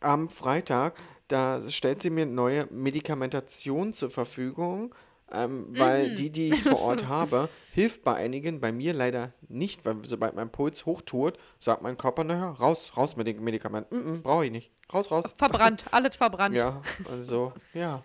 am 0.00 0.28
Freitag, 0.28 0.94
da 1.28 1.60
stellt 1.70 2.02
sie 2.02 2.10
mir 2.10 2.26
neue 2.26 2.66
Medikamentation 2.70 3.92
zur 3.94 4.10
Verfügung, 4.10 4.94
ähm, 5.34 5.66
weil 5.70 6.14
die, 6.14 6.30
die 6.30 6.50
ich 6.50 6.62
vor 6.62 6.80
Ort 6.80 7.06
habe, 7.08 7.48
hilft 7.72 8.04
bei 8.04 8.14
einigen, 8.14 8.60
bei 8.60 8.72
mir 8.72 8.92
leider 8.94 9.32
nicht, 9.48 9.84
weil 9.84 9.96
sobald 10.04 10.34
mein 10.34 10.50
Puls 10.50 10.86
hochtourt, 10.86 11.38
sagt 11.58 11.82
mein 11.82 11.96
Körper, 11.96 12.24
naja, 12.24 12.50
raus, 12.50 12.96
raus 12.96 13.16
mit 13.16 13.26
den 13.26 13.42
Medikamenten. 13.42 13.96
Mm 13.96 14.12
-mm, 14.14 14.22
Brauche 14.22 14.46
ich 14.46 14.50
nicht. 14.50 14.70
Raus, 14.92 15.10
raus. 15.10 15.34
verbrannt, 15.36 15.84
alles 15.90 16.16
verbrannt. 16.16 16.54
Ja, 16.54 16.82
also, 17.10 17.52
ja. 17.72 18.02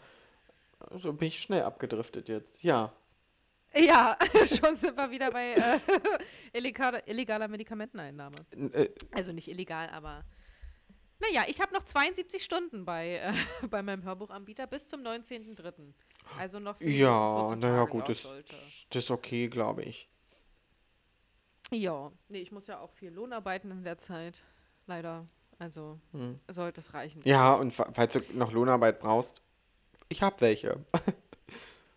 So 0.98 1.14
bin 1.14 1.28
ich 1.28 1.40
schnell 1.40 1.64
abgedriftet 1.64 2.30
jetzt. 2.30 2.64
Ja. 2.64 2.94
Ja, 3.76 4.18
schon 4.46 4.76
sind 4.76 4.98
wir 4.98 5.12
wieder 5.12 5.30
bei 5.32 5.54
äh, 5.54 5.80
illegaler, 6.54 7.08
illegaler 7.08 7.48
Medikamenteneinnahme. 7.48 8.38
Äh, 8.74 8.90
Also 9.12 9.32
nicht 9.32 9.48
illegal, 9.48 9.90
aber. 9.90 10.24
Naja, 11.20 11.44
ich 11.48 11.60
habe 11.60 11.74
noch 11.74 11.84
72 11.84 12.44
Stunden 12.44 12.86
bei, 12.86 13.18
äh, 13.18 13.34
bei 13.68 13.84
meinem 13.84 14.04
Hörbuchanbieter 14.04 14.68
bis 14.68 14.88
zum 14.88 15.02
19.03. 15.02 15.94
Also 16.38 16.60
noch 16.60 16.78
vier, 16.78 16.90
ja, 16.92 17.40
14 17.48 17.60
naja, 17.60 17.86
gut, 17.86 18.08
das, 18.10 18.28
das 18.90 19.04
ist 19.04 19.12
okay, 19.12 19.48
glaube 19.48 19.84
ich. 19.84 20.10
Ja, 21.72 22.12
nee, 22.30 22.40
ich 22.40 22.52
muss 22.52 22.68
ja 22.68 22.80
auch 22.80 22.92
viel 22.92 23.12
Lohn 23.12 23.32
arbeiten 23.34 23.72
in 23.72 23.84
der 23.84 23.98
Zeit. 23.98 24.44
Leider. 24.88 25.26
Also 25.60 26.00
Hm. 26.14 26.40
sollte 26.48 26.80
es 26.80 26.94
reichen. 26.94 27.22
Ja, 27.26 27.54
und 27.54 27.72
fa- 27.74 27.90
falls 27.94 28.14
du 28.14 28.22
noch 28.34 28.52
Lohnarbeit 28.52 29.00
brauchst, 29.00 29.42
ich 30.10 30.22
habe 30.22 30.40
welche. 30.42 30.84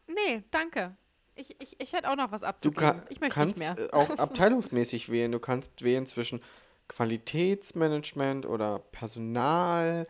Nee, 0.09 0.43
danke. 0.51 0.95
Ich, 1.37 1.59
ich, 1.63 1.81
ich 1.81 1.93
hätte 1.95 2.11
auch 2.11 2.17
noch 2.17 2.31
was 2.33 2.43
Du 2.43 2.49
abzugeben. 2.49 2.99
ka 2.99 3.05
ich 3.09 3.21
möchte 3.21 3.35
kannst 3.35 3.61
nicht 3.61 3.75
mehr. 3.77 3.87
äh, 3.89 3.93
auch 3.93 4.11
abteilungsmäßig 4.19 5.09
wählen. 5.09 5.33
Du 5.33 5.39
kannst 5.39 5.81
wählen 5.83 6.05
zwischen 6.07 6.43
Qualitätsmanagement 6.89 8.45
oder 8.45 8.81
Personal. 8.81 10.05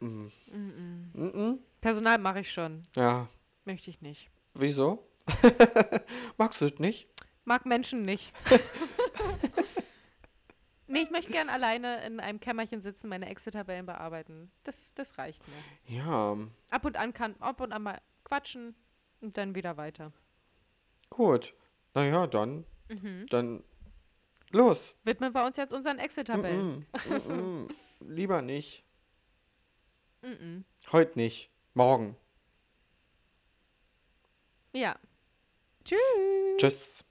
Mm. 0.00 0.28
Mhm. 1.12 1.58
Personal 1.80 2.18
mache 2.18 2.40
ich 2.40 2.52
schon. 2.52 2.82
Ja, 2.96 3.28
Möchte 3.64 3.90
ich 3.90 4.00
nicht. 4.00 4.30
wieso? 4.54 5.06
Magst 6.38 6.60
du 6.60 6.66
es 6.66 6.78
nicht? 6.78 7.08
Mag 7.44 7.66
Menschen 7.66 8.04
nicht. 8.04 8.32
nee, 10.86 11.00
ich 11.02 11.10
möchte 11.10 11.32
gern 11.32 11.48
alleine 11.48 12.04
in 12.06 12.20
einem 12.20 12.40
Kämmerchen 12.40 12.80
sitzen, 12.80 13.08
meine 13.08 13.28
Excel-Tabellen 13.28 13.86
bearbeiten. 13.86 14.50
Das, 14.64 14.94
das 14.94 15.18
reicht 15.18 15.42
mir. 15.48 15.96
Ja, 15.98 16.36
Ab 16.70 16.84
und 16.84 16.96
an 16.96 17.12
kann, 17.14 17.34
ab 17.40 17.60
und 17.60 17.72
an 17.72 17.82
mal 17.82 18.00
quatschen 18.24 18.74
und 19.20 19.36
dann 19.36 19.54
wieder 19.54 19.76
weiter. 19.76 20.12
gut. 21.10 21.54
Naja, 21.94 22.26
dann, 22.26 22.64
Mhm. 22.90 23.26
dann 23.30 23.64
los. 24.50 24.94
Widmen 25.04 25.34
wir 25.34 25.44
uns 25.44 25.56
jetzt 25.56 25.72
unseren 25.72 25.98
Excel-Tabellen. 25.98 26.78
Mm 26.78 26.84
-mm, 26.94 27.64
mm. 27.64 27.68
Lieber 28.00 28.42
nicht. 28.42 28.84
Heute 30.92 31.18
nicht. 31.18 31.50
Morgen. 31.78 32.16
Ja. 34.72 34.96
Tschüss. 35.84 35.98
Tschüss. 36.58 37.04